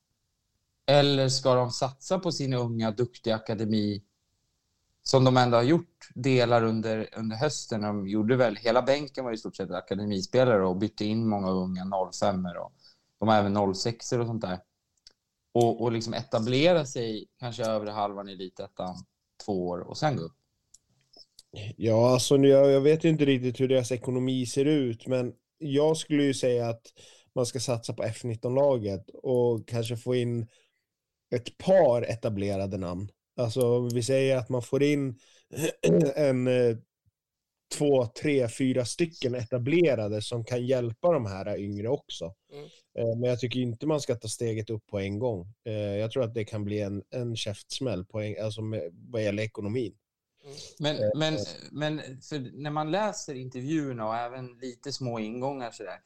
Eller 0.87 1.29
ska 1.29 1.55
de 1.55 1.71
satsa 1.71 2.19
på 2.19 2.33
sin 2.33 2.55
unga, 2.55 2.91
duktiga 2.91 3.35
akademi 3.35 4.03
som 5.03 5.25
de 5.25 5.37
ändå 5.37 5.57
har 5.57 5.63
gjort 5.63 6.09
delar 6.15 6.63
under, 6.65 7.09
under 7.17 7.37
hösten? 7.37 7.83
De 7.83 8.09
gjorde 8.09 8.37
väl, 8.37 8.57
hela 8.57 8.83
bänken 8.83 9.25
var 9.25 9.33
i 9.33 9.37
stort 9.37 9.57
sett 9.57 9.71
akademispelare 9.71 10.67
och 10.67 10.77
bytte 10.77 11.05
in 11.05 11.29
många 11.29 11.51
unga 11.51 11.91
05 12.13 12.47
och 12.47 12.73
de 13.19 13.29
har 13.29 13.37
även 13.37 13.75
06 13.75 14.13
och 14.13 14.27
sånt 14.27 14.43
där. 14.43 14.59
Och, 15.57 15.83
och 15.83 15.93
liksom 15.93 16.15
etablera 16.15 16.87
sig 16.87 17.27
kanske 17.41 17.65
övre 17.65 17.91
halvan 17.91 18.29
i 18.29 18.33
elitettan 18.33 18.95
två 19.45 19.69
år 19.69 19.79
och 19.79 19.99
sen 19.99 20.17
gå 20.17 20.23
upp. 20.23 20.37
Ja, 21.77 22.11
alltså 22.11 22.37
jag, 22.37 22.71
jag 22.71 22.81
vet 22.81 23.05
ju 23.05 23.09
inte 23.09 23.25
riktigt 23.25 23.61
hur 23.61 23.69
deras 23.69 23.93
ekonomi 23.93 24.47
ser 24.47 24.65
ut, 24.65 25.07
men 25.07 25.33
jag 25.59 25.97
skulle 25.97 26.23
ju 26.23 26.35
säga 26.35 26.69
att 26.69 26.83
man 27.35 27.47
ska 27.47 27.61
satsa 27.61 27.93
på 27.93 28.03
F19-laget 28.03 29.11
och 29.23 29.69
kanske 29.69 29.97
få 29.97 30.15
in 30.15 30.47
ett 31.31 31.59
par 31.59 32.03
etablerade 32.03 32.79
namn. 32.79 33.09
Alltså 33.37 33.89
vi 33.95 34.03
säger 34.03 34.37
att 34.37 34.49
man 34.49 34.63
får 34.63 34.83
in 34.83 35.19
en 36.17 36.47
eh, 36.47 36.77
två, 37.75 38.07
tre, 38.07 38.49
fyra 38.49 38.85
stycken 38.85 39.35
etablerade 39.35 40.23
som 40.23 40.45
kan 40.45 40.67
hjälpa 40.67 41.13
de 41.13 41.27
här 41.27 41.59
yngre 41.59 41.89
också. 41.89 42.35
Mm. 42.53 42.65
Eh, 42.99 43.17
Men 43.17 43.31
jag 43.31 43.41
tycker 43.41 43.61
inte 43.61 43.87
man 43.87 44.01
ska 44.01 44.15
ta 44.15 44.29
steget 44.29 44.71
upp 44.71 44.87
på 44.87 44.99
en 44.99 45.19
gång. 45.19 45.53
Eh, 45.65 45.73
Jag 45.75 46.11
tror 46.11 46.25
att 46.25 46.35
det 46.35 46.45
kan 46.45 46.65
bli 46.65 46.81
en, 46.81 47.03
en 47.11 47.37
käftsmäll 47.37 48.05
på 48.05 48.21
en, 48.21 48.45
alltså 48.45 48.63
med, 48.63 48.83
vad 48.93 49.23
gäller 49.23 49.43
ekonomin. 49.43 49.95
Men, 50.79 50.97
men, 51.15 51.39
men 51.71 52.01
för 52.23 52.63
när 52.63 52.71
man 52.71 52.91
läser 52.91 53.35
intervjuerna 53.35 54.09
och 54.09 54.17
även 54.17 54.59
lite 54.59 54.93
små 54.93 55.19
ingångar 55.19 55.71
så 55.71 55.83
där, 55.83 55.99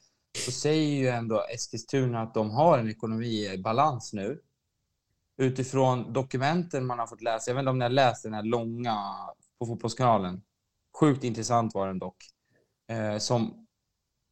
så 0.45 0.51
säger 0.51 0.97
ju 0.97 1.07
ändå 1.07 1.45
Eskilstuna 1.53 2.21
att 2.21 2.33
de 2.33 2.51
har 2.51 2.77
en 2.77 2.89
ekonomi 2.89 3.53
i 3.53 3.57
balans 3.57 4.13
nu. 4.13 4.41
Utifrån 5.37 6.13
dokumenten 6.13 6.85
man 6.85 6.99
har 6.99 7.07
fått 7.07 7.21
läsa, 7.21 7.51
jag 7.51 7.55
vet 7.55 7.61
inte 7.61 7.69
om 7.69 7.79
ni 7.79 7.85
har 7.85 7.89
läst 7.89 8.23
den 8.23 8.33
här 8.33 8.43
långa 8.43 8.95
på 9.59 9.65
Fotbollskanalen. 9.65 10.41
Sjukt 10.99 11.23
intressant 11.23 11.73
var 11.73 11.87
den 11.87 11.99
dock. 11.99 12.25
Eh, 12.87 13.17
som 13.17 13.67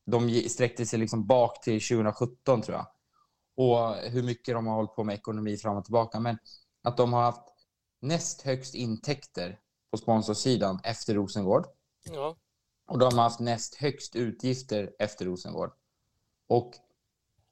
de 0.06 0.50
sträckte 0.50 0.86
sig 0.86 1.00
liksom 1.00 1.28
bak 1.28 1.62
till 1.62 1.82
2017 1.82 2.62
tror 2.62 2.78
jag. 2.78 2.88
Och 3.56 3.96
hur 3.96 4.24
mycket 4.24 4.56
de 4.56 4.68
har 4.68 4.76
hållit 4.76 4.96
på 4.96 5.04
med 5.04 5.16
ekonomi 5.16 5.58
fram 5.58 5.78
och 5.78 5.86
tillbaka. 5.86 6.20
Men 6.20 6.38
att 6.84 6.98
de 6.98 7.14
har 7.14 7.22
haft 7.22 7.54
näst 8.02 8.42
högst 8.42 8.76
intäkter 8.76 9.60
på 9.92 9.98
sponsorsidan 9.98 10.80
efter 10.84 11.14
Rosengård. 11.14 11.66
Ja, 12.04 12.38
Och 12.88 13.00
de 13.00 13.18
har 13.18 13.24
haft 13.24 13.40
näst 13.40 13.76
högst 13.76 14.16
utgifter 14.16 14.96
efter 15.00 15.26
Rosengård. 15.26 15.72
Och 16.48 16.74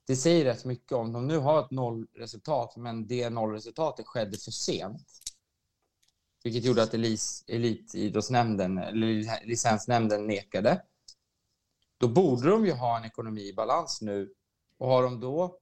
det 0.08 0.15
säger 0.15 0.46
rätt 0.46 0.65
mycket 0.65 0.91
om 0.91 1.12
de 1.12 1.28
nu 1.28 1.38
har 1.38 1.60
ett 1.60 1.72
nollresultat, 1.72 2.76
men 2.76 3.08
det 3.08 3.30
nollresultatet 3.30 4.08
skedde 4.08 4.38
för 4.38 4.52
sent. 4.52 5.08
Vilket 6.48 6.65
gjorde 6.65 6.83
att 6.83 6.93
elis, 6.93 7.43
Elitidrottsnämnden, 7.48 8.77
eller 8.77 9.45
licensnämnden 9.48 10.27
nekade. 10.27 10.81
Då 11.98 12.08
borde 12.08 12.50
de 12.50 12.65
ju 12.65 12.71
ha 12.71 12.98
en 12.98 13.06
ekonomi 13.06 13.48
i 13.48 13.54
balans 13.54 14.02
nu. 14.02 14.33
Och 14.77 14.87
har 14.87 15.04
de 15.04 15.19
då 15.19 15.60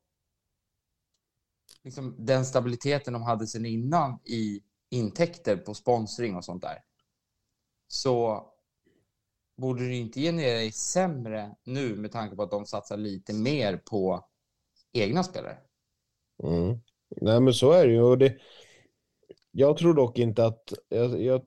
liksom 1.83 2.15
den 2.25 2.45
stabiliteten 2.45 3.13
de 3.13 3.23
hade 3.23 3.47
sedan 3.47 3.65
innan 3.65 4.19
i 4.23 4.61
intäkter 4.89 5.57
på 5.57 5.73
sponsring 5.73 6.35
och 6.35 6.45
sånt 6.45 6.61
där. 6.61 6.83
Så 7.87 8.45
borde 9.57 9.87
det 9.87 9.95
inte 9.95 10.19
generera 10.19 10.63
i 10.63 10.71
sämre 10.71 11.55
nu 11.63 11.95
med 11.95 12.11
tanke 12.11 12.35
på 12.35 12.43
att 12.43 12.51
de 12.51 12.65
satsar 12.65 12.97
lite 12.97 13.33
mer 13.33 13.77
på 13.77 14.25
egna 14.93 15.23
spelare. 15.23 15.57
Mm. 16.43 16.79
Nej, 17.21 17.41
men 17.41 17.53
så 17.53 17.71
är 17.71 17.87
det 17.87 17.93
ju. 17.93 18.01
Och 18.01 18.17
det, 18.17 18.37
jag 19.57 19.77
tror 19.77 19.93
dock 19.93 20.19
inte 20.19 20.45
att... 20.45 20.73
Jag, 20.89 21.21
jag, 21.21 21.45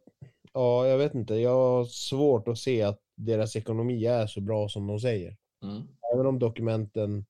ja, 0.52 0.86
jag 0.86 0.98
vet 0.98 1.14
inte. 1.14 1.34
Jag 1.34 1.50
har 1.50 1.84
svårt 1.84 2.48
att 2.48 2.58
se 2.58 2.82
att 2.82 3.00
deras 3.16 3.56
ekonomi 3.56 4.06
är 4.06 4.26
så 4.26 4.40
bra 4.40 4.68
som 4.68 4.86
de 4.86 5.00
säger. 5.00 5.36
Mm. 5.62 5.82
Även 6.14 6.26
om 6.26 6.38
dokumenten 6.38 7.24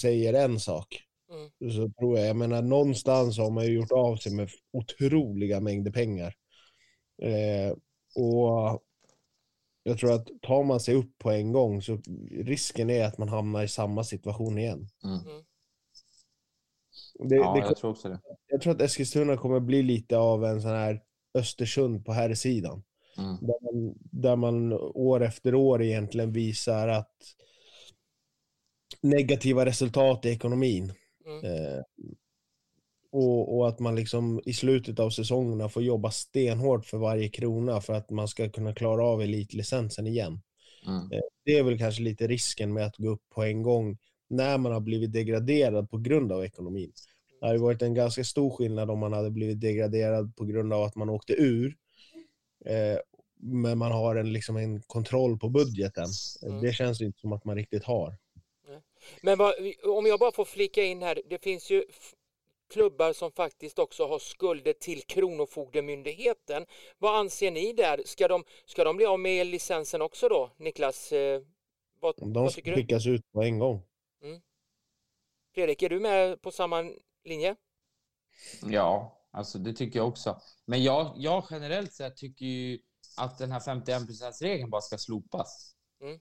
säger 0.00 0.34
en 0.34 0.60
sak. 0.60 1.02
Mm. 1.32 1.72
Så 1.72 1.90
tror 1.98 2.18
jag, 2.18 2.28
jag 2.28 2.36
menar 2.36 2.62
någonstans 2.62 3.38
har 3.38 3.50
man 3.50 3.66
ju 3.66 3.72
gjort 3.72 3.92
av 3.92 4.16
sig 4.16 4.32
med 4.32 4.50
otroliga 4.72 5.60
mängder 5.60 5.92
pengar. 5.92 6.34
Eh, 7.22 7.76
och 8.14 8.82
jag 9.82 9.98
tror 9.98 10.12
att 10.12 10.28
tar 10.42 10.64
man 10.64 10.80
sig 10.80 10.94
upp 10.94 11.18
på 11.18 11.30
en 11.30 11.52
gång 11.52 11.82
så 11.82 11.98
risken 12.30 12.90
är 12.90 13.04
att 13.04 13.18
man 13.18 13.28
hamnar 13.28 13.64
i 13.64 13.68
samma 13.68 14.04
situation 14.04 14.58
igen. 14.58 14.88
Mm. 15.04 15.44
Det, 17.18 17.34
Ja, 17.34 17.52
det, 17.54 17.60
jag 17.60 17.76
tror 17.76 17.90
också 17.90 18.08
det. 18.08 18.20
jag 18.46 18.60
tror 18.60 18.72
att 18.72 18.80
Eskilstuna 18.80 19.36
kommer 19.36 19.60
bli 19.60 19.82
lite 19.82 20.18
av 20.18 20.44
en 20.44 20.62
sån 20.62 20.70
här 20.70 21.02
Östersund 21.34 22.04
på 22.04 22.12
här 22.12 22.34
sidan. 22.34 22.82
Mm. 23.18 23.36
Där 23.40 23.56
man, 23.62 23.94
där 24.00 24.36
man 24.36 24.72
år 24.94 25.22
efter 25.22 25.54
år 25.54 25.82
egentligen 25.82 26.32
visar 26.32 26.88
att 26.88 27.16
negativa 29.02 29.66
resultat 29.66 30.24
i 30.24 30.28
ekonomin. 30.28 30.92
Mm. 31.26 31.44
Eh, 31.44 31.82
och, 33.10 33.58
och 33.58 33.68
att 33.68 33.78
man 33.78 33.94
liksom 33.96 34.40
i 34.44 34.52
slutet 34.52 34.98
av 34.98 35.10
säsongerna 35.10 35.68
får 35.68 35.82
jobba 35.82 36.10
stenhårt 36.10 36.86
för 36.86 36.98
varje 36.98 37.28
krona 37.28 37.80
för 37.80 37.92
att 37.92 38.10
man 38.10 38.28
ska 38.28 38.48
kunna 38.48 38.74
klara 38.74 39.04
av 39.04 39.22
elitlicensen 39.22 40.06
igen. 40.06 40.40
Mm. 40.86 41.12
Eh, 41.12 41.20
det 41.44 41.58
är 41.58 41.62
väl 41.62 41.78
kanske 41.78 42.02
lite 42.02 42.26
risken 42.26 42.72
med 42.72 42.86
att 42.86 42.96
gå 42.96 43.08
upp 43.08 43.22
på 43.34 43.42
en 43.42 43.62
gång 43.62 43.98
när 44.28 44.58
man 44.58 44.72
har 44.72 44.80
blivit 44.80 45.12
degraderad 45.12 45.90
på 45.90 45.98
grund 45.98 46.32
av 46.32 46.44
ekonomin. 46.44 46.92
Det 47.40 47.46
hade 47.46 47.58
varit 47.58 47.82
en 47.82 47.94
ganska 47.94 48.24
stor 48.24 48.50
skillnad 48.50 48.90
om 48.90 48.98
man 48.98 49.12
hade 49.12 49.30
blivit 49.30 49.60
degraderad 49.60 50.36
på 50.36 50.44
grund 50.44 50.72
av 50.72 50.82
att 50.82 50.94
man 50.94 51.08
åkte 51.08 51.32
ur. 51.32 51.76
Eh, 52.64 52.98
men 53.40 53.78
man 53.78 53.92
har 53.92 54.16
en, 54.16 54.32
liksom 54.32 54.56
en 54.56 54.82
kontroll 54.82 55.38
på 55.38 55.48
budgeten. 55.48 56.08
Mm. 56.42 56.62
Det 56.62 56.72
känns 56.72 57.00
inte 57.00 57.20
som 57.20 57.32
att 57.32 57.44
man 57.44 57.56
riktigt 57.56 57.84
har. 57.84 58.16
Men 59.22 59.38
vad, 59.38 59.54
om 59.84 60.06
jag 60.06 60.20
bara 60.20 60.32
får 60.32 60.44
flika 60.44 60.82
in 60.82 61.02
här, 61.02 61.20
det 61.30 61.42
finns 61.42 61.70
ju 61.70 61.84
klubbar 62.72 63.12
som 63.12 63.32
faktiskt 63.32 63.78
också 63.78 64.06
har 64.06 64.18
skulder 64.18 64.72
till 64.72 65.02
Kronofogdemyndigheten. 65.02 66.66
Vad 66.98 67.20
anser 67.20 67.50
ni 67.50 67.72
där? 67.72 68.02
Ska 68.04 68.28
de, 68.28 68.44
ska 68.66 68.84
de 68.84 68.96
bli 68.96 69.06
av 69.06 69.20
med 69.20 69.46
licensen 69.46 70.02
också 70.02 70.28
då, 70.28 70.50
Niklas? 70.56 71.12
Eh, 71.12 71.42
vad, 72.00 72.14
De 72.16 72.32
vad 72.32 72.52
tycker 72.52 72.70
du? 72.70 72.76
skickas 72.76 73.06
ut 73.06 73.32
på 73.32 73.42
en 73.42 73.58
gång. 73.58 73.82
Fredrik, 75.54 75.82
är 75.82 75.88
du 75.88 76.00
med 76.00 76.42
på 76.42 76.50
samma 76.50 76.84
linje? 77.24 77.56
Ja, 78.62 79.20
alltså 79.30 79.58
det 79.58 79.72
tycker 79.72 79.98
jag 79.98 80.08
också. 80.08 80.40
Men 80.64 80.82
jag, 80.82 81.14
jag 81.16 81.44
generellt 81.50 81.92
sett 81.92 82.16
tycker 82.16 82.46
ju 82.46 82.78
att 83.16 83.38
den 83.38 83.52
här 83.52 83.60
51%-regeln 83.60 84.70
bara 84.70 84.80
ska 84.80 84.98
slopas. 84.98 85.74
Mm. 86.00 86.20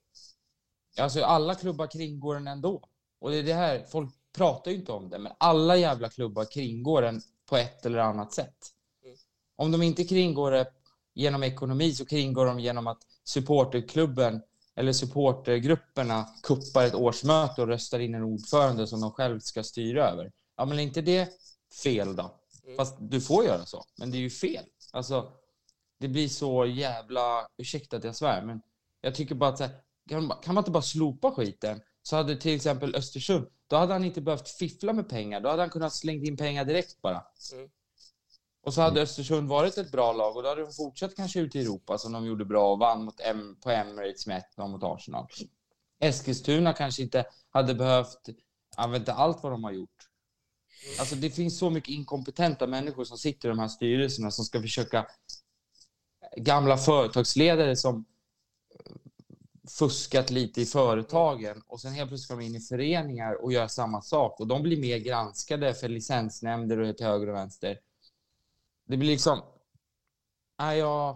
Alltså 1.00 1.24
alla 1.24 1.56
klubbar 1.56 1.88
kringgår 1.88 2.34
den 2.34 2.48
ändå. 2.48 2.90
Och 3.20 3.32
det 3.32 3.38
är 3.38 3.44
det 3.44 3.54
här, 3.54 3.84
folk 3.84 4.10
pratar 4.34 4.72
ju 4.72 4.78
inte 4.78 4.92
om 4.92 5.10
det, 5.10 5.20
men 5.20 5.32
alla 5.38 5.78
jävla 5.78 6.10
klubbar 6.10 6.46
kringgår 6.46 7.02
den 7.02 7.22
på 7.46 7.58
ett 7.58 7.86
eller 7.86 8.00
annat 8.00 8.34
sätt. 8.34 8.58
Mm. 9.04 9.18
Om 9.56 9.72
de 9.72 9.82
inte 9.82 10.04
kringgår 10.04 10.52
det 10.52 10.74
genom 11.14 11.44
ekonomi 11.44 11.94
så 11.94 12.06
kringgår 12.06 12.46
de 12.46 12.60
genom 12.60 12.88
att 12.88 13.02
supporterklubben 13.24 14.42
eller 14.78 14.94
supportergrupperna 14.94 16.26
kuppar 16.44 16.84
ett 16.86 16.96
årsmöte 16.96 17.62
och 17.62 17.68
röstar 17.68 18.00
in 18.00 18.16
en 18.16 18.24
ordförande 18.24 18.88
som 18.88 19.02
de 19.02 19.12
själv 19.12 19.40
ska 19.40 19.64
styra 19.64 20.10
över. 20.10 20.32
Ja, 20.58 20.66
men 20.66 20.80
är 20.80 20.84
inte 20.84 21.02
det 21.02 21.30
fel 21.84 22.16
då? 22.16 22.40
Fast 22.78 22.96
du 23.00 23.22
får 23.22 23.46
göra 23.46 23.66
så, 23.66 23.84
men 24.00 24.12
det 24.12 24.18
är 24.18 24.20
ju 24.20 24.30
fel. 24.30 24.66
Alltså, 24.92 25.32
det 26.00 26.08
blir 26.08 26.28
så 26.28 26.66
jävla... 26.66 27.48
Ursäkta 27.58 27.98
att 27.98 28.04
jag 28.04 28.16
svär, 28.16 28.42
men 28.42 28.62
jag 29.02 29.16
tycker 29.16 29.36
bara 29.36 29.50
att 29.50 29.58
så 29.58 29.64
här, 29.64 29.74
kan, 30.10 30.26
man- 30.28 30.38
kan 30.44 30.56
man 30.56 30.62
inte 30.62 30.72
bara 30.72 30.84
slopa 30.84 31.32
skiten? 31.32 31.82
Så 32.02 32.16
hade 32.16 32.36
till 32.36 32.56
exempel 32.56 32.96
Östersund, 32.96 33.48
då 33.68 33.76
hade 33.76 33.94
han 33.94 34.04
inte 34.04 34.22
behövt 34.22 34.50
fiffla 34.50 34.94
med 34.94 35.10
pengar. 35.10 35.42
Då 35.42 35.50
hade 35.50 35.62
han 35.62 35.70
kunnat 35.70 35.94
slänga 35.94 36.24
in 36.26 36.38
pengar 36.38 36.66
direkt 36.66 37.02
bara. 37.02 37.24
Mm. 37.54 37.70
Och 38.68 38.74
så 38.74 38.82
hade 38.82 39.02
Östersund 39.02 39.50
varit 39.50 39.78
ett 39.78 39.92
bra 39.92 40.14
lag 40.14 40.36
och 40.38 40.44
då 40.44 40.50
hade 40.50 40.62
de 40.62 40.74
fortsatt 40.74 41.16
kanske 41.16 41.40
ut 41.40 41.56
i 41.56 41.60
Europa 41.60 41.98
som 41.98 42.12
de 42.12 42.26
gjorde 42.26 42.46
bra 42.46 42.72
och 42.72 42.80
vann 42.80 43.04
mot 43.06 43.20
M 43.20 43.58
på 43.64 43.70
Emirates 43.70 44.28
med 44.28 44.38
1 44.38 44.58
mot 44.58 44.84
Arsenal. 44.84 45.28
Eskilstuna 46.00 46.74
kanske 46.74 47.02
inte 47.02 47.26
hade 47.50 47.76
behövt 47.76 48.30
använda 48.76 49.14
allt 49.14 49.44
vad 49.44 49.52
de 49.52 49.64
har 49.64 49.72
gjort. 49.72 50.10
Alltså 51.00 51.16
det 51.16 51.30
finns 51.30 51.58
så 51.58 51.70
mycket 51.70 51.90
inkompetenta 51.90 52.68
människor 52.68 53.04
som 53.04 53.18
sitter 53.18 53.48
i 53.48 53.52
de 53.52 53.60
här 53.60 53.68
styrelserna 53.68 54.32
som 54.32 54.46
ska 54.46 54.62
försöka 54.62 55.08
gamla 56.38 56.78
företagsledare 56.78 57.76
som 57.76 58.06
fuskat 59.80 60.30
lite 60.30 60.62
i 60.62 60.66
företagen 60.66 61.62
och 61.68 61.82
sen 61.82 61.94
helt 61.94 62.10
plötsligt 62.10 62.26
ska 62.26 62.36
de 62.36 62.46
in 62.46 62.56
i 62.56 62.60
föreningar 62.60 63.44
och 63.44 63.54
göra 63.54 63.70
samma 63.70 64.02
sak 64.02 64.40
och 64.40 64.48
de 64.48 64.62
blir 64.62 64.82
mer 64.82 64.98
granskade 64.98 65.74
för 65.74 65.90
licensnämnder 65.90 66.80
och 66.80 66.98
till 66.98 67.06
höger 67.06 67.30
och 67.30 67.36
vänster. 67.36 67.80
Det 68.88 68.98
blir 68.98 69.10
liksom... 69.10 69.42
Nej, 70.60 70.80
jag... 70.80 71.16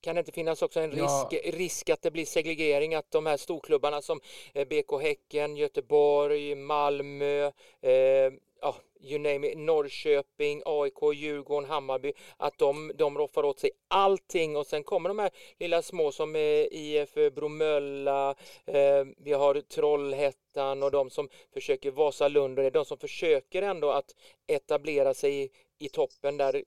Kan 0.00 0.14
det 0.14 0.18
inte 0.18 0.32
finnas 0.32 0.62
också 0.62 0.80
en 0.80 0.90
risk, 0.90 1.26
Ja. 1.30 1.40
risk 1.44 1.90
att 1.90 2.02
det 2.02 2.10
blir 2.10 2.24
segregering, 2.24 2.94
att 2.94 3.10
de 3.10 3.26
här 3.26 3.36
storklubbarna 3.36 4.02
som 4.02 4.20
eh, 4.54 4.68
BK 4.68 5.02
Häcken, 5.02 5.56
Göteborg, 5.56 6.54
Malmö, 6.54 7.52
eh, 7.80 8.32
ja, 8.60 8.74
you 9.00 9.18
name 9.18 9.48
it, 9.48 9.58
Norrköping, 9.58 10.62
AIK, 10.64 11.14
Djurgården, 11.14 11.70
Hammarby, 11.70 12.12
att 12.36 12.58
de, 12.58 12.92
de 12.94 13.18
roffar 13.18 13.44
åt 13.44 13.58
sig 13.58 13.70
allting 13.88 14.56
och 14.56 14.66
sen 14.66 14.82
kommer 14.84 15.08
de 15.08 15.18
här 15.18 15.30
lilla 15.58 15.82
små 15.82 16.12
som 16.12 16.36
eh, 16.36 16.66
IF 16.70 17.14
Bromölla, 17.34 18.34
eh, 18.64 19.04
vi 19.16 19.32
har 19.32 19.60
Trollhättan 19.60 20.82
och 20.82 20.90
de 20.90 21.10
som 21.10 21.28
försöker 21.54 21.90
Vasalund 21.90 22.58
och 22.58 22.72
de 22.72 22.84
som 22.84 22.98
försöker 22.98 23.62
ändå 23.62 23.90
att 23.90 24.14
etablera 24.46 25.14
sig 25.14 25.42
i, 25.42 25.50
i 25.78 25.88
toppen 25.88 26.36
där 26.36 26.64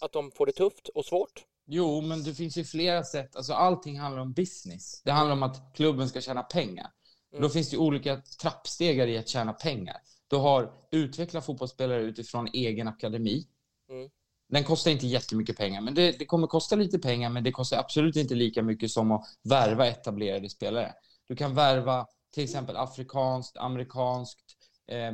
att 0.00 0.12
de 0.12 0.30
får 0.30 0.46
det 0.46 0.52
tufft 0.52 0.88
och 0.88 1.04
svårt. 1.04 1.44
Jo, 1.66 2.00
men 2.00 2.24
det 2.24 2.34
finns 2.34 2.58
ju 2.58 2.64
flera 2.64 3.04
sätt. 3.04 3.36
Alltså 3.36 3.52
allting 3.52 3.98
handlar 3.98 4.22
om 4.22 4.32
business. 4.32 5.02
Det 5.04 5.12
handlar 5.12 5.32
om 5.32 5.42
att 5.42 5.74
klubben 5.74 6.08
ska 6.08 6.20
tjäna 6.20 6.42
pengar. 6.42 6.90
Mm. 7.32 7.42
Då 7.42 7.48
finns 7.48 7.70
det 7.70 7.76
olika 7.76 8.22
trappstegar 8.40 9.06
i 9.06 9.18
att 9.18 9.28
tjäna 9.28 9.52
pengar. 9.52 9.96
Du 10.28 10.36
har 10.36 10.72
utveckla 10.90 11.40
fotbollsspelare 11.40 12.02
utifrån 12.02 12.48
egen 12.52 12.88
akademi. 12.88 13.46
Mm. 13.90 14.10
Den 14.48 14.64
kostar 14.64 14.90
inte 14.90 15.06
jättemycket 15.06 15.56
pengar, 15.56 15.80
men 15.80 15.94
det, 15.94 16.18
det 16.18 16.26
kommer 16.26 16.46
kosta 16.46 16.76
lite 16.76 16.98
pengar, 16.98 17.30
men 17.30 17.44
det 17.44 17.52
kostar 17.52 17.78
absolut 17.78 18.16
inte 18.16 18.34
lika 18.34 18.62
mycket 18.62 18.90
som 18.90 19.12
att 19.12 19.24
värva 19.42 19.86
etablerade 19.86 20.50
spelare. 20.50 20.94
Du 21.28 21.36
kan 21.36 21.54
värva 21.54 22.06
till 22.34 22.44
exempel 22.44 22.76
afrikanskt, 22.76 23.56
amerikanskt, 23.56 24.40
eh, 24.88 25.12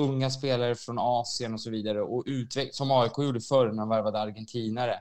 unga 0.00 0.30
spelare 0.30 0.74
från 0.74 0.98
Asien 0.98 1.54
och 1.54 1.60
så 1.60 1.70
vidare 1.70 2.02
och 2.02 2.24
utveck- 2.26 2.72
som 2.72 2.90
AIK 2.90 3.18
gjorde 3.18 3.40
förr 3.40 3.66
när 3.66 3.82
de 3.82 3.88
värvade 3.88 4.18
argentinare. 4.18 4.98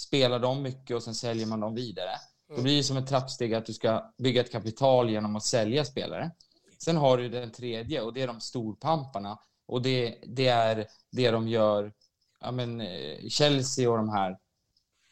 Spelar 0.00 0.38
de 0.38 0.62
mycket 0.62 0.96
och 0.96 1.02
sen 1.02 1.14
säljer 1.14 1.46
man 1.46 1.60
dem 1.60 1.74
vidare. 1.74 2.10
Då 2.56 2.62
blir 2.62 2.76
det 2.76 2.82
som 2.82 2.96
ett 2.96 3.08
trappsteg 3.08 3.54
att 3.54 3.66
du 3.66 3.72
ska 3.72 4.12
bygga 4.18 4.40
ett 4.40 4.52
kapital 4.52 5.10
genom 5.10 5.36
att 5.36 5.44
sälja 5.44 5.84
spelare. 5.84 6.30
Sen 6.78 6.96
har 6.96 7.18
du 7.18 7.28
den 7.28 7.50
tredje 7.50 8.00
och 8.00 8.12
det 8.12 8.22
är 8.22 8.26
de 8.26 8.40
storpamparna 8.40 9.38
och 9.66 9.82
det, 9.82 10.18
det 10.26 10.48
är 10.48 10.86
det 11.10 11.30
de 11.30 11.48
gör, 11.48 11.92
ja 12.40 12.50
men 12.50 12.80
eh, 12.80 13.28
Chelsea 13.28 13.90
och 13.90 13.96
de 13.96 14.08
här 14.08 14.38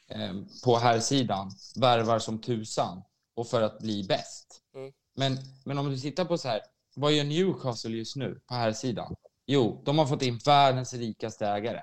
eh, 0.09 0.35
på 0.65 0.77
här 0.77 1.01
sidan 1.01 1.51
värvar 1.77 2.19
som 2.19 2.41
tusan 2.41 3.03
och 3.35 3.49
för 3.49 3.63
att 3.63 3.79
bli 3.79 4.05
bäst. 4.05 4.63
Mm. 4.75 4.93
Men, 5.15 5.39
men 5.65 5.79
om 5.79 5.91
du 5.91 5.99
tittar 5.99 6.25
på 6.25 6.39
så 6.39 6.49
här, 6.49 6.61
vad 6.95 7.13
gör 7.13 7.25
Newcastle 7.25 7.91
just 7.91 8.17
nu 8.17 8.41
på 8.47 8.55
här 8.55 8.73
sidan? 8.73 9.15
Jo, 9.47 9.83
de 9.85 9.99
har 9.99 10.07
fått 10.07 10.23
in 10.23 10.39
världens 10.39 10.95
rikaste 10.95 11.47
ägare. 11.47 11.83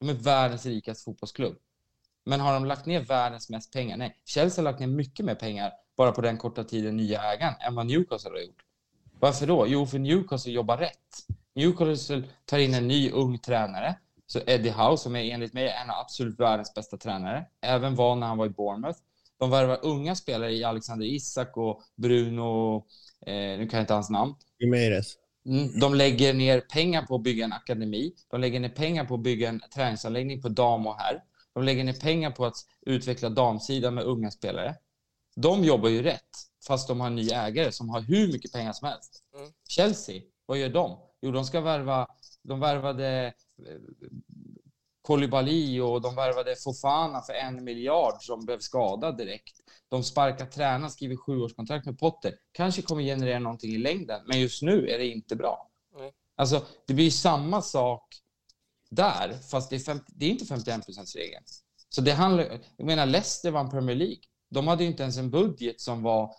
De 0.00 0.08
är 0.08 0.14
världens 0.14 0.66
rikaste 0.66 1.04
fotbollsklubb. 1.04 1.56
Men 2.24 2.40
har 2.40 2.54
de 2.54 2.64
lagt 2.64 2.86
ner 2.86 3.00
världens 3.00 3.50
mest 3.50 3.72
pengar? 3.72 3.96
Nej, 3.96 4.20
Chelsea 4.24 4.64
har 4.64 4.70
lagt 4.70 4.80
ner 4.80 4.86
mycket 4.86 5.26
mer 5.26 5.34
pengar 5.34 5.72
bara 5.96 6.12
på 6.12 6.20
den 6.20 6.38
korta 6.38 6.64
tiden 6.64 6.96
nya 6.96 7.22
ägaren 7.22 7.54
än 7.60 7.74
vad 7.74 7.86
Newcastle 7.86 8.30
har 8.30 8.38
gjort. 8.38 8.64
Varför 9.20 9.46
då? 9.46 9.66
Jo, 9.66 9.86
för 9.86 9.98
Newcastle 9.98 10.52
jobbar 10.52 10.76
rätt. 10.76 11.26
Newcastle 11.54 12.22
tar 12.44 12.58
in 12.58 12.74
en 12.74 12.88
ny 12.88 13.10
ung 13.10 13.38
tränare, 13.38 13.98
så 14.26 14.40
Eddie 14.46 14.70
Howe, 14.70 14.96
som 14.96 15.16
är 15.16 15.34
enligt 15.34 15.52
mig 15.52 15.68
en 15.68 15.90
av 15.90 15.96
absolut 15.98 16.40
världens 16.40 16.74
bästa 16.74 16.96
tränare, 16.96 17.46
även 17.60 17.94
var 17.94 18.16
när 18.16 18.26
han 18.26 18.38
var 18.38 18.46
i 18.46 18.50
Bournemouth. 18.50 18.98
De 19.38 19.50
värvar 19.50 19.78
unga 19.82 20.14
spelare 20.14 20.52
i 20.52 20.64
Alexander 20.64 21.06
Isak 21.06 21.56
och 21.56 21.82
Bruno, 21.96 22.84
nu 23.26 23.68
kan 23.70 23.78
jag 23.78 23.82
inte 23.82 23.94
hans 23.94 24.10
namn, 24.10 24.34
Jiménez. 24.58 25.14
Mm, 25.46 25.80
De 25.80 25.94
lägger 25.94 26.34
ner 26.34 26.60
pengar 26.60 27.02
på 27.02 27.14
att 27.14 27.22
bygga 27.22 27.44
en 27.44 27.52
akademi. 27.52 28.12
De 28.30 28.40
lägger 28.40 28.60
ner 28.60 28.68
pengar 28.68 29.04
på 29.04 29.14
att 29.14 29.20
bygga 29.20 29.48
en 29.48 29.60
träningsanläggning 29.74 30.42
på 30.42 30.48
dam 30.48 30.86
och 30.86 30.96
herr. 30.98 31.22
De 31.54 31.64
lägger 31.64 31.84
ner 31.84 31.92
pengar 31.92 32.30
på 32.30 32.46
att 32.46 32.56
utveckla 32.86 33.28
damsidan 33.28 33.94
med 33.94 34.04
unga 34.04 34.30
spelare. 34.30 34.74
De 35.36 35.64
jobbar 35.64 35.88
ju 35.88 36.02
rätt, 36.02 36.30
fast 36.66 36.88
de 36.88 37.00
har 37.00 37.06
en 37.06 37.14
ny 37.14 37.28
ägare 37.30 37.72
som 37.72 37.88
har 37.88 38.00
hur 38.00 38.32
mycket 38.32 38.52
pengar 38.52 38.72
som 38.72 38.88
helst. 38.88 39.22
Mm. 39.36 39.52
Chelsea, 39.68 40.22
vad 40.46 40.58
gör 40.58 40.68
de? 40.68 40.98
Jo, 41.22 41.30
de 41.30 41.44
ska 41.44 41.60
värva... 41.60 42.08
De 42.42 42.60
värvade... 42.60 43.32
eh, 45.04 45.06
Koulibaly 45.06 45.80
och 45.80 46.00
de 46.00 46.14
värvade 46.14 46.56
Fofana 46.56 47.22
för 47.22 47.32
en 47.32 47.64
miljard 47.64 48.22
som 48.22 48.44
blev 48.44 48.58
skadad 48.58 49.16
direkt. 49.16 49.60
De 49.88 50.04
sparkar 50.04 50.46
tränaren, 50.46 50.90
skriver 50.90 51.16
sjuårskontrakt 51.16 51.86
med 51.86 51.98
Potter. 51.98 52.34
Kanske 52.52 52.82
kommer 52.82 53.02
generera 53.02 53.38
någonting 53.38 53.70
i 53.70 53.78
längden, 53.78 54.20
men 54.26 54.40
just 54.40 54.62
nu 54.62 54.88
är 54.88 54.98
det 54.98 55.06
inte 55.06 55.36
bra. 55.36 55.70
Nej. 55.98 56.12
Alltså, 56.36 56.66
det 56.86 56.94
blir 56.94 57.10
samma 57.10 57.62
sak 57.62 58.14
där, 58.90 59.38
fast 59.50 59.70
det 59.70 59.76
är, 59.76 59.80
50, 59.80 60.04
det 60.06 60.26
är 60.26 60.30
inte 60.30 60.44
51% 60.44 61.16
regeln. 61.16 61.44
Så 61.88 62.00
det 62.00 62.12
handlar, 62.12 62.60
jag 62.76 62.86
menar, 62.86 63.06
Leicester 63.06 63.50
vann 63.50 63.70
Premier 63.70 63.96
League. 63.96 64.22
De 64.50 64.68
hade 64.68 64.84
ju 64.84 64.90
inte 64.90 65.02
ens 65.02 65.16
en 65.16 65.30
budget 65.30 65.80
som 65.80 66.02
var 66.02 66.34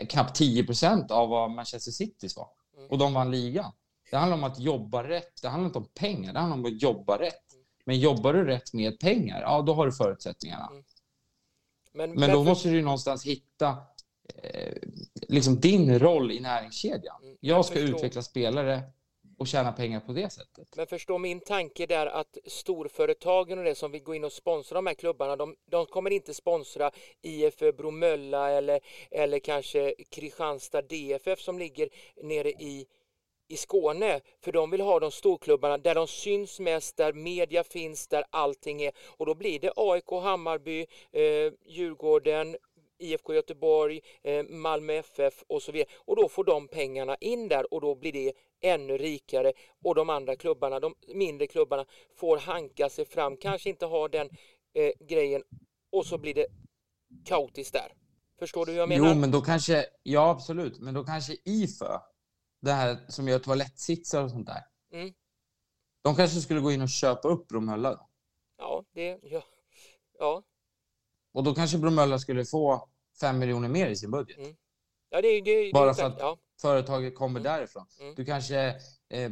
eh, 0.00 0.06
knappt 0.06 0.40
10% 0.40 1.12
av 1.12 1.28
vad 1.28 1.50
Manchester 1.50 1.92
Citys 1.92 2.36
var. 2.36 2.48
Mm. 2.76 2.90
Och 2.90 2.98
de 2.98 3.14
vann 3.14 3.30
ligan. 3.30 3.72
Det 4.10 4.16
handlar 4.16 4.36
om 4.38 4.44
att 4.44 4.58
jobba 4.58 5.08
rätt. 5.08 5.42
Det 5.42 5.48
handlar 5.48 5.66
inte 5.66 5.78
om 5.78 5.88
pengar, 5.94 6.32
det 6.32 6.38
handlar 6.38 6.58
om 6.58 6.64
att 6.64 6.82
jobba 6.82 7.18
rätt. 7.18 7.43
Men 7.84 7.98
jobbar 7.98 8.32
du 8.32 8.44
rätt 8.44 8.72
med 8.72 9.00
pengar, 9.00 9.40
ja, 9.40 9.62
då 9.62 9.72
har 9.74 9.86
du 9.86 9.92
förutsättningarna. 9.92 10.68
Mm. 10.70 10.84
Men, 11.92 12.10
Men 12.10 12.30
då 12.30 12.36
för- 12.44 12.50
måste 12.50 12.68
du 12.68 12.82
någonstans 12.82 13.24
hitta 13.26 13.68
eh, 14.42 14.74
liksom 15.28 15.60
din 15.60 15.98
roll 15.98 16.32
i 16.32 16.40
näringskedjan. 16.40 17.22
Mm, 17.22 17.36
Jag 17.40 17.64
ska 17.64 17.74
förstår. 17.74 17.96
utveckla 17.96 18.22
spelare 18.22 18.82
och 19.38 19.46
tjäna 19.48 19.72
pengar 19.72 20.00
på 20.00 20.12
det 20.12 20.30
sättet. 20.32 20.76
Men 20.76 20.86
förstå 20.86 21.18
min 21.18 21.40
tanke 21.40 21.86
där 21.86 22.06
att 22.06 22.38
storföretagen 22.46 23.58
och 23.58 23.64
det 23.64 23.74
som 23.74 23.92
vill 23.92 24.02
gå 24.02 24.14
in 24.14 24.24
och 24.24 24.32
sponsra 24.32 24.74
de 24.74 24.86
här 24.86 24.94
klubbarna, 24.94 25.36
de, 25.36 25.56
de 25.70 25.86
kommer 25.86 26.10
inte 26.10 26.34
sponsra 26.34 26.90
IF 27.22 27.58
Bromölla 27.58 28.50
eller, 28.50 28.80
eller 29.10 29.38
kanske 29.38 29.94
Kristianstad 30.10 30.82
DFF 30.82 31.40
som 31.40 31.58
ligger 31.58 31.88
nere 32.22 32.48
i, 32.50 32.86
i 33.48 33.56
Skåne. 33.56 34.20
För 34.40 34.52
de 34.52 34.70
vill 34.70 34.80
ha 34.80 35.00
de 35.00 35.10
storklubbarna 35.10 35.78
där 35.78 35.94
de 35.94 36.06
syns 36.06 36.60
mest, 36.60 36.96
där 36.96 37.12
media 37.12 37.64
finns, 37.64 38.08
där 38.08 38.24
allting 38.30 38.82
är. 38.82 38.92
Och 39.16 39.26
då 39.26 39.34
blir 39.34 39.60
det 39.60 39.72
AIK, 39.76 40.10
Hammarby, 40.22 40.86
eh, 41.12 41.52
Djurgården, 41.66 42.56
IFK 42.98 43.34
Göteborg, 43.34 44.00
eh, 44.22 44.44
Malmö 44.44 44.92
FF 44.92 45.44
och 45.46 45.62
så 45.62 45.72
vidare. 45.72 45.88
Och 45.96 46.16
då 46.16 46.28
får 46.28 46.44
de 46.44 46.68
pengarna 46.68 47.16
in 47.20 47.48
där 47.48 47.74
och 47.74 47.80
då 47.80 47.94
blir 47.94 48.12
det 48.12 48.32
ännu 48.60 48.98
rikare 48.98 49.52
och 49.84 49.94
de 49.94 50.10
andra 50.10 50.36
klubbarna, 50.36 50.80
de 50.80 50.94
mindre 51.14 51.46
klubbarna 51.46 51.84
får 52.14 52.36
hanka 52.38 52.88
sig 52.88 53.04
fram, 53.04 53.36
kanske 53.36 53.70
inte 53.70 53.86
ha 53.86 54.08
den 54.08 54.30
eh, 54.74 54.90
grejen 55.08 55.42
och 55.92 56.06
så 56.06 56.18
blir 56.18 56.34
det 56.34 56.46
kaotiskt 57.24 57.72
där. 57.72 57.92
Förstår 58.38 58.66
du 58.66 58.72
hur 58.72 58.78
jag 58.78 58.88
menar? 58.88 59.08
Jo, 59.08 59.14
men 59.14 59.30
då 59.30 59.40
kanske, 59.40 59.86
ja 60.02 60.30
absolut, 60.30 60.78
men 60.78 60.94
då 60.94 61.04
kanske 61.04 61.36
IFÖ, 61.44 61.98
det 62.64 62.72
här 62.72 62.98
som 63.08 63.28
gör 63.28 63.38
toalettsitsar 63.38 64.22
och 64.24 64.30
sånt 64.30 64.46
där. 64.46 64.62
Mm. 64.92 65.14
De 66.02 66.16
kanske 66.16 66.40
skulle 66.40 66.60
gå 66.60 66.72
in 66.72 66.82
och 66.82 66.88
köpa 66.88 67.28
upp 67.28 67.48
Bromölla. 67.48 67.90
då. 67.90 68.08
Ja, 68.58 68.84
det, 68.94 69.18
ja, 69.22 69.42
ja, 70.18 70.42
Och 71.32 71.44
då 71.44 71.54
kanske 71.54 71.78
Bromölla 71.78 72.18
skulle 72.18 72.44
få 72.44 72.88
fem 73.20 73.38
miljoner 73.38 73.68
mer 73.68 73.88
i 73.88 73.96
sin 73.96 74.10
budget. 74.10 74.38
Mm. 74.38 74.56
ja 75.10 75.20
det, 75.22 75.40
det, 75.40 75.70
Bara 75.72 75.86
det, 75.88 75.94
för 75.94 76.02
att- 76.06 76.16
ja, 76.18 76.38
Företaget 76.60 77.14
kommer 77.16 77.40
Mm. 77.40 77.52
därifrån. 77.52 77.86
Mm. 78.00 78.14
Du 78.14 78.24
kanske... 78.24 78.58
Eh, 79.08 79.30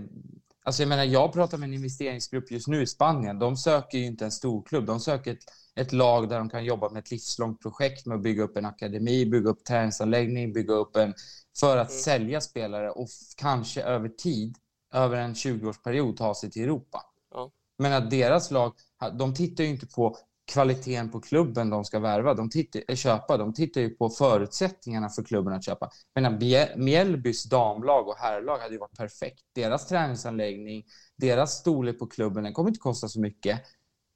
alltså 0.65 0.83
jag 0.83 0.89
menar, 0.89 1.05
jag 1.05 1.33
pratar 1.33 1.59
med 1.59 1.67
en 1.67 1.75
investeringsgrupp 1.75 2.51
just 2.51 2.69
nu 2.69 2.83
i 2.83 2.87
Spanien. 2.87 3.39
De 3.39 3.57
söker 3.57 3.99
ju 3.99 4.05
inte 4.05 4.25
en 4.25 4.33
storklubb. 4.33 4.87
De 4.87 5.01
söker 5.01 5.33
ett, 5.33 5.45
ett 5.81 5.93
lag 5.93 6.29
där 6.29 6.39
de 6.39 6.49
kan 6.51 6.65
jobba 6.65 6.89
med 6.91 7.01
ett 7.01 7.11
livslångt 7.11 7.61
projekt 7.63 8.07
med 8.07 8.17
att 8.17 8.23
bygga 8.23 8.43
upp 8.43 8.57
en 8.57 8.65
akademi, 8.65 9.27
bygga 9.27 9.51
upp 9.51 9.65
träningsanläggning, 9.65 10.53
bygga 10.53 10.75
upp 10.75 10.97
en... 10.97 11.15
För 11.61 11.77
att 11.77 11.91
Mm. 11.91 12.01
sälja 12.03 12.41
spelare 12.41 12.91
och 12.91 13.09
kanske 13.37 13.83
över 13.83 14.09
tid, 14.09 14.57
över 14.95 15.17
en 15.17 15.35
20-årsperiod, 15.35 16.17
ta 16.17 16.35
sig 16.35 16.51
till 16.51 16.63
Europa. 16.63 17.03
Ja. 17.35 17.51
Men 17.79 17.93
att 17.93 18.11
deras 18.11 18.51
lag, 18.51 18.73
de 19.19 19.35
tittar 19.35 19.65
ju 19.65 19.71
inte 19.71 19.87
på 19.87 20.17
kvaliteten 20.53 21.11
på 21.11 21.21
klubben 21.21 21.71
de 21.71 21.85
ska 21.85 21.99
värva, 22.01 22.35
de 22.35 22.51
tittar, 22.51 22.83
eh, 22.89 22.97
köpa. 22.97 23.37
De 23.37 23.55
tittar 23.55 23.81
ju 23.81 23.91
på 23.91 24.11
förutsättningarna 24.11 25.09
för 25.09 25.23
klubben 25.25 25.53
att 25.55 25.65
köpa. 25.65 25.91
Bje- 26.19 26.77
Mjällbys 26.77 27.45
damlag 27.45 28.09
och 28.09 28.17
herrlag 28.19 28.59
hade 28.59 28.73
ju 28.75 28.79
varit 28.79 28.97
perfekt. 28.99 29.41
Deras 29.55 29.87
träningsanläggning, 29.87 30.85
deras 31.17 31.53
storlek 31.59 31.99
på 31.99 32.07
klubben, 32.07 32.45
den 32.45 32.53
kommer 32.53 32.69
inte 32.71 32.81
kosta 32.81 33.09
så 33.09 33.21
mycket. 33.21 33.61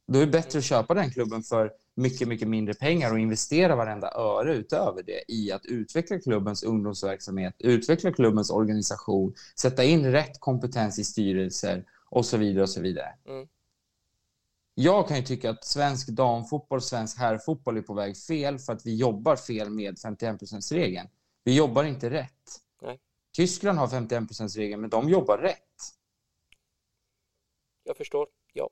Då 0.06 0.18
är 0.18 0.26
det 0.26 0.32
bättre 0.32 0.58
att 0.58 0.64
köpa 0.64 0.94
den 0.94 1.10
klubben 1.10 1.42
för 1.42 1.72
mycket, 1.94 2.28
mycket 2.28 2.48
mindre 2.48 2.74
pengar 2.74 3.12
och 3.12 3.18
investera 3.18 3.76
varenda 3.76 4.10
öre 4.10 4.54
utöver 4.54 5.02
det 5.02 5.32
i 5.32 5.52
att 5.52 5.66
utveckla 5.66 6.18
klubbens 6.18 6.62
ungdomsverksamhet, 6.62 7.54
utveckla 7.58 8.12
klubbens 8.12 8.50
organisation, 8.50 9.34
sätta 9.60 9.84
in 9.84 10.12
rätt 10.12 10.40
kompetens 10.40 10.98
i 10.98 11.04
styrelser 11.04 11.84
och 12.08 12.26
så 12.26 12.36
vidare 12.36 12.62
och 12.62 12.70
så 12.70 12.80
vidare. 12.80 13.14
Mm. 13.28 13.48
Jag 14.74 15.08
kan 15.08 15.16
ju 15.16 15.22
tycka 15.22 15.50
att 15.50 15.64
svensk 15.64 16.08
damfotboll 16.08 16.76
och 16.76 16.84
svensk 16.84 17.18
herrfotboll 17.18 17.76
är 17.76 17.82
på 17.82 17.94
väg 17.94 18.16
fel 18.16 18.58
för 18.58 18.72
att 18.72 18.86
vi 18.86 18.96
jobbar 18.96 19.36
fel 19.36 19.70
med 19.70 19.94
51%-regeln. 19.94 21.08
Vi 21.44 21.56
jobbar 21.56 21.84
inte 21.84 22.10
rätt. 22.10 22.60
Nej. 22.82 23.00
Tyskland 23.32 23.78
har 23.78 23.86
51%-regeln, 23.86 24.80
men 24.80 24.90
de 24.90 25.08
jobbar 25.08 25.38
rätt. 25.38 25.58
jag 27.84 27.96
förstår. 27.96 28.26
Ja. 28.52 28.70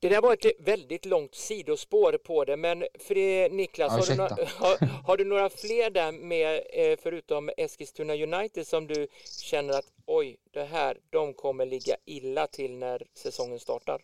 Det 0.00 0.08
där 0.08 0.20
var 0.20 0.32
ett 0.32 0.46
väldigt 0.58 1.06
långt 1.06 1.34
sidospår 1.34 2.12
på 2.12 2.44
det, 2.44 2.56
men 2.56 2.84
för 2.98 3.14
det, 3.14 3.48
Niklas, 3.52 3.92
har, 3.92 4.06
du 4.06 4.16
några, 4.16 4.36
har, 4.56 4.86
har 5.06 5.16
du 5.16 5.24
några 5.24 5.50
fler 5.50 5.90
där 5.90 6.12
med, 6.12 6.62
eh, 6.72 6.98
förutom 7.02 7.50
Eskilstuna 7.56 8.14
United, 8.14 8.66
som 8.66 8.86
du 8.86 9.08
känner 9.42 9.78
att 9.78 9.86
oj, 10.06 10.36
det 10.50 10.64
här, 10.64 10.96
de 11.10 11.34
kommer 11.34 11.66
ligga 11.66 11.96
illa 12.04 12.46
till 12.46 12.76
när 12.76 13.02
säsongen 13.14 13.58
startar? 13.58 14.00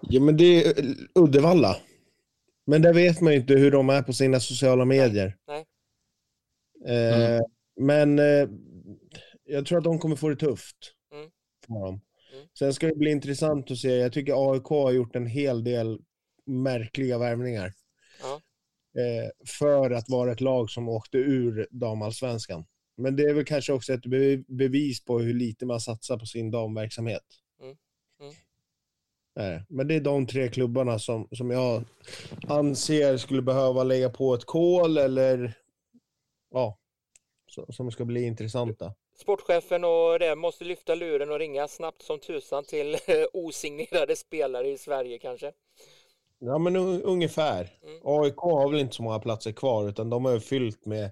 Ja, 0.00 0.20
men 0.20 0.36
det 0.36 0.64
är 0.64 0.84
eh, 0.84 0.84
Uddevalla. 1.14 1.76
Men 2.64 2.82
där 2.82 2.94
vet 2.94 3.20
man 3.20 3.32
ju 3.32 3.38
inte 3.38 3.54
hur 3.54 3.70
de 3.70 3.90
är 3.90 4.02
på 4.02 4.12
sina 4.12 4.40
sociala 4.40 4.84
medier. 4.84 5.36
nej. 5.46 5.64
Eh, 6.86 7.38
Mm. 7.38 7.44
Men 7.80 8.18
eh, 8.18 8.48
jag 9.44 9.66
tror 9.66 9.78
att 9.78 9.84
de 9.84 9.98
kommer 9.98 10.16
få 10.16 10.28
det 10.28 10.36
tufft. 10.36 10.76
Mm. 11.12 11.30
För 11.66 11.74
dem. 11.74 12.00
Sen 12.58 12.74
ska 12.74 12.86
det 12.86 12.94
bli 12.96 13.10
intressant 13.10 13.70
att 13.70 13.78
se. 13.78 13.88
Jag 13.96 14.12
tycker 14.12 14.52
AIK 14.52 14.64
har 14.64 14.92
gjort 14.92 15.16
en 15.16 15.26
hel 15.26 15.64
del 15.64 16.00
märkliga 16.46 17.18
värvningar. 17.18 17.72
Ja. 18.22 18.40
Eh, 19.02 19.30
för 19.58 19.90
att 19.90 20.08
vara 20.08 20.32
ett 20.32 20.40
lag 20.40 20.70
som 20.70 20.88
åkte 20.88 21.18
ur 21.18 21.66
damallsvenskan. 21.70 22.66
Men 22.96 23.16
det 23.16 23.22
är 23.22 23.34
väl 23.34 23.44
kanske 23.44 23.72
också 23.72 23.92
ett 23.92 24.06
be- 24.06 24.44
bevis 24.48 25.04
på 25.04 25.18
hur 25.18 25.34
lite 25.34 25.66
man 25.66 25.80
satsar 25.80 26.18
på 26.18 26.26
sin 26.26 26.50
damverksamhet. 26.50 27.24
Mm. 27.62 27.76
Mm. 28.20 28.34
Nej, 29.36 29.64
Men 29.68 29.88
det 29.88 29.94
är 29.94 30.00
de 30.00 30.26
tre 30.26 30.48
klubbarna 30.48 30.98
som, 30.98 31.28
som 31.32 31.50
jag 31.50 31.84
anser 32.48 33.16
skulle 33.16 33.42
behöva 33.42 33.84
lägga 33.84 34.10
på 34.10 34.34
ett 34.34 34.44
kol 34.44 34.98
eller 34.98 35.54
ja, 36.50 36.78
som 37.68 37.90
ska 37.90 38.04
bli 38.04 38.22
intressanta. 38.22 38.94
Sportchefen 39.20 39.84
och 39.84 40.18
det 40.18 40.36
måste 40.36 40.64
lyfta 40.64 40.94
luren 40.94 41.30
och 41.30 41.38
ringa 41.38 41.68
snabbt 41.68 42.02
som 42.02 42.18
tusan 42.18 42.64
till 42.64 42.94
eh, 42.94 43.24
osignerade 43.32 44.16
spelare 44.16 44.68
i 44.68 44.78
Sverige 44.78 45.18
kanske. 45.18 45.52
Ja, 46.38 46.58
men 46.58 46.76
un, 46.76 47.02
ungefär. 47.02 47.78
Mm. 47.82 48.00
AIK 48.04 48.36
har 48.36 48.70
väl 48.70 48.80
inte 48.80 48.94
så 48.94 49.02
många 49.02 49.18
platser 49.18 49.52
kvar, 49.52 49.88
utan 49.88 50.10
de 50.10 50.24
har 50.24 50.32
ju 50.32 50.40
fyllt 50.40 50.86
med, 50.86 51.10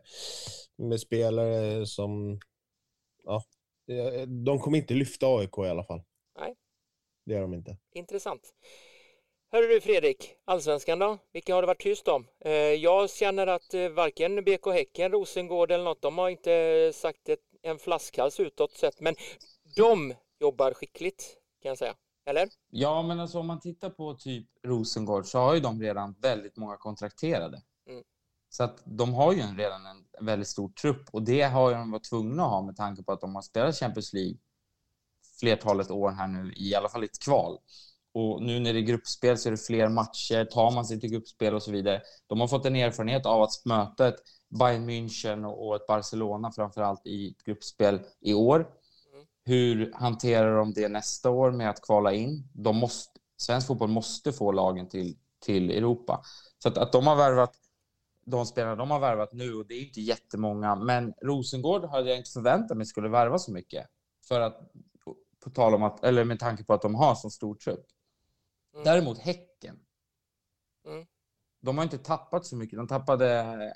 med 0.76 1.00
spelare 1.00 1.86
som... 1.86 2.40
Ja, 3.24 3.44
eh, 3.90 4.22
de 4.26 4.58
kommer 4.58 4.78
inte 4.78 4.94
lyfta 4.94 5.26
AIK 5.26 5.58
i 5.58 5.68
alla 5.68 5.84
fall. 5.84 6.02
Nej. 6.38 6.54
Det 7.24 7.32
gör 7.32 7.40
de 7.40 7.54
inte. 7.54 7.76
Intressant. 7.94 8.54
Hörru 9.52 9.66
du 9.68 9.80
Fredrik, 9.80 10.34
Allsvenskan 10.44 10.98
då? 10.98 11.18
Vilka 11.32 11.54
har 11.54 11.62
det 11.62 11.66
varit 11.66 11.82
tyst 11.82 12.08
om? 12.08 12.26
Eh, 12.40 12.52
jag 12.52 13.10
känner 13.10 13.46
att 13.46 13.74
varken 13.90 14.44
BK 14.44 14.66
Häcken, 14.66 15.12
Rosengård 15.12 15.70
eller 15.70 15.84
något, 15.84 16.02
de 16.02 16.18
har 16.18 16.28
inte 16.28 16.90
sagt 16.94 17.28
ett, 17.28 17.40
en 17.66 17.78
flaskhals 17.78 18.40
utåt 18.40 18.72
sett, 18.72 19.00
men 19.00 19.14
de 19.76 20.14
jobbar 20.40 20.74
skickligt 20.74 21.36
kan 21.62 21.68
jag 21.68 21.78
säga. 21.78 21.94
Eller? 22.26 22.48
Ja, 22.70 23.02
men 23.02 23.20
alltså 23.20 23.38
om 23.38 23.46
man 23.46 23.60
tittar 23.60 23.90
på 23.90 24.14
typ 24.14 24.46
Rosengård 24.66 25.26
så 25.26 25.38
har 25.38 25.54
ju 25.54 25.60
de 25.60 25.82
redan 25.82 26.14
väldigt 26.20 26.56
många 26.56 26.76
kontrakterade. 26.76 27.62
Mm. 27.90 28.02
Så 28.48 28.64
att 28.64 28.82
de 28.84 29.14
har 29.14 29.32
ju 29.32 29.42
redan 29.42 29.86
en 29.86 30.26
väldigt 30.26 30.48
stor 30.48 30.68
trupp 30.68 31.08
och 31.12 31.22
det 31.22 31.42
har 31.42 31.72
de 31.72 31.90
varit 31.90 32.04
tvungna 32.04 32.44
att 32.44 32.50
ha 32.50 32.62
med 32.62 32.76
tanke 32.76 33.02
på 33.02 33.12
att 33.12 33.20
de 33.20 33.34
har 33.34 33.42
spelat 33.42 33.78
Champions 33.78 34.12
League 34.12 34.36
flertalet 35.40 35.90
år 35.90 36.10
här 36.10 36.28
nu, 36.28 36.52
i 36.56 36.74
alla 36.74 36.88
fall 36.88 37.02
i 37.02 37.06
ett 37.06 37.22
kval. 37.24 37.58
Och 38.14 38.42
nu 38.42 38.60
när 38.60 38.72
det 38.72 38.78
är 38.78 38.82
gruppspel 38.82 39.38
så 39.38 39.48
är 39.48 39.50
det 39.50 39.56
fler 39.56 39.88
matcher, 39.88 40.44
tar 40.44 40.70
man 40.70 40.84
sig 40.84 41.00
till 41.00 41.10
gruppspel 41.10 41.54
och 41.54 41.62
så 41.62 41.70
vidare. 41.70 42.02
De 42.26 42.40
har 42.40 42.48
fått 42.48 42.66
en 42.66 42.76
erfarenhet 42.76 43.26
av 43.26 43.42
att 43.42 43.64
möta 43.64 44.08
ett 44.08 44.20
Bayern 44.48 44.90
München 44.90 45.44
och 45.44 45.76
ett 45.76 45.86
Barcelona 45.86 46.52
framför 46.52 46.82
allt 46.82 47.06
i 47.06 47.30
ett 47.30 47.44
gruppspel 47.44 48.00
i 48.20 48.34
år. 48.34 48.58
Mm. 48.58 49.26
Hur 49.44 49.92
hanterar 49.92 50.56
de 50.56 50.72
det 50.72 50.88
nästa 50.88 51.30
år 51.30 51.50
med 51.50 51.70
att 51.70 51.82
kvala 51.82 52.12
in? 52.12 52.48
De 52.52 52.76
måste, 52.76 53.20
svensk 53.36 53.66
fotboll 53.66 53.88
måste 53.88 54.32
få 54.32 54.52
lagen 54.52 54.88
till, 54.88 55.16
till 55.38 55.70
Europa. 55.70 56.22
Så 56.58 56.68
att, 56.68 56.78
att 56.78 56.92
de 56.92 57.06
har 57.06 57.16
värvat 57.16 57.56
de 58.26 58.46
spelarna 58.46 58.76
de 58.76 58.90
har 58.90 59.00
värvat 59.00 59.32
nu, 59.32 59.54
och 59.54 59.66
det 59.66 59.74
är 59.74 59.86
inte 59.86 60.00
jättemånga, 60.00 60.74
men 60.74 61.14
Rosengård 61.22 61.84
hade 61.84 62.08
jag 62.08 62.18
inte 62.18 62.30
förväntat 62.30 62.76
mig 62.76 62.86
skulle 62.86 63.08
värva 63.08 63.38
så 63.38 63.52
mycket. 63.52 63.86
För 64.28 64.40
att, 64.40 64.72
på 65.44 65.50
tal 65.50 65.74
om 65.74 65.82
att, 65.82 66.04
eller 66.04 66.24
med 66.24 66.38
tanke 66.38 66.64
på 66.64 66.74
att 66.74 66.82
de 66.82 66.94
har 66.94 67.14
så 67.14 67.30
stor 67.30 67.54
trupp. 67.54 67.86
Mm. 68.74 68.84
Däremot 68.84 69.18
Häcken. 69.18 69.78
Mm. 70.86 71.06
De 71.60 71.78
har 71.78 71.84
inte 71.84 71.98
tappat 71.98 72.46
så 72.46 72.56
mycket. 72.56 72.78
De 72.78 72.88
tappade 72.88 73.74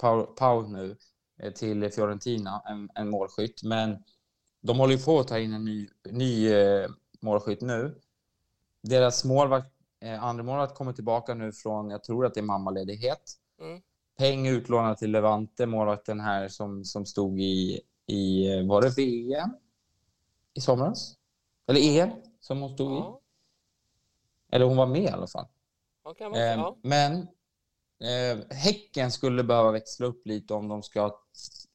Pau, 0.00 0.26
Pau 0.26 0.62
nu 0.68 0.96
eh, 1.42 1.52
till 1.52 1.90
Fiorentina, 1.90 2.62
en, 2.66 2.90
en 2.94 3.10
målskytt. 3.10 3.62
Men 3.62 4.04
de 4.60 4.78
håller 4.78 4.94
ju 4.96 5.02
på 5.04 5.20
att 5.20 5.28
ta 5.28 5.38
in 5.38 5.52
en 5.52 5.64
ny, 5.64 5.88
ny 6.10 6.52
eh, 6.52 6.90
målskytt 7.20 7.60
nu. 7.60 8.00
Deras 8.82 9.24
målvakt, 9.24 9.72
eh, 10.00 10.24
andra 10.24 10.44
målvakt 10.44 10.74
kommer 10.74 10.92
tillbaka 10.92 11.34
nu 11.34 11.52
från, 11.52 11.90
jag 11.90 12.04
tror 12.04 12.26
att 12.26 12.34
det 12.34 12.40
är 12.40 12.44
mammaledighet. 12.44 13.32
Mm. 13.60 13.82
Peng 14.18 14.46
utlånad 14.48 14.98
till 14.98 15.10
Levante, 15.10 15.66
målvakten 15.66 16.20
här 16.20 16.48
som, 16.48 16.84
som 16.84 17.06
stod 17.06 17.40
i, 17.40 17.80
i, 18.06 18.52
eh, 18.52 18.66
var 18.66 18.82
det 18.82 18.96
VM 18.96 19.50
i 20.54 20.60
somras? 20.60 21.16
Eller 21.66 21.80
EM 21.80 22.10
som 22.40 22.60
hon 22.60 22.74
stod 22.74 22.92
i? 22.92 22.96
Ja, 22.96 23.20
Eller 24.52 24.66
hon 24.66 24.76
var 24.76 24.86
med 24.86 25.02
i 25.02 25.08
alla 25.08 25.26
fall. 25.26 25.46
säga. 26.18 26.54
Eh, 26.54 26.60
Ja. 26.60 26.76
Men 26.82 27.28
eh, 28.00 28.56
Häcken 28.56 29.10
skulle 29.10 29.44
behöva 29.44 29.70
växla 29.70 30.06
upp 30.06 30.26
lite 30.26 30.54
om 30.54 30.68
de 30.68 30.82
ska 30.82 31.12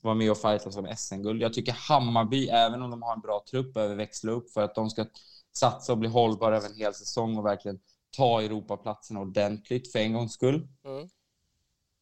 vara 0.02 0.16
med 0.16 0.32
och 0.32 0.38
fightas 0.38 0.78
om 0.78 0.88
SM-guld. 0.98 1.42
Jag 1.42 1.54
tycker 1.54 1.72
Hammarby, 1.74 2.48
även 2.48 2.82
om 2.82 2.92
de 2.92 3.02
har 3.02 3.14
en 3.14 3.20
bra 3.22 3.44
trupp, 3.50 3.74
behöver 3.74 3.96
växla 3.96 4.32
upp 4.32 4.52
för 4.52 4.62
att 4.62 4.76
de 4.76 4.90
ska 4.90 5.06
satsa 5.54 5.92
och 5.92 5.98
bli 5.98 6.10
hållbara 6.10 6.58
över 6.58 6.70
en 6.70 6.76
hel 6.76 6.94
säsong 6.94 7.38
och 7.38 7.46
verkligen 7.46 7.80
ta 8.18 8.42
Europaplatsen 8.42 9.18
ordentligt 9.18 9.92
för 9.92 10.00
en 10.00 10.14
gångs 10.14 10.34
skull. 10.34 10.68
Mm. 10.86 11.10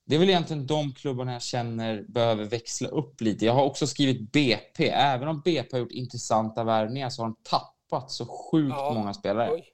Det 0.06 0.16
är 0.16 0.20
väl 0.20 0.30
egentligen 0.30 0.68
de 0.68 0.94
klubbarna 0.94 1.34
jag 1.34 1.42
känner 1.42 2.06
behöver 2.08 2.46
växla 2.46 2.88
upp 2.88 3.22
lite. 3.22 3.46
Jag 3.46 3.54
har 3.54 3.64
också 3.64 3.88
skrivit 3.88 4.32
BP. 4.32 4.90
Även 4.90 5.28
om 5.28 5.42
BP 5.42 5.68
har 5.72 5.80
gjort 5.80 5.92
intressanta 5.92 6.64
värvningar 6.64 7.10
så 7.10 7.22
har 7.22 7.30
de 7.30 7.36
tappat 7.44 8.12
så 8.12 8.26
sjukt 8.26 8.76
Ja. 8.78 8.94
många 8.94 9.14
spelare. 9.14 9.52
Oj. 9.54 9.66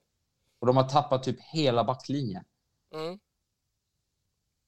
Och 0.60 0.68
de 0.68 0.78
har 0.78 0.84
tappat 0.90 1.24
typ 1.24 1.38
hela 1.42 1.84
backlinjen. 1.84 2.44
Mm. 2.96 3.20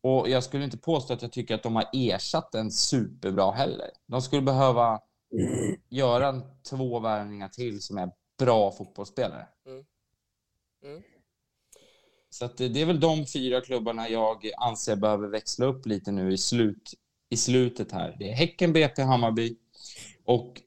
Och 0.03 0.29
jag 0.29 0.43
skulle 0.43 0.63
inte 0.63 0.77
påstå 0.77 1.13
att 1.13 1.21
jag 1.21 1.31
tycker 1.31 1.55
att 1.55 1.63
de 1.63 1.75
har 1.75 1.89
ersatt 1.93 2.55
en 2.55 2.71
superbra 2.71 3.51
heller. 3.51 3.89
De 4.07 4.21
skulle 4.21 4.41
behöva 4.41 4.99
göra 5.89 6.27
en, 6.27 6.43
två 6.69 6.99
värvningar 6.99 7.47
till 7.49 7.81
som 7.81 7.97
är 7.97 8.11
bra 8.39 8.71
fotbollsspelare. 8.71 9.47
Mm. 9.65 9.85
Mm. 10.83 11.01
Så 12.29 12.47
det, 12.57 12.69
det 12.69 12.81
är 12.81 12.85
väl 12.85 12.99
de 12.99 13.25
fyra 13.25 13.61
klubbarna 13.61 14.09
jag 14.09 14.51
anser 14.57 14.95
behöver 14.95 15.27
växla 15.27 15.65
upp 15.65 15.85
lite 15.85 16.11
nu 16.11 16.33
i, 16.33 16.37
slut, 16.37 16.93
i 17.29 17.37
slutet 17.37 17.91
här. 17.91 18.15
Det 18.19 18.29
är 18.29 18.33
Häcken, 18.33 18.73
BP, 18.73 19.01
Hammarby 19.01 19.57
och 20.25 20.61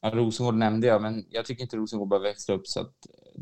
ja, 0.00 0.10
Rosengård 0.10 0.54
nämnde 0.54 0.86
jag, 0.86 1.02
men 1.02 1.26
jag 1.30 1.46
tycker 1.46 1.62
inte 1.62 1.76
Rosengård 1.76 2.08
behöver 2.08 2.28
växla 2.28 2.54
upp. 2.54 2.66
Så 2.66 2.80
att, 2.80 2.94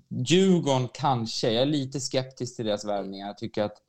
Djurgården 0.08 0.88
kanske. 0.94 1.52
Jag 1.52 1.62
är 1.62 1.66
lite 1.66 2.00
skeptisk 2.00 2.56
till 2.56 2.64
deras 2.66 2.84
värvningar. 2.84 3.26
Jag 3.26 3.38
tycker 3.38 3.62
att 3.62 3.82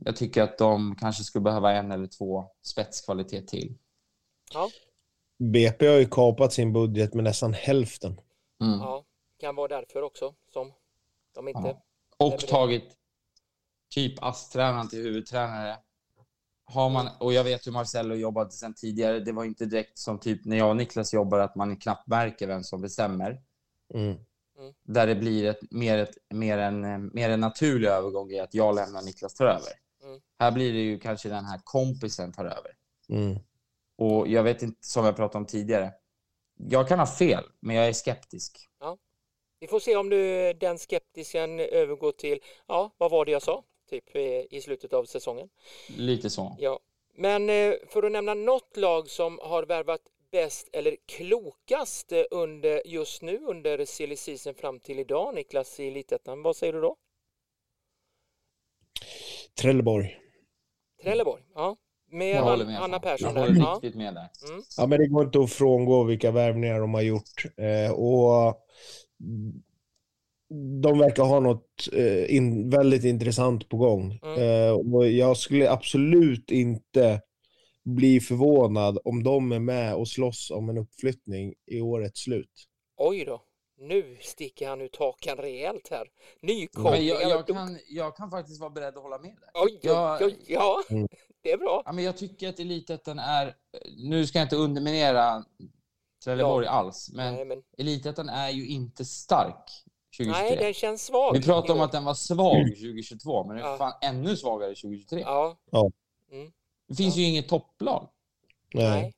jag 0.00 0.16
tycker 0.16 0.42
att 0.42 0.58
de 0.58 0.96
kanske 0.96 1.24
skulle 1.24 1.42
behöva 1.42 1.72
en 1.72 1.92
eller 1.92 2.06
två 2.06 2.44
spetskvalitet 2.62 3.48
till. 3.48 3.78
BP 5.38 5.86
har 5.86 5.96
ju 5.96 6.06
kapat 6.06 6.52
sin 6.52 6.72
budget 6.72 7.14
med 7.14 7.24
nästan 7.24 7.54
hälften. 7.54 8.20
Mm. 8.62 8.78
Ja, 8.78 9.04
kan 9.40 9.56
vara 9.56 9.68
därför 9.68 10.02
också 10.02 10.34
som 10.52 10.72
de 11.34 11.48
inte... 11.48 11.60
Ja. 11.64 11.82
Och 12.16 12.38
tagit 12.38 12.96
typ 13.94 14.22
ASS-tränaren 14.22 14.88
till 14.88 14.98
huvudtränare. 14.98 15.76
Har 16.64 16.90
man, 16.90 17.08
och 17.20 17.32
jag 17.32 17.44
vet 17.44 17.66
hur 17.66 17.72
Marcello 17.72 18.14
jobbade 18.14 18.50
sen 18.50 18.74
tidigare. 18.74 19.20
Det 19.20 19.32
var 19.32 19.44
inte 19.44 19.66
direkt 19.66 19.98
som 19.98 20.18
typ 20.18 20.44
när 20.44 20.56
jag 20.56 20.68
och 20.68 20.76
Niklas 20.76 21.14
jobbar 21.14 21.38
att 21.38 21.56
man 21.56 21.76
knappt 21.76 22.06
märker 22.06 22.46
vem 22.46 22.62
som 22.64 22.80
bestämmer. 22.80 23.42
Mm. 23.94 24.18
Där 24.82 25.06
det 25.06 25.14
blir 25.14 25.44
ett, 25.44 25.60
mer, 25.70 25.98
ett, 25.98 26.18
mer, 26.30 26.58
en, 26.58 27.10
mer 27.14 27.30
en 27.30 27.40
naturlig 27.40 27.88
övergång 27.88 28.30
i 28.30 28.40
att 28.40 28.54
jag 28.54 28.74
lämnar 28.74 29.02
Niklas 29.02 29.34
tar 29.34 29.46
över. 29.46 29.72
Mm. 30.02 30.20
Här 30.38 30.52
blir 30.52 30.72
det 30.72 30.78
ju 30.78 30.98
kanske 30.98 31.28
den 31.28 31.44
här 31.44 31.60
kompisen 31.64 32.32
tar 32.32 32.44
över. 32.44 32.76
Mm. 33.08 33.38
Och 33.98 34.28
jag 34.28 34.42
vet 34.42 34.62
inte, 34.62 34.78
som 34.80 35.04
jag 35.04 35.16
pratade 35.16 35.38
om 35.38 35.46
tidigare. 35.46 35.92
Jag 36.56 36.88
kan 36.88 36.98
ha 36.98 37.06
fel, 37.06 37.44
men 37.60 37.76
jag 37.76 37.88
är 37.88 37.92
skeptisk. 37.92 38.68
Vi 39.60 39.66
får 39.66 39.80
se 39.80 39.96
om 39.96 40.10
du, 40.10 40.52
den 40.52 40.78
skeptisen 40.78 41.60
övergår 41.60 42.12
till, 42.12 42.40
ja, 42.66 42.94
vad 42.98 43.10
var 43.10 43.24
det 43.24 43.30
jag 43.30 43.42
sa? 43.42 43.64
Typ 43.90 44.04
eh, 44.16 44.22
i 44.22 44.60
slutet 44.64 44.92
av 44.92 45.04
säsongen. 45.04 45.48
Lite 45.96 46.30
så. 46.30 46.56
Ja, 46.58 46.78
men 47.14 47.50
eh, 47.50 47.74
för 47.88 48.02
att 48.02 48.12
nämna 48.12 48.34
något 48.34 48.76
lag 48.76 49.10
som 49.10 49.38
har 49.42 49.62
värvat 49.62 50.00
bäst 50.30 50.68
eller 50.72 50.96
klokast 51.06 52.12
eh, 52.12 52.22
under 52.30 52.82
just 52.86 53.22
nu 53.22 53.38
under 53.38 53.84
silly 53.84 54.16
season 54.16 54.54
fram 54.54 54.80
till 54.80 54.98
idag, 54.98 55.34
Niklas 55.34 55.80
i 55.80 55.88
Elitettan. 55.88 56.42
Vad 56.42 56.56
säger 56.56 56.72
du 56.72 56.80
då? 56.80 56.96
Trelleborg. 59.60 60.16
Trelleborg, 61.02 61.42
ja. 61.54 61.76
Med 62.10 62.36
Jag 62.36 62.42
håller 62.42 62.64
Anna, 62.64 62.72
med. 62.72 62.82
Anna. 62.82 63.00
Persson 63.00 63.34
Jag 63.34 63.40
håller 63.40 63.74
riktigt 63.74 63.94
med 63.94 64.14
där. 64.14 64.28
Mm. 64.50 64.62
Ja, 64.76 64.86
men 64.86 64.98
det 64.98 65.06
går 65.06 65.24
inte 65.24 65.40
att 65.40 65.52
frångå 65.52 66.04
vilka 66.04 66.30
värvningar 66.30 66.80
de 66.80 66.94
har 66.94 67.02
gjort. 67.02 67.44
Eh, 67.56 67.92
och 67.92 68.56
de 70.82 70.98
verkar 70.98 71.22
ha 71.22 71.40
något 71.40 71.88
eh, 71.92 72.34
in, 72.36 72.70
väldigt 72.70 73.04
intressant 73.04 73.68
på 73.68 73.76
gång. 73.76 74.20
Mm. 74.22 74.38
Eh, 74.42 74.72
och 74.72 75.08
jag 75.08 75.36
skulle 75.36 75.70
absolut 75.70 76.50
inte 76.50 77.20
bli 77.88 78.20
förvånad 78.20 78.98
om 79.04 79.22
de 79.22 79.52
är 79.52 79.58
med 79.58 79.94
och 79.94 80.08
slåss 80.08 80.50
om 80.50 80.68
en 80.70 80.78
uppflyttning 80.78 81.54
i 81.66 81.80
årets 81.80 82.20
slut. 82.20 82.64
Oj 82.96 83.24
då, 83.24 83.42
nu 83.78 84.16
sticker 84.20 84.68
han 84.68 84.80
ut 84.80 84.96
hakan 84.96 85.36
rejält 85.36 85.88
här. 85.90 86.06
Men 86.40 86.54
Nykomlingar. 86.56 87.20
jag, 87.20 87.30
jag, 87.30 87.46
kan, 87.46 87.78
jag 87.88 88.16
kan 88.16 88.30
faktiskt 88.30 88.60
vara 88.60 88.70
beredd 88.70 88.96
att 88.96 89.02
hålla 89.02 89.18
med 89.18 89.30
där. 89.40 89.50
Oj, 89.62 89.72
oj, 89.72 89.78
jag- 89.82 90.22
oj, 90.22 90.36
ja, 90.46 90.82
Mm. 90.90 91.08
det 91.42 91.52
är 91.52 91.58
bra. 91.58 91.82
Ja, 91.84 91.92
men 91.92 92.04
jag 92.04 92.16
tycker 92.16 92.48
att 92.48 92.58
Elitettan 92.60 93.18
är... 93.18 93.54
Nu 94.08 94.26
ska 94.26 94.38
jag 94.38 94.46
inte 94.46 94.56
underminera 94.56 95.44
Trelleborg 96.24 96.66
alls, 96.66 97.10
men 97.14 97.34
Nej, 97.34 97.44
men, 97.44 97.62
Elitettan 97.78 98.28
är 98.28 98.50
ju 98.50 98.66
inte 98.66 99.04
stark 99.04 99.70
2023. 100.16 100.48
nej, 100.48 100.56
den 100.64 100.74
känns 100.74 101.02
svag. 101.06 101.32
Vi 101.32 101.42
pratade 101.42 101.72
om 101.72 101.80
att 101.80 101.92
den 101.92 102.04
var 102.04 102.14
svag 102.14 102.66
2022, 102.66 103.44
men 103.46 103.56
den 103.56 103.64
är 103.66 103.70
Ja. 103.70 103.76
fan 103.78 103.92
ännu 104.02 104.36
svagare 104.36 104.74
2023. 104.74 105.20
Ja. 105.20 105.58
Ja. 105.70 105.90
Mm. 106.32 106.52
Det 106.88 106.94
finns 106.94 107.16
ju 107.16 107.22
inget 107.22 107.48
topplag. 107.48 108.08
Nej. 108.74 108.90
Nej. 108.90 109.14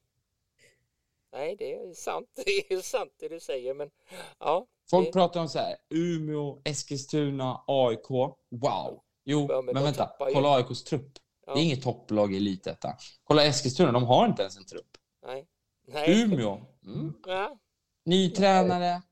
Nej, 1.32 1.56
det 1.58 1.74
är 1.74 1.94
sant. 1.94 2.28
Det 2.68 2.74
är 2.74 2.80
sant 2.80 3.12
det 3.20 3.28
du 3.28 3.40
säger, 3.40 3.74
men 3.74 3.90
ja. 4.38 4.66
Folk 4.90 5.06
Det- 5.06 5.12
pratar 5.12 5.40
om 5.40 5.48
så 5.48 5.58
här, 5.58 5.76
Umeå, 5.90 6.60
Eskilstuna, 6.64 7.64
AIK. 7.66 8.08
Wow! 8.50 9.02
Jo, 9.24 9.46
Ja, 9.50 9.62
men 9.62 9.74
men, 9.74 9.82
vänta. 9.84 10.06
tappar 10.06 10.28
ju. 10.28 10.34
Kolla 10.34 10.54
AIKs 10.56 10.84
trupp. 10.84 11.12
ja. 11.46 11.54
Det 11.54 11.60
är 11.60 11.64
inget 11.64 11.82
topplag 11.82 12.32
i 12.34 12.36
Elitettan. 12.36 12.92
Kolla 13.24 13.44
Eskilstuna, 13.44 13.92
de 13.92 14.02
har 14.04 14.26
inte 14.26 14.42
ens 14.42 14.56
en 14.56 14.66
trupp. 14.66 14.96
Nej. 15.26 15.46
Nej. 15.86 16.22
Umeå, 16.22 16.60
mm. 16.84 17.14
Ja. 17.26 17.58
ny 18.04 18.30
tränare, 18.30 19.02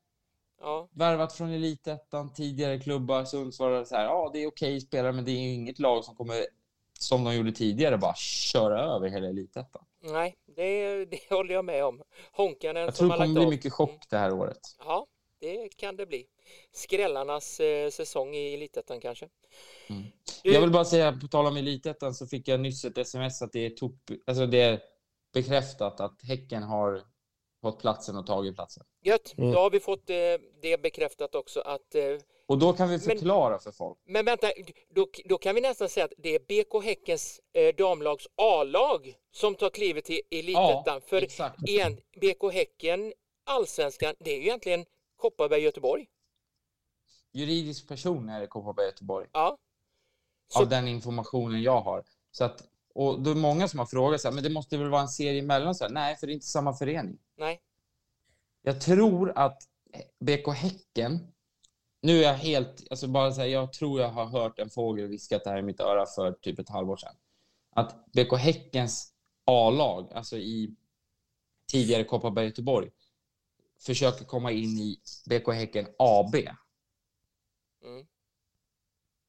Ja. 0.61 0.89
värvat 0.93 1.33
från 1.33 1.51
Elitettan, 1.51 2.33
tidigare 2.33 2.81
klubbar, 2.81 3.25
Sundsvall. 3.25 3.87
Så 3.87 3.97
här, 3.97 4.05
ja, 4.05 4.31
det 4.33 4.43
är 4.43 4.47
okej 4.47 4.81
spelare, 4.81 5.13
men 5.13 5.25
det 5.25 5.31
är 5.31 5.41
ju 5.41 5.53
inget 5.53 5.79
lag 5.79 6.05
som 6.05 6.17
kommer, 6.17 6.47
som 7.01 7.25
de 7.25 7.35
gjorde 7.35 7.53
tidigare, 7.53 7.99
bara 7.99 8.15
köra 8.15 8.81
över 8.81 9.09
hela 9.09 9.29
Elitettan. 9.29 9.85
Nej, 10.03 10.37
det, 10.57 11.05
det 11.11 11.21
håller 11.31 11.55
jag 11.55 11.65
med 11.65 11.85
om. 11.85 12.03
Honkanen 12.33 12.83
Jag 12.83 12.95
tror 12.95 13.09
det 13.11 13.17
kommer 13.17 13.35
bli 13.35 13.47
mycket 13.47 13.73
chock 13.73 14.05
det 14.11 14.17
här 14.19 14.33
året. 14.33 14.61
Ja, 14.79 15.07
det 15.41 15.69
kan 15.77 15.97
det 15.97 16.07
bli. 16.07 16.27
Skrällarnas 16.73 17.61
eh, 17.61 17.91
säsong 17.91 18.35
i 18.35 18.55
Elitettan 18.55 19.01
kanske. 19.01 19.29
Mm. 19.89 20.03
Du- 20.43 20.53
Jag 20.53 20.61
vill 20.61 20.71
bara 20.71 20.85
säga, 20.85 21.13
på 21.13 21.29
tal 21.29 21.47
om 21.47 21.57
Elitettan, 21.57 22.15
så 22.15 22.27
fick 22.27 22.49
jag 22.49 22.61
nyss 22.61 22.85
ett 22.85 22.99
sms 22.99 23.43
att 23.43 23.53
det 23.53 23.67
är, 23.67 23.71
top, 23.71 23.95
alltså 24.27 24.47
det 24.47 24.61
är 24.61 24.81
bekräftat 25.35 26.01
att 26.01 26.23
Häcken 26.23 26.63
har 26.63 27.03
fått 27.63 27.81
platsen 27.81 28.17
och 28.17 28.27
tagit 28.27 28.55
platsen. 28.55 28.85
Gött, 29.05 29.35
Mm. 29.39 29.53
då 29.53 29.59
har 29.59 29.71
vi 29.71 29.81
fått 29.81 30.11
eh, 30.11 30.17
det 30.63 30.83
bekräftat 30.83 31.35
också 31.35 31.61
att 31.61 31.95
eh, 31.95 32.03
Och 32.47 32.59
då 32.59 32.73
kan 32.73 32.91
vi 32.91 32.99
förklara 32.99 33.59
för 33.59 33.73
folk. 33.73 33.99
Men 34.07 34.25
vänta, 34.25 34.47
då, 34.95 35.07
då 35.25 35.39
kan 35.39 35.55
vi 35.55 35.61
nästan 35.61 35.89
säga 35.89 36.05
att 36.05 36.13
det 36.19 36.35
är 36.35 36.39
BK 36.41 36.85
Häckens 36.85 37.41
eh, 37.53 37.75
damlags 37.77 38.27
A-lag 38.37 39.15
som 39.33 39.55
tar 39.55 39.71
klivet 39.71 40.05
till 40.05 40.21
Elitettan. 40.31 41.01
för 41.07 41.23
exakt. 41.23 41.69
igen, 41.69 42.01
BK 42.21 42.53
Häcken, 42.53 43.13
allsvenskan, 43.47 44.15
det 44.19 44.31
är 44.31 44.37
ju 44.37 44.43
egentligen 44.43 44.85
Kopparberg-Göteborg. 45.17 46.07
Juridisk 47.33 47.89
person 47.89 48.29
är 48.29 48.41
det 48.41 48.47
Kopparberg 48.47 48.87
Göteborg. 48.87 49.27
Ja. 49.33 49.59
Så, 50.49 50.61
Av 50.61 50.69
den 50.69 50.89
informationen 50.89 51.63
jag 51.63 51.81
har. 51.81 52.05
Så 52.31 52.45
att, 52.45 52.63
och 52.95 53.21
det 53.21 53.31
är 53.31 53.35
många 53.35 53.69
som 53.69 53.79
har 53.79 53.87
frågat 53.87 54.21
så 54.21 54.29
här, 54.29 54.35
men 54.35 54.45
det 54.45 54.51
måste 54.51 54.77
väl 54.77 54.89
vara 54.89 55.03
en 55.03 55.09
serie 55.09 55.41
emellan? 55.43 55.75
Så 55.75 55.85
här, 55.85 55.91
Nej, 55.93 56.17
för 56.17 56.27
det 56.27 56.33
är 56.33 56.35
inte 56.35 56.47
samma 56.47 56.75
förening. 56.75 57.19
Jag 58.69 58.81
tror 58.81 59.33
att 59.39 59.63
BK 60.21 60.49
Häcken, 60.55 61.33
nu 62.03 62.19
är 62.19 62.23
jag 62.23 62.35
helt, 62.35 62.87
alltså 62.91 63.09
bara 63.09 63.31
här, 63.31 63.47
jag 63.47 63.73
tror 63.73 64.01
jag 64.01 64.09
har 64.09 64.27
hört 64.27 64.59
en 64.59 64.71
fågel 64.71 65.09
viskat 65.09 65.45
det 65.45 65.51
här 65.51 65.59
i 65.59 65.63
mitt 65.63 65.81
öra 65.81 66.07
för 66.07 66.33
typ 66.33 66.59
ett 66.59 66.69
halvår 66.69 66.97
sedan. 66.97 67.15
Att 67.71 68.07
BK 68.13 68.33
Häckens 68.33 69.13
A-lag, 69.45 70.13
alltså 70.13 70.37
i 70.37 70.77
tidigare 71.73 72.05
Kopparberg 72.05 72.47
Göteborg, 72.47 72.91
försöker 73.81 74.25
komma 74.25 74.53
in 74.53 74.79
i 74.79 75.01
BK 75.31 75.53
Häcken 75.53 75.87
AB. 75.99 76.35
Mm. 76.35 78.07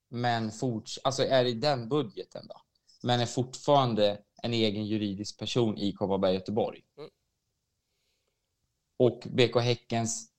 Men 0.10 0.52
forts 0.52 1.00
alltså 1.04 1.24
är 1.24 1.46
i 1.46 1.54
den 1.54 1.90
budgeten 1.90 2.48
då. 2.48 2.62
Men 3.04 3.20
är 3.20 3.26
fortfarande 3.26 4.24
en 4.44 4.54
egen 4.54 4.86
juridisk 4.86 5.40
person 5.40 5.78
i 5.78 5.94
Kopparberg 5.94 6.34
Göteborg. 6.34 6.82
Mm. 6.98 7.10
Och 9.00 9.20
BK 9.26 9.56
Häckens 9.56 10.30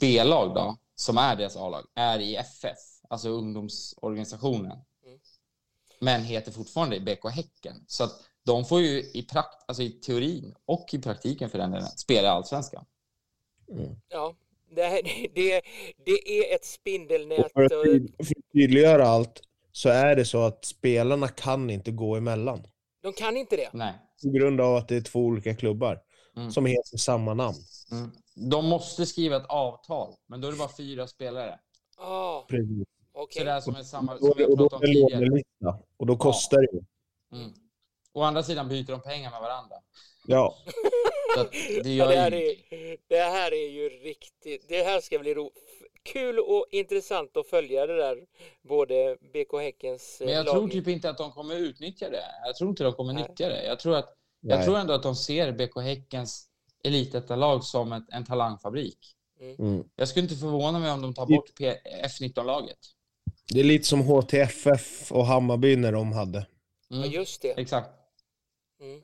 B-lag 0.00 0.54
då, 0.54 0.76
som 0.94 1.18
är 1.18 1.36
deras 1.36 1.56
A-lag, 1.56 1.86
är 1.94 2.18
i 2.18 2.36
FF, 2.36 2.78
alltså 3.08 3.28
ungdomsorganisationen. 3.28 4.78
Mm. 5.06 5.18
Men 6.00 6.22
heter 6.22 6.52
fortfarande 6.52 7.00
BK 7.00 7.30
Häcken. 7.30 7.84
Så 7.86 8.04
att 8.04 8.12
de 8.44 8.64
får 8.64 8.80
ju 8.80 8.98
i, 9.14 9.26
prakt 9.32 9.64
alltså 9.68 9.82
i 9.82 9.90
teorin 9.90 10.54
och 10.64 10.94
i 10.94 10.98
praktiken 10.98 11.50
för 11.50 11.58
den 11.58 11.70
delen 11.70 11.88
spela 11.88 12.30
Allsvenskan. 12.30 12.84
Ja, 14.08 14.34
det, 14.70 15.02
det, 15.34 15.62
det 16.04 16.28
är 16.28 16.54
ett 16.54 16.64
spindelnät. 16.64 17.44
Och 17.44 17.50
för 17.52 17.64
att 17.64 17.72
tydliggöra 18.52 19.08
allt 19.08 19.42
så 19.72 19.88
är 19.88 20.16
det 20.16 20.24
så 20.24 20.42
att 20.42 20.64
spelarna 20.64 21.28
kan 21.28 21.70
inte 21.70 21.90
gå 21.90 22.16
emellan. 22.16 22.66
De 23.02 23.12
kan 23.12 23.36
inte 23.36 23.56
det. 23.56 23.70
Nej. 23.72 23.92
På 24.22 24.30
grund 24.30 24.60
av 24.60 24.76
att 24.76 24.88
det 24.88 24.96
är 24.96 25.00
två 25.00 25.20
olika 25.20 25.54
klubbar 25.54 26.02
Mm. 26.36 26.50
som 26.50 26.66
heter 26.66 26.96
samma 26.98 27.34
namn. 27.34 27.56
Mm. 27.92 28.10
De 28.50 28.66
måste 28.68 29.06
skriva 29.06 29.36
ett 29.36 29.46
avtal, 29.48 30.14
men 30.26 30.40
då 30.40 30.48
är 30.48 30.52
det 30.52 30.58
bara 30.58 30.76
fyra 30.76 31.06
spelare. 31.06 31.58
Ah, 31.98 32.42
Precis. 32.48 32.86
okej. 33.12 33.38
Så 33.40 33.44
det 33.44 33.50
är 33.50 33.60
som 33.60 33.74
är 33.76 33.82
samma, 33.82 34.12
Och 34.12 34.18
som 34.18 34.28
då, 34.28 34.34
vi 34.36 34.44
har 34.44 34.56
pratat 34.56 34.72
om 34.72 34.80
det 34.80 34.86
tidigare. 34.86 35.42
Och 35.96 36.06
då 36.06 36.16
kostar 36.16 36.58
det 36.60 36.68
ju. 36.72 36.82
Mm. 37.40 37.52
Å 38.12 38.22
andra 38.22 38.42
sidan 38.42 38.68
byter 38.68 38.86
de 38.86 39.00
pengar 39.02 39.30
med 39.30 39.40
varandra. 39.40 39.76
Ja. 40.26 40.54
Det 41.82 41.90
Ja, 41.90 42.06
det, 42.08 42.16
här 42.16 42.34
är, 42.34 42.54
det 43.08 43.16
här 43.22 43.52
är 43.52 43.68
ju 43.70 43.88
riktigt... 43.88 44.68
Det 44.68 44.82
här 44.82 45.00
ska 45.00 45.18
bli 45.18 45.34
ro, 45.34 45.50
kul 46.02 46.38
och 46.38 46.66
intressant 46.70 47.36
att 47.36 47.46
följa 47.46 47.86
det 47.86 47.96
där. 47.96 48.18
Både 48.62 49.16
BK 49.32 49.60
Häckens 49.60 50.20
eh, 50.20 50.24
Men 50.24 50.34
jag 50.34 50.46
lag- 50.46 50.54
tror 50.54 50.68
typ 50.68 50.88
inte 50.88 51.10
att 51.10 51.18
de 51.18 51.32
kommer 51.32 51.56
utnyttja 51.56 52.10
det. 52.10 52.24
Jag 52.44 52.56
tror 52.56 52.70
inte 52.70 52.84
de 52.84 52.92
kommer 52.92 53.12
Nej. 53.12 53.22
nyttja 53.28 53.48
det. 53.48 53.64
Jag 53.66 53.78
tror, 53.78 53.96
att, 53.96 54.14
jag 54.48 54.64
tror 54.64 54.78
ändå 54.78 54.92
att 54.92 55.02
de 55.02 55.16
ser 55.16 55.52
BK 55.52 55.76
Häckens 55.82 56.48
elitettarlag 56.84 57.64
som 57.64 57.92
ett, 57.92 58.04
en 58.08 58.24
talangfabrik. 58.24 58.98
Mm. 59.58 59.84
Jag 59.96 60.08
skulle 60.08 60.22
inte 60.22 60.36
förvåna 60.36 60.78
mig 60.78 60.92
om 60.92 61.02
de 61.02 61.14
tar 61.14 61.26
bort 61.26 61.54
P- 61.58 61.76
F19-laget. 62.04 62.78
Det 63.52 63.60
är 63.60 63.64
lite 63.64 63.84
som 63.84 64.00
HTFF 64.00 65.12
och 65.12 65.26
Hammarby 65.26 65.76
när 65.76 65.92
de 65.92 66.12
hade. 66.12 66.46
Ja, 66.88 66.96
Mm. 66.96 67.10
just 67.10 67.42
det. 67.42 67.48
Exakt. 67.60 67.90
Mm. 68.80 69.00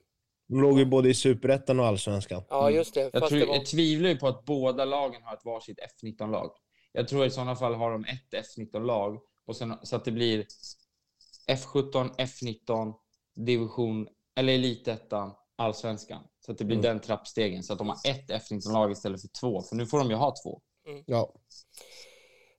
De 0.48 0.60
låg 0.62 0.78
ju 0.78 0.84
både 0.84 1.08
i 1.08 1.14
Superettan 1.14 1.80
och 1.80 1.86
Allsvenskan. 1.86 2.42
Ja, 2.48 2.70
just 2.70 2.94
det. 2.94 3.00
Mm. 3.00 3.10
Jag, 3.12 3.20
Fast 3.20 3.30
tror, 3.30 3.40
det 3.40 3.46
var... 3.46 3.54
jag 3.54 3.66
tvivlar 3.66 4.08
ju 4.10 4.16
på 4.16 4.28
att 4.28 4.44
båda 4.44 4.84
lagen 4.84 5.22
har 5.22 5.34
ett 5.34 5.44
varsitt 5.44 5.78
F19-lag. 6.02 6.50
Jag 6.92 7.08
tror 7.08 7.26
i 7.26 7.30
sådana 7.30 7.56
fall 7.56 7.74
har 7.74 7.90
de 7.92 8.04
ett 8.04 8.44
F19-lag 8.56 9.18
och 9.46 9.56
sen, 9.56 9.74
så 9.82 9.96
att 9.96 10.04
det 10.04 10.12
blir 10.12 10.46
F17, 11.48 12.10
F19, 12.16 12.94
division 13.46 14.08
eller 14.36 14.52
elitettan, 14.52 15.32
allsvenskan. 15.56 16.22
Så 16.46 16.52
att 16.52 16.58
det 16.58 16.64
blir 16.64 16.76
Mm. 16.76 16.88
den 16.88 17.00
trappstegen. 17.00 17.62
Så 17.62 17.72
att 17.72 17.78
de 17.78 17.88
har 17.88 17.96
ett 18.08 18.30
F19-lag 18.30 18.92
istället 18.92 19.20
för 19.20 19.28
två. 19.40 19.62
För 19.62 19.76
nu 19.76 19.86
får 19.86 19.98
de 19.98 20.10
ju 20.10 20.16
ha 20.16 20.34
två. 20.44 20.60
Ja. 21.06 21.34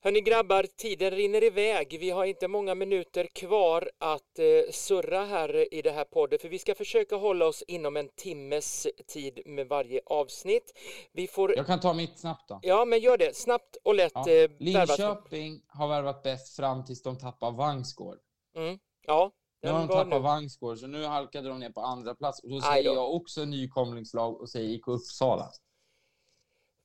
Hörni 0.02 0.22
grabbar, 0.22 0.66
tiden 0.78 1.12
rinner 1.12 1.44
iväg. 1.44 1.98
Vi 2.00 2.10
har 2.10 2.26
inte 2.26 2.48
många 2.48 2.76
minuter 2.76 3.28
kvar 3.36 3.90
att 3.98 4.40
eh, 4.40 4.72
surra 4.72 5.26
här 5.26 5.74
i 5.74 5.82
det 5.82 5.92
här 5.92 6.04
podden, 6.06 6.40
för 6.40 6.50
vi 6.50 6.60
ska 6.60 6.76
försöka 6.76 7.16
hålla 7.16 7.46
oss 7.46 7.64
inom 7.68 7.98
en 7.98 8.10
timmes 8.16 8.88
tid 9.08 9.40
med 9.46 9.68
varje 9.68 10.02
avsnitt. 10.06 10.74
Vi 11.14 11.28
får... 11.28 11.56
Jag 11.58 11.66
kan 11.68 11.80
ta 11.80 11.94
mitt 11.94 12.20
snabbt 12.20 12.50
då. 12.50 12.60
Ja, 12.64 12.86
men 12.86 13.00
gör 13.00 13.18
det. 13.18 13.36
Snabbt 13.36 13.78
och 13.84 13.96
lätt. 13.96 14.12
Ja. 14.16 14.22
eh, 14.22 14.26
värvat. 14.26 14.60
Linköping 14.60 15.62
har 15.68 15.88
värvat 15.88 16.24
bäst 16.24 16.56
fram 16.56 16.86
tills 16.86 17.02
de 17.04 17.18
tappar 17.18 17.52
Vangsgård. 17.52 18.18
Mm. 18.58 18.80
Ja, 19.08 19.32
Nu 19.64 19.70
har 19.70 19.80
de 19.80 19.88
tappat. 19.88 20.22
Vangsgård, 20.22 20.78
så 20.78 20.88
nu 20.88 21.04
halkade 21.06 21.50
de 21.50 21.60
ner 21.60 21.70
på 21.70 21.82
andra 21.82 22.16
plats. 22.16 22.40
Och 22.44 22.50
då 22.50 22.62
säger 22.62 22.90
då. 22.90 22.96
jag 22.96 23.14
också 23.16 23.46
nykomlingslag 23.46 24.42
och 24.42 24.50
säger 24.50 24.70
IK 24.70 24.88
Uppsala. 24.88 25.50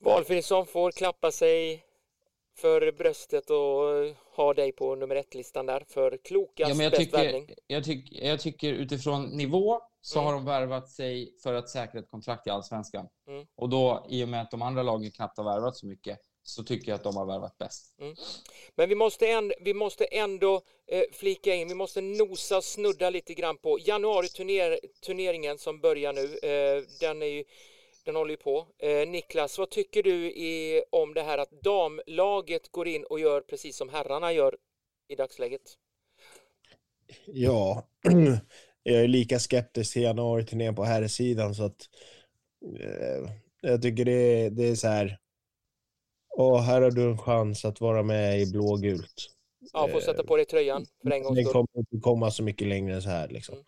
Valfridsson 0.04 0.66
får 0.66 0.90
klappa 0.92 1.30
sig 1.30 1.84
för 2.56 2.92
bröstet 2.92 3.50
och 3.50 4.16
ha 4.36 4.54
dig 4.54 4.72
på 4.72 4.94
nummer 4.94 5.16
ett-listan 5.16 5.66
där 5.66 5.84
för 5.88 6.18
klokast, 6.24 6.68
Ja, 6.68 6.74
men 6.74 6.84
jag, 6.84 6.90
bäst 6.92 7.00
tycker, 7.02 7.18
värvning. 7.18 7.48
jag, 7.66 7.84
tyck, 7.84 8.08
jag 8.12 8.40
tycker 8.40 8.72
utifrån 8.72 9.24
nivå 9.24 9.80
så 10.00 10.18
Mm. 10.18 10.26
har 10.26 10.32
de 10.34 10.44
värvat 10.44 10.88
sig 10.90 11.34
för 11.42 11.54
att 11.54 11.68
säkra 11.68 12.00
ett 12.00 12.10
kontrakt 12.10 12.46
i 12.46 12.50
Allsvenskan. 12.50 13.08
Mm. 13.28 13.46
Och 13.56 13.68
då, 13.68 14.06
i 14.08 14.24
och 14.24 14.28
med 14.28 14.42
att 14.42 14.50
de 14.50 14.62
andra 14.62 14.82
lagen 14.82 15.10
knappt 15.10 15.38
har 15.38 15.44
värvat 15.44 15.76
så 15.76 15.86
mycket, 15.86 16.18
så 16.48 16.64
tycker 16.64 16.88
jag 16.92 16.96
att 16.96 17.04
de 17.04 17.16
har 17.16 17.26
värvat 17.26 17.58
bäst. 17.58 17.94
Men 18.74 18.88
vi 18.88 18.94
måste, 18.94 19.26
änd- 19.26 19.52
vi 19.60 19.74
måste 19.74 20.04
ändå 20.04 20.62
eh, 20.86 21.02
flika 21.12 21.54
in, 21.54 21.68
vi 21.68 21.74
måste 21.74 22.00
nosa 22.00 22.62
snudda 22.62 23.10
lite 23.10 23.34
grann 23.34 23.56
på 23.58 23.78
januari-turneringen 23.78 25.58
som 25.58 25.80
börjar 25.80 26.12
nu. 26.12 26.38
Eh, 26.38 26.82
den, 27.00 27.22
är 27.22 27.26
ju, 27.26 27.44
den 28.04 28.16
håller 28.16 28.30
ju 28.30 28.36
på. 28.36 28.66
Eh, 28.78 29.08
Niklas, 29.08 29.58
vad 29.58 29.70
tycker 29.70 30.02
du 30.02 30.26
i, 30.30 30.82
om 30.90 31.14
det 31.14 31.22
här 31.22 31.38
att 31.38 31.50
damlaget 31.50 32.68
går 32.72 32.88
in 32.88 33.04
och 33.04 33.20
gör 33.20 33.40
precis 33.40 33.76
som 33.76 33.88
herrarna 33.88 34.32
gör 34.32 34.56
i 35.08 35.14
dagsläget? 35.14 35.62
Ja, 37.26 37.88
jag 38.82 39.02
är 39.02 39.08
lika 39.08 39.38
skeptisk 39.38 39.92
till 39.92 40.02
januari-turnén 40.02 40.74
på 40.74 40.84
här 40.84 41.08
sidan 41.08 41.54
så 41.54 41.64
att 41.64 41.88
eh, 42.80 43.30
jag 43.60 43.82
tycker 43.82 44.04
det 44.04 44.12
är, 44.12 44.50
det 44.50 44.68
är 44.68 44.74
så 44.74 44.88
här. 44.88 45.18
Åh, 46.40 46.60
här 46.60 46.82
har 46.82 46.90
du 46.90 47.02
en 47.10 47.18
chans 47.18 47.64
att 47.64 47.80
vara 47.80 48.02
med 48.02 48.40
i 48.40 48.46
blågult. 48.52 49.30
Ja, 49.72 49.88
får 49.88 50.00
sätta 50.00 50.24
på 50.24 50.36
dig 50.36 50.44
tröjan 50.44 50.86
för 51.02 51.10
en 51.10 51.22
gångs 51.22 51.36
Det 51.36 51.42
skull. 51.42 51.52
kommer 51.52 51.68
inte 51.78 51.96
komma 52.00 52.30
så 52.30 52.42
mycket 52.42 52.68
längre 52.68 52.94
än 52.94 53.02
så 53.02 53.08
här 53.08 53.28
liksom. 53.28 53.54
Mm. 53.54 53.64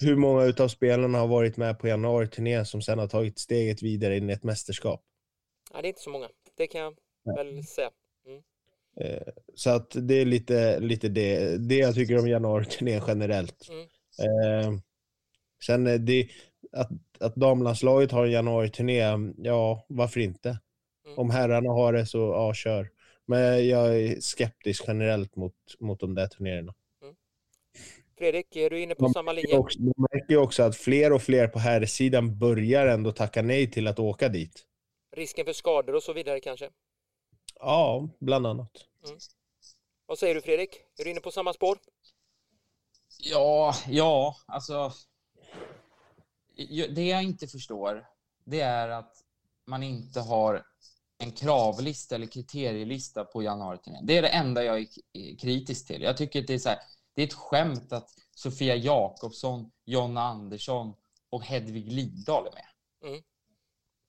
Hur 0.00 0.16
många 0.16 0.44
utav 0.44 0.68
spelarna 0.68 1.18
har 1.18 1.26
varit 1.26 1.56
med 1.56 1.78
på 1.78 1.88
januari-turnén 1.88 2.66
som 2.66 2.82
sen 2.82 2.98
har 2.98 3.08
tagit 3.08 3.38
steget 3.38 3.82
vidare 3.82 4.16
in 4.16 4.30
i 4.30 4.32
ett 4.32 4.42
mästerskap? 4.42 5.02
Ja, 5.72 5.82
det 5.82 5.86
är 5.86 5.88
inte 5.88 6.00
så 6.00 6.10
många, 6.10 6.28
det 6.56 6.66
kan 6.66 6.80
jag 6.80 6.94
väl 7.36 7.64
säga. 7.64 7.90
Eh, 9.00 9.32
Så 9.54 9.70
att 9.70 9.96
det 10.08 10.14
är 10.14 10.24
lite, 10.24 10.80
lite 10.80 11.08
det, 11.08 11.56
det 11.68 11.76
jag 11.76 11.94
tycker 11.94 12.18
om 12.18 12.28
januari-turnén 12.28 13.02
generellt. 13.06 13.68
Mm. 13.68 13.82
Eh, 14.72 14.80
sen 15.66 15.86
är 15.86 15.98
det, 15.98 16.28
att, 16.72 16.90
att 17.20 17.34
damlandslaget 17.34 18.10
har 18.10 18.24
en 18.26 18.32
januari-turné, 18.32 19.02
ja, 19.36 19.84
varför 19.88 20.20
inte? 20.20 20.58
Mm. 21.06 21.18
Om 21.18 21.30
herrarna 21.30 21.70
har 21.72 21.92
det 21.92 22.06
så, 22.06 22.18
ja, 22.18 22.54
kör. 22.54 22.90
Men 23.26 23.68
jag 23.68 23.96
är 24.00 24.20
skeptisk 24.20 24.84
generellt 24.86 25.36
mot, 25.36 25.54
mot 25.80 26.00
de 26.00 26.14
där 26.14 26.26
turneringarna. 26.26 26.74
Fredrik, 28.18 28.56
är 28.56 28.70
du 28.70 28.80
inne 28.80 28.94
på 28.94 29.02
Man 29.02 29.12
samma 29.12 29.32
linje? 29.32 29.58
också- 29.58 29.80
Man 29.82 29.94
märker 30.12 30.30
ju 30.34 30.36
också 30.36 30.62
att 30.62 30.76
fler 30.76 31.12
och 31.12 31.22
fler 31.22 31.48
på 31.48 31.58
här 31.58 31.86
sidan 31.86 32.38
börjar 32.38 32.86
ändå 32.86 33.12
tacka 33.12 33.42
nej 33.42 33.70
till 33.70 33.86
att 33.86 33.98
åka 33.98 34.28
dit. 34.28 34.66
Risken 35.16 35.44
för 35.46 35.52
skador 35.52 35.94
och 35.94 36.02
så 36.02 36.12
vidare 36.12 36.40
kanske? 36.40 36.70
Ja, 37.60 38.08
bland 38.18 38.46
annat. 38.46 38.70
Vad 40.06 40.18
säger 40.18 40.34
du 40.34 40.40
Fredrik? 40.40 40.76
Är 40.98 41.04
du 41.04 41.10
inne 41.10 41.20
på 41.20 41.30
samma 41.30 41.52
spår? 41.52 41.78
Ja, 43.18 43.74
ja, 43.88 44.36
alltså. 44.46 44.92
Det 46.94 47.06
jag 47.08 47.22
inte 47.22 47.46
förstår, 47.46 48.06
det 48.44 48.60
är 48.60 48.88
att 48.88 49.14
man 49.66 49.82
inte 49.82 50.20
har 50.20 50.66
en 51.22 51.32
kravlista 51.32 52.14
eller 52.14 52.26
kriterielista 52.26 53.24
på 53.24 53.42
januariturnén. 53.42 54.06
Det 54.06 54.16
är 54.18 54.22
det 54.22 54.28
enda 54.28 54.64
jag 54.64 54.78
är 54.80 54.84
k- 54.84 55.40
kritisk 55.40 55.86
till. 55.86 56.02
Jag 56.02 56.16
tycker 56.16 56.40
att 56.40 56.46
det 56.46 56.54
är 56.54 56.58
så 56.58 56.68
här, 56.68 56.78
det 57.14 57.22
är 57.22 57.26
ett 57.26 57.34
skämt 57.34 57.92
att 57.92 58.10
Sofia 58.34 58.76
Jakobsson, 58.76 59.70
Jonna 59.84 60.22
Andersson 60.22 60.94
och 61.30 61.42
Hedvig 61.44 61.92
Lidahl 61.92 62.46
är 62.46 62.52
med. 62.52 62.66
Mm. 63.10 63.22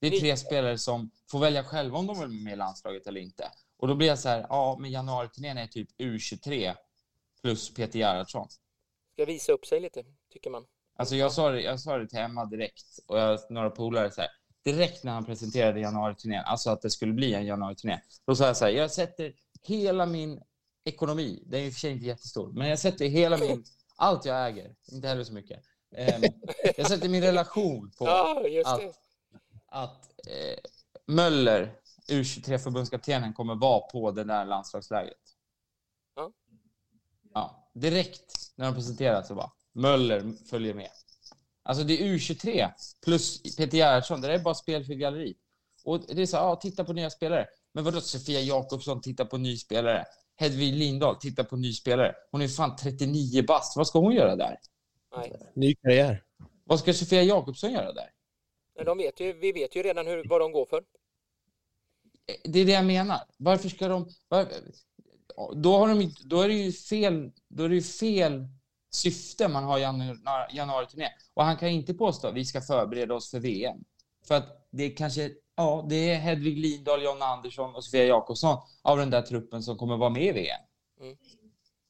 Det 0.01 0.07
är 0.07 0.19
tre 0.19 0.37
spelare 0.37 0.77
som 0.77 1.11
får 1.31 1.39
välja 1.39 1.63
själva 1.63 1.97
om 1.97 2.07
de 2.07 2.19
vill 2.19 2.29
med 2.29 2.53
i 2.53 2.55
landslaget 2.55 3.07
eller 3.07 3.21
inte. 3.21 3.51
Och 3.77 3.87
då 3.87 3.95
blir 3.95 4.07
jag 4.07 4.19
så 4.19 4.29
här, 4.29 4.45
ja, 4.49 4.77
men 4.79 4.91
januariturnén 4.91 5.57
är 5.57 5.67
typ 5.67 5.89
U23 5.99 6.75
plus 7.41 7.73
Peter 7.73 7.99
Gerhardsson. 7.99 8.47
Ska 9.13 9.25
visa 9.25 9.51
upp 9.51 9.65
sig 9.65 9.79
lite, 9.79 10.03
tycker 10.33 10.49
man. 10.49 10.65
Alltså 10.95 11.15
jag 11.15 11.31
sa 11.31 11.49
det, 11.49 11.61
jag 11.61 11.79
sa 11.79 11.97
det 11.97 12.07
till 12.07 12.19
Emma 12.19 12.45
direkt 12.45 12.99
och 13.07 13.19
jag 13.19 13.39
några 13.49 13.69
polare 13.69 14.11
så 14.11 14.21
här. 14.21 14.29
Direkt 14.63 15.03
när 15.03 15.11
han 15.11 15.25
presenterade 15.25 15.79
januariturnén, 15.79 16.43
alltså 16.45 16.69
att 16.69 16.81
det 16.81 16.89
skulle 16.89 17.13
bli 17.13 17.33
en 17.33 17.45
januariturné. 17.45 18.01
Då 18.25 18.35
sa 18.35 18.45
jag 18.45 18.57
så 18.57 18.65
här, 18.65 18.71
jag 18.71 18.91
sätter 18.91 19.33
hela 19.61 20.05
min 20.05 20.41
ekonomi, 20.85 21.43
det 21.45 21.57
är 21.57 21.65
i 21.65 21.69
och 21.69 21.73
för 21.73 21.79
sig 21.79 21.91
inte 21.91 22.05
jättestor, 22.05 22.51
men 22.51 22.69
jag 22.69 22.79
sätter 22.79 23.05
hela 23.05 23.37
min, 23.37 23.63
allt 23.95 24.25
jag 24.25 24.47
äger, 24.47 24.75
inte 24.91 25.07
heller 25.07 25.23
så 25.23 25.33
mycket. 25.33 25.63
Ehm, 25.95 26.21
jag 26.77 26.87
sätter 26.87 27.09
min 27.09 27.23
relation 27.23 27.91
på 27.91 28.05
Ja, 28.05 28.43
att, 28.65 28.81
att 29.67 30.09
eh, 30.27 30.59
Möller, 31.07 31.75
U23-förbundskaptenen, 32.09 33.33
kommer 33.33 33.55
vara 33.55 33.79
på 33.79 34.11
det 34.11 34.23
där 34.23 34.45
landslagslägret. 34.45 35.17
Ja. 36.15 36.31
Ja, 37.33 37.69
direkt 37.73 38.51
när 38.55 38.65
de 38.65 38.75
presenterat 38.75 39.27
så 39.27 39.35
bara, 39.35 39.51
Möller 39.73 40.33
följer 40.49 40.73
med. 40.73 40.91
Alltså 41.63 41.83
det 41.83 42.01
är 42.01 42.05
U23 42.05 42.69
plus 43.05 43.55
Peter 43.57 43.77
Gerhardsson, 43.77 44.21
det 44.21 44.27
där 44.27 44.33
är 44.33 44.39
bara 44.39 44.53
spel 44.53 44.85
för 44.85 44.93
galleriet. 44.93 45.37
Och 45.83 45.99
det 45.99 46.21
är 46.21 46.25
så 46.25 46.35
ja, 46.35 46.55
titta 46.55 46.83
på 46.83 46.93
nya 46.93 47.09
spelare. 47.09 47.47
Men 47.73 47.83
vadå 47.83 48.01
Sofia 48.01 48.41
Jakobsson, 48.41 49.01
titta 49.01 49.25
på 49.25 49.37
ny 49.37 49.57
spelare? 49.57 50.05
Hedvig 50.35 50.73
Lindahl, 50.73 51.15
titta 51.15 51.43
på 51.43 51.57
ny 51.57 51.73
spelare. 51.73 52.15
Hon 52.31 52.41
är 52.41 52.47
fan 52.47 52.75
39 52.75 53.43
bast. 53.47 53.77
Vad 53.77 53.87
ska 53.87 53.99
hon 53.99 54.13
göra 54.13 54.35
där? 54.35 54.57
Nej. 55.17 55.33
Ny 55.55 55.75
karriär. 55.75 56.23
Vad 56.63 56.79
ska 56.79 56.93
Sofia 56.93 57.23
Jakobsson 57.23 57.71
göra 57.71 57.93
där? 57.93 58.09
Men 58.75 58.85
de 58.85 58.97
vet 58.97 59.19
ju, 59.19 59.33
vi 59.33 59.51
vet 59.51 59.75
ju 59.75 59.83
redan 59.83 60.07
hur, 60.07 60.29
vad 60.29 60.41
de 60.41 60.51
går 60.51 60.65
för. 60.65 60.83
Det 62.43 62.59
är 62.59 62.65
det 62.65 62.71
jag 62.71 62.85
menar. 62.85 63.19
Varför 63.37 63.69
ska 63.69 63.87
de... 63.87 64.09
Var, 64.27 64.47
då, 65.55 65.77
har 65.77 65.87
de 65.87 66.13
då 66.25 66.41
är 66.41 66.47
det 66.47 66.53
ju 66.53 66.71
fel, 66.71 67.31
då 67.47 67.63
är 67.63 67.69
det 67.69 67.75
ju 67.75 67.81
fel 67.81 68.47
syfte 68.95 69.47
man 69.47 69.63
har 69.63 69.77
i 69.77 69.81
januari, 69.81 70.55
januari-turné. 70.55 71.09
Och 71.33 71.43
han 71.43 71.57
kan 71.57 71.69
inte 71.69 71.93
påstå 71.93 72.27
att 72.27 72.33
vi 72.33 72.45
ska 72.45 72.61
förbereda 72.61 73.13
oss 73.13 73.31
för 73.31 73.39
VM. 73.39 73.77
För 74.27 74.35
att 74.35 74.67
det 74.71 74.83
är 74.83 74.95
kanske, 74.95 75.31
ja, 75.55 75.85
det 75.89 76.09
är 76.09 76.19
Hedvig 76.19 76.57
Lindahl, 76.57 77.03
Jonna 77.03 77.25
Andersson 77.25 77.75
och 77.75 77.83
Sofia 77.83 78.05
Jakobsson 78.05 78.57
av 78.81 78.97
den 78.97 79.09
där 79.09 79.21
truppen 79.21 79.63
som 79.63 79.77
kommer 79.77 79.97
vara 79.97 80.09
med 80.09 80.23
i 80.23 80.31
VM. 80.31 80.61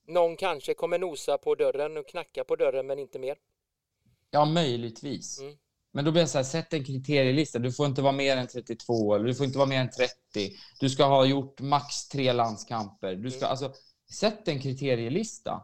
Någon 0.07 0.37
kanske 0.37 0.73
kommer 0.73 0.99
nosa 0.99 1.37
på 1.37 1.55
dörren 1.55 1.97
och 1.97 2.07
knacka 2.07 2.43
på 2.43 2.55
dörren 2.55 2.87
men 2.87 2.99
inte 2.99 3.19
mer. 3.19 3.37
Ja, 4.31 4.45
möjligtvis. 4.45 5.39
Mm. 5.39 5.57
Men 5.91 6.05
då 6.05 6.11
blir 6.11 6.21
jag 6.21 6.29
så 6.29 6.37
här, 6.37 6.45
sätt 6.45 6.73
en 6.73 6.85
kriterielista. 6.85 7.59
Du 7.59 7.71
får 7.71 7.85
inte 7.85 8.01
vara 8.01 8.13
mer 8.13 8.37
än 8.37 8.47
32 8.47 9.15
eller 9.15 9.25
du 9.25 9.35
får 9.35 9.45
inte 9.45 9.57
vara 9.57 9.69
mer 9.69 9.79
än 9.79 9.89
30. 9.89 10.55
Du 10.79 10.89
ska 10.89 11.05
ha 11.05 11.25
gjort 11.25 11.61
max 11.61 12.07
tre 12.07 12.33
landskamper. 12.33 13.15
Du 13.15 13.31
ska, 13.31 13.39
Mm. 13.39 13.51
alltså, 13.51 13.73
sätt 14.13 14.47
en 14.47 14.59
kriterielista 14.61 15.61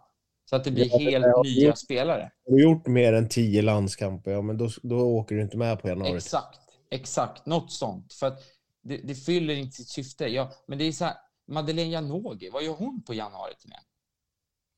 så 0.49 0.55
att 0.55 0.63
det 0.63 0.71
blir 0.71 0.87
Ja, 0.91 0.97
helt 0.97 1.25
ja, 1.25 1.41
nya 1.43 1.75
spelare. 1.75 2.31
Har 2.45 2.55
du 2.55 2.63
gjort 2.63 2.87
mer 2.87 3.13
än 3.13 3.29
tio 3.29 3.61
landskamper, 3.61 4.31
ja 4.31 4.41
men 4.41 4.57
då, 4.57 4.69
då 4.83 4.99
åker 4.99 5.35
du 5.35 5.41
inte 5.41 5.57
med 5.57 5.81
på 5.81 5.87
januari. 5.87 6.15
Exakt, 6.15 6.59
exakt. 6.91 7.45
Något 7.45 7.71
sånt. 7.71 8.13
För 8.13 8.27
att 8.27 8.39
det, 8.81 8.97
det 8.97 9.15
fyller 9.15 9.53
inte 9.53 9.75
sitt 9.75 9.89
syfte. 9.89 10.27
Ja, 10.27 10.51
men 10.67 10.77
det 10.77 10.83
är 10.83 10.91
så 10.91 11.05
här, 11.05 11.15
Madeleine 11.47 11.91
Janogy, 11.91 12.49
vad 12.49 12.63
gör 12.63 12.73
hon 12.73 13.03
på 13.03 13.13
januari-turnén? 13.13 13.83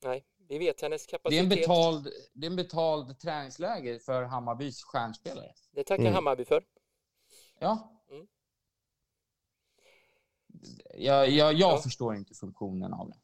Nej, 0.04 0.24
vi 0.48 0.58
vet 0.58 0.80
hennes 0.82 1.06
Det 1.06 1.10
är, 1.10 1.18
kapacitet. 1.18 1.42
en 1.42 1.48
betald, 1.48 2.08
det 2.32 2.46
är 2.46 2.50
en 2.50 2.56
betald 2.56 3.18
träningsläger 3.18 3.98
för 3.98 4.22
Hammarbys 4.22 4.82
stjärnspelare. 4.82 5.52
Det 5.72 5.84
tackar 5.84 6.02
Mm. 6.02 6.14
Hammarby 6.14 6.44
för. 6.44 6.62
Ja. 7.58 8.02
Mm. 8.10 8.26
Jag, 10.94 11.30
jag, 11.30 11.52
jag 11.54 11.72
Ja. 11.72 11.78
förstår 11.78 12.14
inte 12.16 12.34
funktionen 12.34 12.92
av 12.92 13.08
det. 13.08 13.16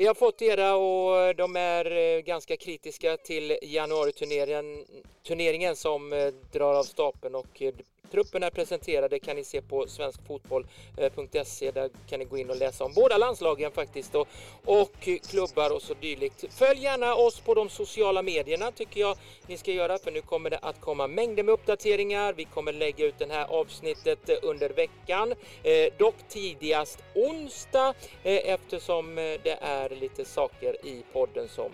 Vi 0.00 0.06
har 0.06 0.14
fått 0.14 0.42
era 0.42 0.76
och 0.76 1.36
de 1.36 1.56
är 1.56 1.96
eh, 1.96 2.20
ganska 2.20 2.56
kritiska 2.56 3.16
till 3.16 3.58
januariturneringen 3.62 4.84
turneringen 5.22 5.76
som 5.76 6.12
eh, 6.12 6.26
drar 6.52 6.74
av 6.74 6.82
stapeln 6.82 7.34
och 7.34 7.62
eh, 7.62 7.74
truppen 8.10 8.42
är 8.42 8.50
presenterade 8.50 9.18
kan 9.18 9.36
ni 9.36 9.44
se 9.44 9.62
på 9.62 9.86
svenskfotboll.se. 9.86 11.70
Där 11.70 11.90
kan 12.08 12.18
ni 12.18 12.24
gå 12.24 12.38
in 12.38 12.50
och 12.50 12.56
läsa 12.56 12.84
om 12.84 12.92
båda 12.94 13.18
landslagen 13.18 13.70
faktiskt 13.70 14.14
och, 14.14 14.28
och 14.64 15.08
klubbar 15.30 15.74
och 15.74 15.82
så 15.82 15.94
dylikt. 15.94 16.44
Följ 16.50 16.82
gärna 16.82 17.14
oss 17.14 17.40
på 17.40 17.54
de 17.54 17.68
sociala 17.68 18.22
medierna 18.22 18.72
tycker 18.72 19.00
jag 19.00 19.16
ni 19.46 19.56
ska 19.56 19.72
göra 19.72 19.98
för 19.98 20.10
nu 20.10 20.20
kommer 20.20 20.50
det 20.50 20.58
att 20.58 20.80
komma 20.80 21.06
mängder 21.06 21.42
med 21.42 21.52
uppdateringar. 21.52 22.32
Vi 22.32 22.44
kommer 22.44 22.72
lägga 22.72 23.06
ut 23.06 23.18
det 23.18 23.32
här 23.32 23.44
avsnittet 23.44 24.28
eh, 24.28 24.36
under 24.42 24.68
veckan, 24.68 25.34
eh, 25.62 25.92
dock 25.98 26.14
tidigast 26.28 26.98
onsdag 27.14 27.94
eh, 28.22 28.52
eftersom 28.52 29.18
eh, 29.18 29.24
det 29.24 29.58
är 29.60 29.90
lite 29.90 30.24
saker 30.24 30.86
i 30.86 31.02
podden 31.12 31.48
som 31.48 31.70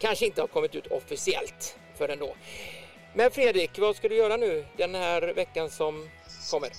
kanske 0.00 0.26
inte 0.26 0.40
har 0.40 0.48
kommit 0.48 0.74
ut 0.74 0.86
officiellt 0.86 1.76
förrän 1.98 2.18
då. 2.18 2.34
Men 3.14 3.30
Fredrik, 3.30 3.78
vad 3.78 3.96
ska 3.96 4.08
du 4.08 4.16
göra 4.16 4.36
nu 4.36 4.64
den 4.76 4.94
här 4.94 5.34
veckan 5.34 5.70
som 5.70 6.08
kommer? 6.50 6.70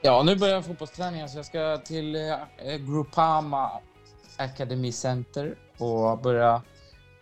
Ja, 0.00 0.22
nu 0.22 0.36
börjar 0.36 0.62
fotbollsträningen 0.62 1.28
så 1.28 1.38
alltså, 1.38 1.58
jag 1.58 1.78
ska 1.78 1.86
till 1.86 2.16
eh, 2.16 2.76
Groupama 2.76 3.70
Academy 4.36 4.92
Center 4.92 5.54
och 5.78 6.18
börja 6.18 6.62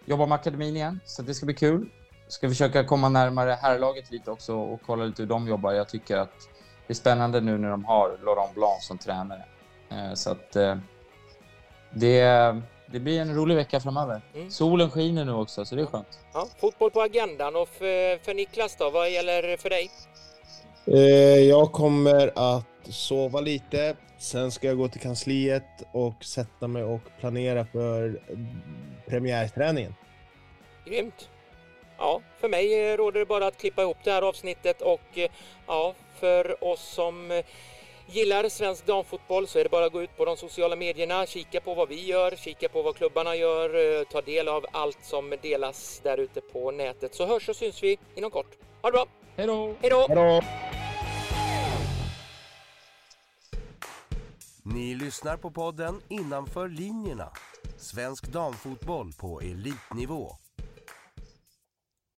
jobba 0.04 0.26
med 0.26 0.36
akademin 0.36 0.76
igen. 0.76 1.00
Så 1.04 1.22
det 1.22 1.34
ska 1.34 1.46
bli 1.46 1.54
kul. 1.54 1.88
Ska 2.28 2.48
försöka 2.48 2.84
komma 2.84 3.08
närmare 3.08 3.58
herrlaget 3.62 4.10
lite 4.10 4.30
också 4.30 4.54
och 4.54 4.80
kolla 4.86 5.04
lite 5.04 5.22
hur 5.22 5.28
de 5.28 5.48
jobbar. 5.48 5.72
Jag 5.72 5.88
tycker 5.88 6.16
att 6.16 6.48
det 6.86 6.92
är 6.92 6.94
spännande 6.94 7.40
nu 7.40 7.58
när 7.58 7.70
de 7.70 7.84
har 7.84 8.18
Laurent 8.24 8.54
Blanc 8.54 8.86
som 8.86 8.98
tränare. 8.98 9.44
Eh, 9.90 10.14
så 10.14 10.30
att 10.30 10.56
eh, 10.56 10.76
det, 11.90 12.62
det 12.92 13.00
blir 13.00 13.20
en 13.20 13.34
rolig 13.34 13.54
vecka 13.54 13.80
framöver. 13.80 14.20
Mm. 14.34 14.50
Solen 14.50 14.90
skiner 14.90 15.24
nu 15.24 15.32
också, 15.32 15.64
så 15.64 15.74
det 15.74 15.82
är 15.82 15.86
skönt. 15.86 16.18
Ja, 16.32 16.48
fotboll 16.60 16.90
på 16.90 17.00
agendan 17.00 17.56
och 17.56 17.68
för, 17.68 18.24
för 18.24 18.34
Niklas 18.34 18.76
då, 18.76 18.90
vad 18.90 19.10
gäller 19.10 19.56
för 19.56 19.70
dig? 19.70 19.90
Eh, 20.86 21.40
jag 21.48 21.72
kommer 21.72 22.32
att 22.34 22.64
sova 22.84 23.40
lite. 23.40 23.96
Sen 24.18 24.50
ska 24.50 24.66
jag 24.66 24.76
gå 24.76 24.88
till 24.88 25.00
kansliet 25.00 25.82
och 25.92 26.24
sätta 26.24 26.68
mig 26.68 26.82
och 26.82 27.00
planera 27.20 27.64
för 27.64 28.20
premiärträningen. 29.06 29.94
Grymt! 30.84 31.28
Ja, 31.98 32.22
för 32.40 32.48
mig 32.48 32.96
råder 32.96 33.20
det 33.20 33.26
bara 33.26 33.46
att 33.46 33.58
klippa 33.58 33.82
ihop 33.82 33.96
det 34.04 34.10
här 34.10 34.22
avsnittet 34.22 34.82
och 34.82 35.18
eh, 35.18 35.30
ja, 35.66 35.94
för 36.14 36.64
oss 36.64 36.80
som 36.80 37.30
eh, 37.30 37.44
gillar 38.12 38.48
svensk 38.48 38.86
damfotboll 38.86 39.46
så 39.46 39.58
är 39.58 39.64
det 39.64 39.70
bara 39.70 39.84
att 39.84 39.92
gå 39.92 40.02
ut 40.02 40.16
på 40.16 40.24
de 40.24 40.36
sociala 40.36 40.76
medierna, 40.76 41.26
kika 41.26 41.60
på 41.60 41.74
vad 41.74 41.88
vi 41.88 42.06
gör, 42.06 42.36
kika 42.36 42.68
på 42.68 42.82
vad 42.82 42.96
klubbarna 42.96 43.36
gör, 43.36 43.98
eh, 44.00 44.04
ta 44.04 44.20
del 44.20 44.48
av 44.48 44.66
allt 44.72 44.98
som 45.04 45.34
delas 45.42 46.00
där 46.02 46.18
ute 46.18 46.40
på 46.40 46.70
nätet. 46.70 47.14
Så 47.14 47.26
hörs 47.26 47.48
och 47.48 47.56
syns 47.56 47.82
vi 47.82 47.98
inom 48.14 48.30
kort. 48.30 48.56
Ha 48.82 48.90
det 48.90 48.92
bra! 48.92 49.06
Hej 49.36 49.46
då! 49.46 49.74
Hej 49.80 49.90
då! 49.90 50.06
Hej 50.08 50.16
då! 50.16 50.42
Ni 54.62 54.94
lyssnar 54.94 55.36
på 55.36 55.50
podden 55.50 56.00
Innanför 56.08 56.68
linjerna. 56.68 57.30
Svensk 57.76 58.26
damfotboll 58.26 59.12
på 59.12 59.40
elitnivå. 59.40 60.36